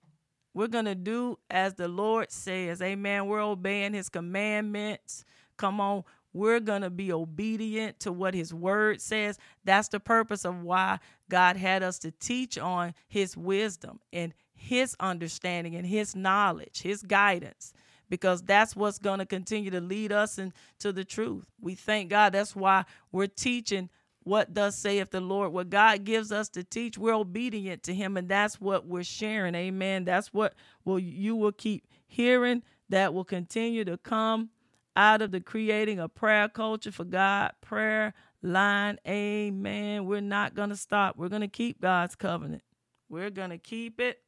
We're 0.53 0.69
going 0.69 0.87
to 0.87 0.95
do 0.95 1.39
as 1.49 1.75
the 1.75 1.89
Lord 1.89 2.31
says. 2.31 2.83
Amen. 2.83 3.27
We're 3.27 3.43
obeying 3.43 3.95
his 3.95 4.09
commandments. 4.09 5.25
Come 5.57 5.81
on. 5.81 6.05
We're 6.33 6.61
going 6.61 6.83
to 6.83 6.91
be 6.91 7.13
obedient 7.13 8.01
to 8.01 8.13
what 8.13 8.35
his 8.35 8.55
word 8.55 9.01
says. 9.01 9.39
That's 9.65 9.89
the 9.89 10.01
purpose 10.01 10.45
of 10.45 10.63
why 10.63 11.01
God 11.29 11.57
had 11.57 11.83
us 11.83 11.99
to 12.01 12.13
teach 12.13 12.57
on 12.57 12.95
his 13.09 13.37
wisdom 13.37 14.01
and 14.13 14.33
his 14.55 14.95
understanding 15.01 15.75
and 15.75 15.87
his 15.87 16.15
knowledge, 16.15 16.83
his 16.83 17.03
guidance, 17.03 17.73
because 18.09 18.43
that's 18.43 18.77
what's 18.77 18.99
going 18.99 19.19
to 19.19 19.27
continue 19.27 19.71
to 19.71 19.81
lead 19.81 20.13
us 20.13 20.39
into 20.39 20.93
the 20.93 21.05
truth. 21.05 21.47
We 21.61 21.75
thank 21.75 22.11
God. 22.11 22.33
That's 22.33 22.55
why 22.55 22.85
we're 23.11 23.27
teaching 23.27 23.89
what 24.23 24.53
does 24.53 24.77
saith 24.77 25.11
the 25.11 25.21
Lord. 25.21 25.53
What 25.53 25.71
God 25.71 26.05
gives 26.05 26.31
us 26.31 26.49
to 26.51 26.63
teach, 26.63 26.99
we're 26.99 27.15
obedient 27.15 27.83
to 27.85 27.95
him, 27.95 28.17
and 28.17 28.29
that's 28.29 28.61
what 28.61 28.87
we're 28.87 29.03
sharing. 29.03 29.55
Amen. 29.55 30.05
That's 30.05 30.33
what 30.33 30.55
will 30.85 30.99
you 30.99 31.37
will 31.37 31.53
keep 31.53 31.87
hearing 32.07 32.63
that 32.89 33.15
will 33.15 33.25
continue 33.25 33.85
to 33.85 33.97
come 33.97 34.51
out 34.97 35.23
of 35.23 35.31
the 35.31 35.41
creating 35.41 35.99
a 35.99 36.09
prayer 36.09 36.49
culture 36.49 36.93
for 36.93 37.05
God, 37.05 37.53
prayer 37.61 38.13
line. 38.43 38.99
Amen. 39.07 40.05
We're 40.07 40.21
not 40.21 40.55
to 40.71 40.77
stop. 40.77 41.17
We're 41.17 41.29
to 41.43 41.49
keep 41.49 41.81
God's 41.81 42.15
covenant. 42.15 42.63
We're 43.09 43.31
to 43.51 43.59
keep 43.59 44.01
it. 44.01 44.19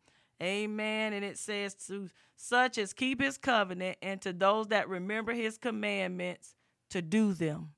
Amen. 0.43 1.13
And 1.13 1.25
it 1.25 1.39
says 1.39 1.75
to 1.87 2.09
such 2.37 2.79
as 2.79 2.93
keep 2.93 3.21
his 3.21 3.39
covenant 3.39 3.99
and 4.03 4.21
to 4.23 4.33
those 4.33 4.69
that 4.69 4.89
remember 4.89 5.33
his 5.33 5.59
commandments 5.59 6.57
to 6.91 7.01
do 7.01 7.33
them. 7.33 7.71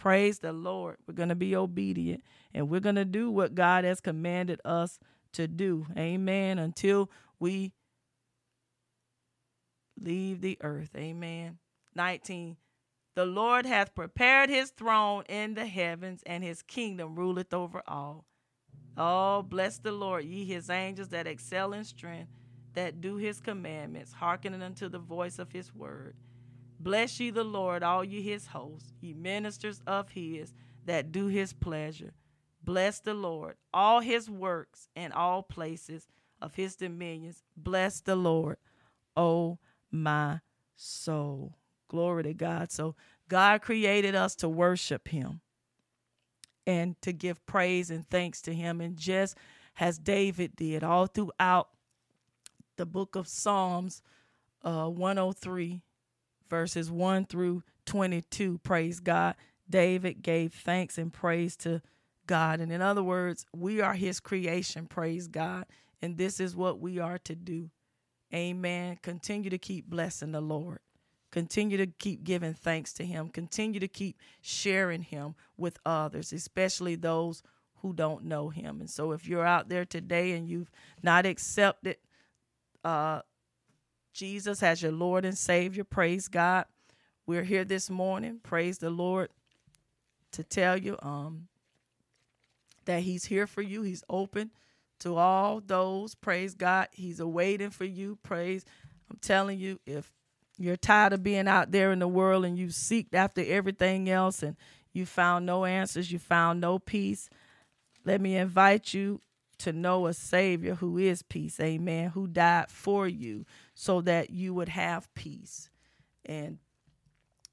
Praise 0.00 0.38
the 0.38 0.54
Lord. 0.54 0.96
We're 1.06 1.12
going 1.12 1.28
to 1.28 1.34
be 1.34 1.54
obedient 1.54 2.22
and 2.54 2.70
we're 2.70 2.80
going 2.80 2.94
to 2.94 3.04
do 3.04 3.30
what 3.30 3.54
God 3.54 3.84
has 3.84 4.00
commanded 4.00 4.58
us 4.64 4.98
to 5.34 5.46
do. 5.46 5.86
Amen. 5.94 6.58
Until 6.58 7.10
we 7.38 7.72
leave 10.00 10.40
the 10.40 10.56
earth. 10.62 10.88
Amen. 10.96 11.58
19. 11.94 12.56
The 13.14 13.26
Lord 13.26 13.66
hath 13.66 13.94
prepared 13.94 14.48
his 14.48 14.70
throne 14.70 15.24
in 15.28 15.52
the 15.52 15.66
heavens, 15.66 16.22
and 16.24 16.42
his 16.42 16.62
kingdom 16.62 17.14
ruleth 17.16 17.52
over 17.52 17.82
all. 17.86 18.24
Oh, 18.96 19.42
bless 19.42 19.78
the 19.78 19.92
Lord, 19.92 20.24
ye 20.24 20.46
his 20.46 20.70
angels 20.70 21.08
that 21.08 21.26
excel 21.26 21.74
in 21.74 21.84
strength, 21.84 22.30
that 22.72 23.02
do 23.02 23.16
his 23.16 23.40
commandments, 23.40 24.14
hearkening 24.14 24.62
unto 24.62 24.88
the 24.88 24.98
voice 24.98 25.38
of 25.38 25.52
his 25.52 25.74
word. 25.74 26.14
Bless 26.80 27.20
ye 27.20 27.30
the 27.30 27.44
Lord, 27.44 27.82
all 27.82 28.02
ye 28.02 28.22
his 28.22 28.46
hosts, 28.46 28.90
ye 29.02 29.12
ministers 29.12 29.82
of 29.86 30.08
his 30.10 30.54
that 30.86 31.12
do 31.12 31.26
his 31.26 31.52
pleasure. 31.52 32.14
Bless 32.64 33.00
the 33.00 33.12
Lord, 33.12 33.56
all 33.72 34.00
his 34.00 34.30
works 34.30 34.88
and 34.96 35.12
all 35.12 35.42
places 35.42 36.08
of 36.40 36.54
his 36.54 36.76
dominions. 36.76 37.42
Bless 37.54 38.00
the 38.00 38.16
Lord, 38.16 38.56
O 39.14 39.58
my 39.90 40.40
soul. 40.74 41.56
Glory 41.88 42.22
to 42.22 42.34
God. 42.34 42.72
So 42.72 42.94
God 43.28 43.60
created 43.60 44.14
us 44.14 44.34
to 44.36 44.48
worship 44.48 45.08
him 45.08 45.40
and 46.66 47.00
to 47.02 47.12
give 47.12 47.44
praise 47.46 47.90
and 47.90 48.08
thanks 48.08 48.40
to 48.42 48.54
him. 48.54 48.80
And 48.80 48.96
just 48.96 49.36
as 49.78 49.98
David 49.98 50.56
did 50.56 50.82
all 50.82 51.06
throughout 51.06 51.68
the 52.76 52.86
book 52.86 53.16
of 53.16 53.28
Psalms 53.28 54.02
uh, 54.62 54.88
103, 54.88 55.82
verses 56.50 56.90
1 56.90 57.26
through 57.26 57.62
22. 57.86 58.58
Praise 58.58 59.00
God. 59.00 59.36
David 59.68 60.22
gave 60.22 60.52
thanks 60.52 60.98
and 60.98 61.12
praise 61.12 61.56
to 61.58 61.80
God. 62.26 62.60
And 62.60 62.72
in 62.72 62.82
other 62.82 63.02
words, 63.02 63.46
we 63.54 63.80
are 63.80 63.94
his 63.94 64.20
creation. 64.20 64.86
Praise 64.86 65.28
God. 65.28 65.64
And 66.02 66.18
this 66.18 66.40
is 66.40 66.56
what 66.56 66.80
we 66.80 66.98
are 66.98 67.18
to 67.18 67.34
do. 67.34 67.70
Amen. 68.34 68.98
Continue 69.02 69.50
to 69.50 69.58
keep 69.58 69.88
blessing 69.88 70.32
the 70.32 70.40
Lord. 70.40 70.80
Continue 71.30 71.76
to 71.76 71.86
keep 71.86 72.24
giving 72.24 72.54
thanks 72.54 72.92
to 72.94 73.04
him. 73.04 73.28
Continue 73.28 73.78
to 73.80 73.88
keep 73.88 74.18
sharing 74.40 75.02
him 75.02 75.36
with 75.56 75.78
others, 75.86 76.32
especially 76.32 76.96
those 76.96 77.42
who 77.82 77.92
don't 77.92 78.24
know 78.24 78.48
him. 78.48 78.80
And 78.80 78.90
so 78.90 79.12
if 79.12 79.26
you're 79.26 79.46
out 79.46 79.68
there 79.68 79.84
today 79.84 80.32
and 80.32 80.48
you've 80.48 80.70
not 81.02 81.26
accepted 81.26 81.96
uh, 82.84 83.20
Jesus 84.12 84.62
as 84.62 84.82
your 84.82 84.92
Lord 84.92 85.24
and 85.24 85.36
Savior. 85.36 85.84
Praise 85.84 86.28
God. 86.28 86.66
We're 87.26 87.44
here 87.44 87.64
this 87.64 87.88
morning. 87.88 88.40
Praise 88.42 88.78
the 88.78 88.90
Lord 88.90 89.30
to 90.32 90.44
tell 90.44 90.76
you 90.76 90.96
um, 91.02 91.48
that 92.86 93.02
He's 93.02 93.24
here 93.24 93.46
for 93.46 93.62
you. 93.62 93.82
He's 93.82 94.04
open 94.08 94.50
to 95.00 95.16
all 95.16 95.62
those. 95.64 96.14
Praise 96.14 96.54
God. 96.54 96.88
He's 96.92 97.20
awaiting 97.20 97.70
for 97.70 97.84
you. 97.84 98.18
Praise. 98.22 98.64
I'm 99.10 99.18
telling 99.20 99.58
you, 99.58 99.80
if 99.86 100.12
you're 100.58 100.76
tired 100.76 101.12
of 101.12 101.22
being 101.22 101.48
out 101.48 101.72
there 101.72 101.92
in 101.92 101.98
the 101.98 102.08
world 102.08 102.44
and 102.44 102.58
you 102.58 102.66
seeked 102.66 103.14
after 103.14 103.42
everything 103.44 104.08
else 104.08 104.42
and 104.42 104.56
you 104.92 105.06
found 105.06 105.46
no 105.46 105.64
answers, 105.64 106.12
you 106.12 106.18
found 106.18 106.60
no 106.60 106.78
peace, 106.78 107.30
let 108.04 108.20
me 108.20 108.36
invite 108.36 108.92
you 108.92 109.20
to 109.58 109.72
know 109.72 110.06
a 110.06 110.14
Savior 110.14 110.74
who 110.74 110.98
is 110.98 111.22
peace, 111.22 111.60
amen, 111.60 112.10
who 112.10 112.26
died 112.26 112.70
for 112.70 113.06
you 113.06 113.44
so 113.80 114.02
that 114.02 114.28
you 114.28 114.52
would 114.52 114.68
have 114.68 115.08
peace. 115.14 115.70
And 116.26 116.58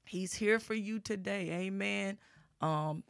He's 0.04 0.34
here 0.34 0.58
for 0.58 0.74
you 0.74 0.98
today, 0.98 1.50
amen. 1.50 2.18
Um, 2.60 3.02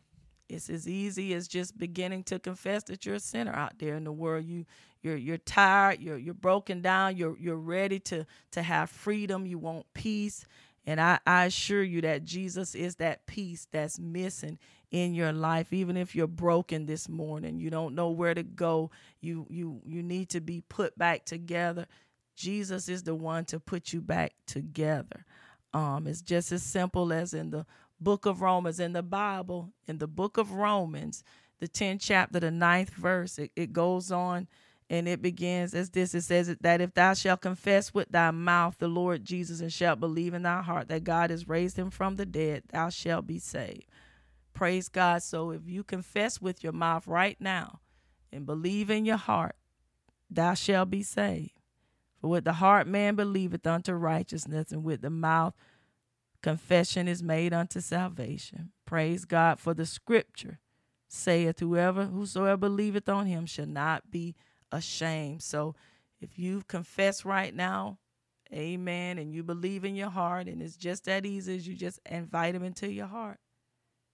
it's 0.48 0.70
as 0.70 0.88
easy 0.88 1.34
as 1.34 1.48
just 1.48 1.76
beginning 1.76 2.22
to 2.24 2.38
confess 2.38 2.84
that 2.84 3.04
you're 3.04 3.16
a 3.16 3.20
sinner 3.20 3.52
out 3.52 3.80
there 3.80 3.96
in 3.96 4.04
the 4.04 4.12
world. 4.12 4.44
You 4.44 4.66
you're 5.02 5.16
you're 5.16 5.36
tired, 5.36 6.00
you're 6.00 6.16
you're 6.16 6.32
broken 6.32 6.80
down, 6.80 7.16
you're 7.16 7.36
you're 7.40 7.56
ready 7.56 7.98
to 8.00 8.24
to 8.52 8.62
have 8.62 8.88
freedom, 8.88 9.46
you 9.46 9.58
want 9.58 9.86
peace. 9.94 10.44
And 10.86 11.00
I, 11.00 11.18
I 11.26 11.46
assure 11.46 11.82
you 11.82 12.00
that 12.02 12.24
Jesus 12.24 12.76
is 12.76 12.96
that 12.96 13.26
peace 13.26 13.66
that's 13.72 13.98
missing 13.98 14.60
in 14.90 15.12
your 15.12 15.32
life 15.32 15.72
even 15.72 15.96
if 15.96 16.14
you're 16.14 16.26
broken 16.26 16.86
this 16.86 17.10
morning 17.10 17.60
you 17.60 17.68
don't 17.68 17.94
know 17.94 18.08
where 18.08 18.32
to 18.32 18.42
go 18.42 18.90
you 19.20 19.46
you 19.50 19.82
you 19.84 20.02
need 20.02 20.30
to 20.30 20.40
be 20.40 20.62
put 20.70 20.96
back 20.96 21.26
together 21.26 21.86
jesus 22.38 22.88
is 22.88 23.02
the 23.02 23.14
one 23.14 23.44
to 23.44 23.58
put 23.60 23.92
you 23.92 24.00
back 24.00 24.32
together 24.46 25.24
um 25.74 26.06
it's 26.06 26.22
just 26.22 26.52
as 26.52 26.62
simple 26.62 27.12
as 27.12 27.34
in 27.34 27.50
the 27.50 27.66
book 28.00 28.26
of 28.26 28.40
romans 28.40 28.80
in 28.80 28.92
the 28.92 29.02
bible 29.02 29.70
in 29.86 29.98
the 29.98 30.06
book 30.06 30.38
of 30.38 30.52
romans 30.52 31.24
the 31.60 31.68
10th 31.68 31.98
chapter 32.00 32.40
the 32.40 32.50
ninth 32.50 32.90
verse 32.90 33.38
it, 33.38 33.50
it 33.56 33.72
goes 33.72 34.12
on 34.12 34.46
and 34.90 35.08
it 35.08 35.20
begins 35.20 35.74
as 35.74 35.90
this 35.90 36.14
it 36.14 36.22
says 36.22 36.54
that 36.60 36.80
if 36.80 36.94
thou 36.94 37.12
shalt 37.12 37.40
confess 37.40 37.92
with 37.92 38.08
thy 38.10 38.30
mouth 38.30 38.76
the 38.78 38.88
lord 38.88 39.24
jesus 39.24 39.60
and 39.60 39.72
shalt 39.72 40.00
believe 40.00 40.32
in 40.32 40.42
thy 40.42 40.62
heart 40.62 40.88
that 40.88 41.04
god 41.04 41.30
has 41.30 41.48
raised 41.48 41.76
him 41.76 41.90
from 41.90 42.16
the 42.16 42.26
dead 42.26 42.62
thou 42.70 42.88
shalt 42.88 43.26
be 43.26 43.38
saved 43.38 43.84
Praise 44.58 44.88
God. 44.88 45.22
So 45.22 45.52
if 45.52 45.68
you 45.68 45.84
confess 45.84 46.42
with 46.42 46.64
your 46.64 46.72
mouth 46.72 47.06
right 47.06 47.36
now 47.40 47.78
and 48.32 48.44
believe 48.44 48.90
in 48.90 49.04
your 49.04 49.16
heart, 49.16 49.54
thou 50.28 50.54
shalt 50.54 50.90
be 50.90 51.04
saved. 51.04 51.52
For 52.20 52.28
with 52.28 52.44
the 52.44 52.54
heart 52.54 52.86
man 52.86 53.14
believeth 53.14 53.66
unto 53.66 53.92
righteousness, 53.92 54.72
and 54.72 54.84
with 54.84 55.02
the 55.02 55.10
mouth 55.10 55.54
confession 56.42 57.08
is 57.08 57.22
made 57.22 57.52
unto 57.52 57.80
salvation. 57.80 58.70
Praise 58.86 59.24
God 59.24 59.58
for 59.58 59.74
the 59.74 59.86
scripture 59.86 60.58
saith 61.10 61.58
whoever 61.58 62.04
whosoever 62.04 62.58
believeth 62.58 63.08
on 63.08 63.26
him 63.26 63.46
shall 63.46 63.66
not 63.66 64.10
be 64.10 64.36
ashamed. 64.70 65.42
So 65.42 65.74
if 66.20 66.38
you 66.38 66.62
confess 66.68 67.24
right 67.24 67.54
now, 67.54 67.98
amen, 68.52 69.18
and 69.18 69.32
you 69.32 69.42
believe 69.42 69.84
in 69.84 69.96
your 69.96 70.10
heart, 70.10 70.48
and 70.48 70.60
it's 70.60 70.76
just 70.76 71.04
that 71.04 71.24
easy 71.24 71.56
as 71.56 71.66
you 71.66 71.74
just 71.74 71.98
invite 72.10 72.54
him 72.54 72.62
into 72.62 72.92
your 72.92 73.06
heart. 73.06 73.38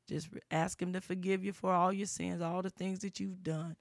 Just 0.06 0.28
ask 0.50 0.80
Him 0.80 0.92
to 0.92 1.00
forgive 1.00 1.44
you 1.44 1.52
for 1.52 1.72
all 1.72 1.92
your 1.92 2.06
sins, 2.06 2.42
all 2.42 2.62
the 2.62 2.70
things 2.70 3.00
that 3.00 3.20
you've 3.20 3.42
done. 3.42 3.76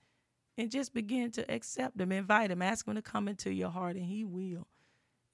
And 0.58 0.70
just 0.70 0.94
begin 0.94 1.32
to 1.32 1.52
accept 1.52 2.00
Him, 2.00 2.12
invite 2.12 2.52
Him, 2.52 2.62
ask 2.62 2.88
Him 2.88 2.96
to 2.96 3.02
come 3.02 3.28
into 3.28 3.52
your 3.52 3.70
heart, 3.70 3.96
and 3.96 4.06
He 4.06 4.24
will. 4.24 4.68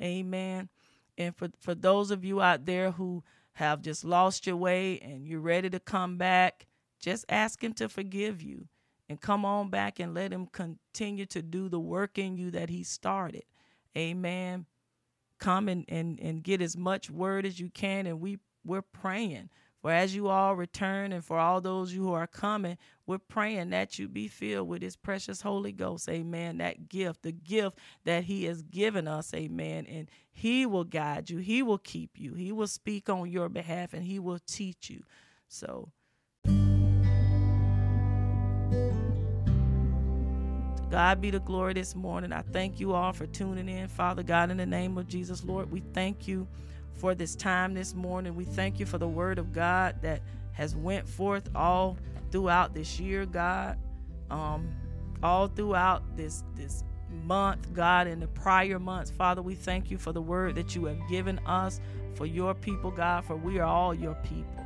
Amen. 0.01 0.69
And 1.17 1.35
for, 1.35 1.49
for 1.59 1.75
those 1.75 2.11
of 2.11 2.23
you 2.23 2.41
out 2.41 2.65
there 2.65 2.91
who 2.91 3.23
have 3.53 3.81
just 3.81 4.05
lost 4.05 4.47
your 4.47 4.55
way 4.55 4.99
and 4.99 5.27
you're 5.27 5.41
ready 5.41 5.69
to 5.69 5.79
come 5.79 6.17
back, 6.17 6.67
just 6.99 7.25
ask 7.27 7.61
Him 7.61 7.73
to 7.73 7.89
forgive 7.89 8.41
you 8.41 8.67
and 9.09 9.19
come 9.19 9.43
on 9.43 9.69
back 9.69 9.99
and 9.99 10.13
let 10.13 10.31
Him 10.31 10.47
continue 10.47 11.25
to 11.25 11.41
do 11.41 11.67
the 11.67 11.79
work 11.79 12.17
in 12.17 12.37
you 12.37 12.51
that 12.51 12.69
He 12.69 12.83
started. 12.83 13.43
Amen. 13.97 14.65
Come 15.39 15.67
and, 15.67 15.83
and, 15.89 16.19
and 16.19 16.43
get 16.43 16.61
as 16.61 16.77
much 16.77 17.09
word 17.09 17.45
as 17.45 17.59
you 17.59 17.69
can, 17.69 18.07
and 18.07 18.21
we, 18.21 18.39
we're 18.63 18.81
praying 18.81 19.49
for 19.81 19.91
as 19.91 20.13
you 20.13 20.27
all 20.27 20.55
return 20.55 21.13
and 21.13 21.23
for 21.23 21.39
all 21.39 21.61
those 21.61 21.93
you 21.93 22.03
who 22.03 22.13
are 22.13 22.27
coming, 22.27 22.77
we're 23.05 23.17
praying 23.17 23.69
that 23.69 23.97
you 23.97 24.07
be 24.07 24.27
filled 24.27 24.67
with 24.67 24.81
his 24.81 24.97
precious 24.97 25.41
Holy 25.41 25.71
Ghost. 25.71 26.09
Amen. 26.09 26.57
That 26.57 26.89
gift, 26.89 27.23
the 27.23 27.31
gift 27.31 27.77
that 28.03 28.25
he 28.25 28.43
has 28.45 28.61
given 28.61 29.07
us. 29.07 29.33
Amen. 29.33 29.85
And 29.87 30.09
he 30.31 30.65
will 30.65 30.83
guide 30.83 31.29
you. 31.29 31.37
He 31.37 31.63
will 31.63 31.77
keep 31.77 32.19
you. 32.19 32.33
He 32.33 32.51
will 32.51 32.67
speak 32.67 33.09
on 33.09 33.29
your 33.31 33.47
behalf 33.47 33.93
and 33.93 34.03
he 34.03 34.19
will 34.19 34.39
teach 34.45 34.89
you. 34.89 35.03
So 35.47 35.89
God 40.91 41.21
be 41.21 41.29
the 41.29 41.39
glory 41.39 41.73
this 41.73 41.95
morning. 41.95 42.33
I 42.33 42.41
thank 42.41 42.79
you 42.79 42.93
all 42.93 43.13
for 43.13 43.27
tuning 43.27 43.69
in, 43.69 43.87
Father 43.87 44.23
God, 44.23 44.49
in 44.49 44.57
the 44.57 44.65
name 44.65 44.97
of 44.97 45.07
Jesus, 45.07 45.43
Lord. 45.43 45.71
We 45.71 45.83
thank 45.93 46.27
you 46.27 46.47
for 46.99 47.15
this 47.15 47.35
time 47.35 47.73
this 47.73 47.95
morning. 47.95 48.35
We 48.35 48.45
thank 48.45 48.79
you 48.79 48.85
for 48.85 48.97
the 48.97 49.07
word 49.07 49.39
of 49.39 49.53
God 49.53 50.01
that 50.01 50.21
has 50.51 50.75
went 50.75 51.07
forth 51.07 51.49
all 51.55 51.97
throughout 52.31 52.73
this 52.73 52.99
year, 52.99 53.25
God. 53.25 53.77
Um, 54.29 54.69
all 55.23 55.47
throughout 55.47 56.15
this 56.15 56.43
this 56.55 56.83
month, 57.25 57.73
God, 57.73 58.07
in 58.07 58.19
the 58.19 58.27
prior 58.27 58.79
months. 58.79 59.09
Father, 59.09 59.41
we 59.41 59.55
thank 59.55 59.89
you 59.89 59.97
for 59.97 60.11
the 60.11 60.21
word 60.21 60.55
that 60.55 60.75
you 60.75 60.85
have 60.85 60.99
given 61.09 61.39
us 61.45 61.79
for 62.15 62.25
your 62.25 62.53
people, 62.53 62.91
God, 62.91 63.25
for 63.25 63.35
we 63.35 63.59
are 63.59 63.65
all 63.65 63.93
your 63.93 64.15
people. 64.15 64.65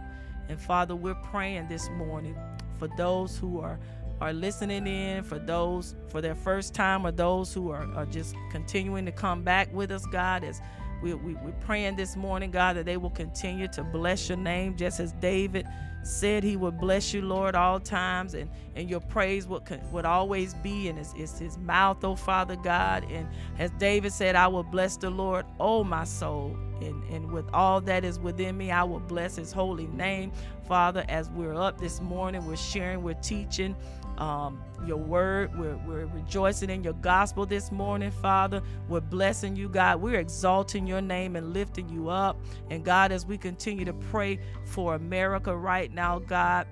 And 0.50 0.60
Father, 0.60 0.96
we're 0.96 1.16
praying 1.16 1.70
this 1.70 1.90
morning 1.92 2.36
for 2.78 2.90
those 2.98 3.38
who 3.38 3.60
are 3.60 3.80
are 4.22 4.34
listening 4.34 4.88
in, 4.88 5.24
for 5.24 5.40
those 5.40 5.96
for 6.10 6.22
their 6.22 6.36
first 6.36 6.74
time, 6.74 7.06
or 7.06 7.12
those 7.12 7.54
who 7.54 7.72
are, 7.72 7.88
are 7.96 8.06
just 8.06 8.36
continuing 8.52 9.06
to 9.06 9.12
come 9.12 9.44
back 9.44 9.74
with 9.74 9.92
us, 9.92 10.06
God, 10.06 10.44
as 10.44 10.62
we, 11.04 11.14
we, 11.14 11.34
we're 11.36 11.52
praying 11.60 11.98
this 11.98 12.16
morning, 12.16 12.50
God, 12.50 12.78
that 12.78 12.86
they 12.86 12.96
will 12.96 13.10
continue 13.10 13.68
to 13.70 13.84
bless 13.84 14.30
your 14.30 14.38
name, 14.38 14.78
just 14.78 15.02
as 15.02 15.12
David 15.14 15.68
said 16.02 16.44
he 16.44 16.56
would 16.56 16.80
bless 16.80 17.14
you, 17.14 17.22
Lord, 17.22 17.56
all 17.56 17.80
times, 17.80 18.34
and, 18.34 18.50
and 18.76 18.90
your 18.90 19.02
praise 19.02 19.46
would, 19.48 19.64
would 19.92 20.06
always 20.06 20.54
be 20.56 20.88
in 20.88 20.96
his, 20.98 21.12
his, 21.14 21.38
his 21.38 21.58
mouth, 21.58 22.04
oh 22.04 22.16
Father 22.16 22.56
God. 22.56 23.06
And 23.12 23.28
as 23.60 23.72
David 23.72 24.14
said, 24.14 24.36
I 24.36 24.48
will 24.48 24.64
bless 24.64 24.96
the 24.98 25.10
Lord, 25.10 25.46
oh 25.60 25.84
my 25.84 26.06
soul. 26.06 26.58
And, 26.82 27.04
and 27.06 27.32
with 27.32 27.46
all 27.54 27.80
that 27.82 28.04
is 28.04 28.20
within 28.20 28.58
me, 28.58 28.72
I 28.72 28.84
will 28.84 29.00
bless 29.00 29.36
his 29.36 29.52
holy 29.52 29.88
name. 29.88 30.32
Father, 30.68 31.06
as 31.10 31.30
we're 31.30 31.54
up 31.56 31.80
this 31.80 32.02
morning, 32.02 32.46
we're 32.46 32.56
sharing, 32.56 33.04
we're 33.04 33.14
teaching 33.16 33.76
um, 34.18 34.62
your 34.86 34.98
word. 34.98 35.58
We're, 35.58 35.78
we're 35.78 36.06
rejoicing 36.08 36.70
in 36.70 36.84
your 36.84 36.94
gospel 36.94 37.46
this 37.46 37.72
morning, 37.72 38.12
Father. 38.12 38.62
We're 38.88 39.02
blessing 39.02 39.56
you, 39.56 39.70
God. 39.70 40.02
We're 40.02 40.20
exalting 40.20 40.88
your 40.88 41.02
name 41.02 41.36
and 41.36 41.54
lifting 41.54 41.90
you 41.90 42.10
up. 42.10 42.40
And 42.70 42.84
God, 42.84 43.12
as 43.12 43.26
we 43.26 43.38
continue 43.38 43.86
to 43.86 43.94
pray 43.94 44.40
for 44.66 44.96
America 44.96 45.56
right 45.56 45.92
now, 45.92 46.20
God, 46.20 46.68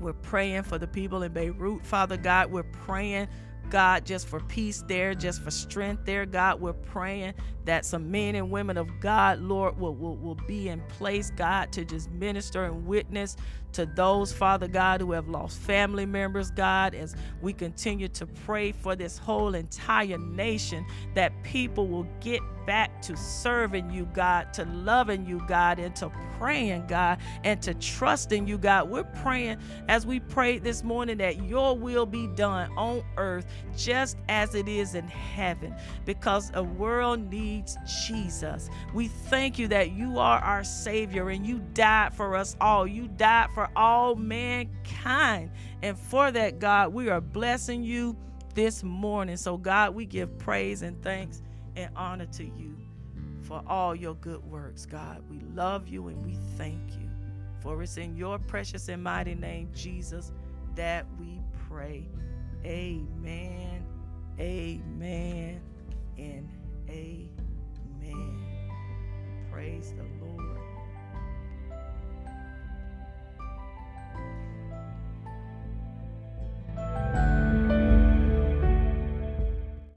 we're 0.00 0.12
praying 0.12 0.62
for 0.62 0.78
the 0.78 0.86
people 0.86 1.22
in 1.22 1.32
Beirut, 1.32 1.84
Father 1.84 2.16
God. 2.16 2.50
We're 2.50 2.62
praying. 2.62 3.28
God, 3.70 4.06
just 4.06 4.26
for 4.26 4.40
peace 4.40 4.82
there, 4.88 5.14
just 5.14 5.42
for 5.42 5.50
strength 5.50 6.06
there, 6.06 6.24
God. 6.24 6.58
We're 6.58 6.72
praying 6.72 7.34
that 7.66 7.84
some 7.84 8.10
men 8.10 8.34
and 8.34 8.50
women 8.50 8.78
of 8.78 8.88
God, 8.98 9.40
Lord, 9.40 9.78
will, 9.78 9.94
will, 9.94 10.16
will 10.16 10.36
be 10.46 10.70
in 10.70 10.80
place, 10.88 11.30
God, 11.36 11.70
to 11.72 11.84
just 11.84 12.10
minister 12.10 12.64
and 12.64 12.86
witness 12.86 13.36
to 13.72 13.86
those, 13.86 14.32
Father 14.32 14.68
God, 14.68 15.00
who 15.00 15.12
have 15.12 15.28
lost 15.28 15.58
family 15.58 16.06
members, 16.06 16.50
God, 16.50 16.94
as 16.94 17.14
we 17.40 17.52
continue 17.52 18.08
to 18.08 18.26
pray 18.26 18.72
for 18.72 18.96
this 18.96 19.18
whole 19.18 19.54
entire 19.54 20.18
nation, 20.18 20.84
that 21.14 21.32
people 21.42 21.88
will 21.88 22.06
get 22.20 22.40
back 22.66 23.00
to 23.00 23.16
serving 23.16 23.90
you, 23.90 24.06
God, 24.12 24.52
to 24.52 24.64
loving 24.66 25.24
you, 25.24 25.42
God, 25.48 25.78
and 25.78 25.96
to 25.96 26.12
praying, 26.38 26.86
God, 26.86 27.18
and 27.42 27.62
to 27.62 27.72
trusting 27.74 28.46
you, 28.46 28.58
God. 28.58 28.90
We're 28.90 29.04
praying 29.04 29.58
as 29.88 30.04
we 30.06 30.20
prayed 30.20 30.64
this 30.64 30.84
morning 30.84 31.16
that 31.18 31.42
your 31.44 31.76
will 31.76 32.04
be 32.04 32.26
done 32.26 32.70
on 32.76 33.02
earth 33.16 33.46
just 33.74 34.18
as 34.28 34.54
it 34.54 34.68
is 34.68 34.94
in 34.94 35.08
heaven, 35.08 35.74
because 36.04 36.50
a 36.54 36.62
world 36.62 37.20
needs 37.30 37.48
needs 37.58 37.76
Jesus. 38.06 38.70
We 38.94 39.08
thank 39.08 39.58
you 39.58 39.68
that 39.68 39.92
you 39.92 40.18
are 40.18 40.38
our 40.38 40.64
Savior 40.64 41.30
and 41.30 41.46
you 41.46 41.60
died 41.74 42.14
for 42.14 42.36
us 42.36 42.56
all. 42.60 42.86
You 42.86 43.08
died 43.08 43.50
for 43.58 43.68
all 43.74 44.14
mankind. 44.14 45.50
And 45.82 45.98
for 45.98 46.30
that, 46.30 46.60
God, 46.60 46.92
we 46.92 47.08
are 47.08 47.20
blessing 47.20 47.82
you 47.82 48.16
this 48.54 48.84
morning. 48.84 49.36
So, 49.36 49.56
God, 49.56 49.96
we 49.96 50.06
give 50.06 50.38
praise 50.38 50.82
and 50.82 51.02
thanks 51.02 51.42
and 51.74 51.90
honor 51.96 52.26
to 52.26 52.44
you 52.44 52.76
for 53.42 53.60
all 53.66 53.96
your 53.96 54.14
good 54.14 54.44
works, 54.44 54.86
God. 54.86 55.24
We 55.28 55.40
love 55.56 55.88
you 55.88 56.06
and 56.06 56.24
we 56.24 56.36
thank 56.56 56.92
you. 57.00 57.10
For 57.58 57.82
it's 57.82 57.96
in 57.96 58.16
your 58.16 58.38
precious 58.38 58.88
and 58.88 59.02
mighty 59.02 59.34
name, 59.34 59.70
Jesus, 59.74 60.30
that 60.76 61.04
we 61.18 61.40
pray. 61.68 62.06
Amen, 62.64 63.84
amen, 64.38 65.60
and 66.16 66.48
amen. 66.88 67.30
Praise 69.50 69.94
the 69.96 70.04
Lord. 70.04 70.17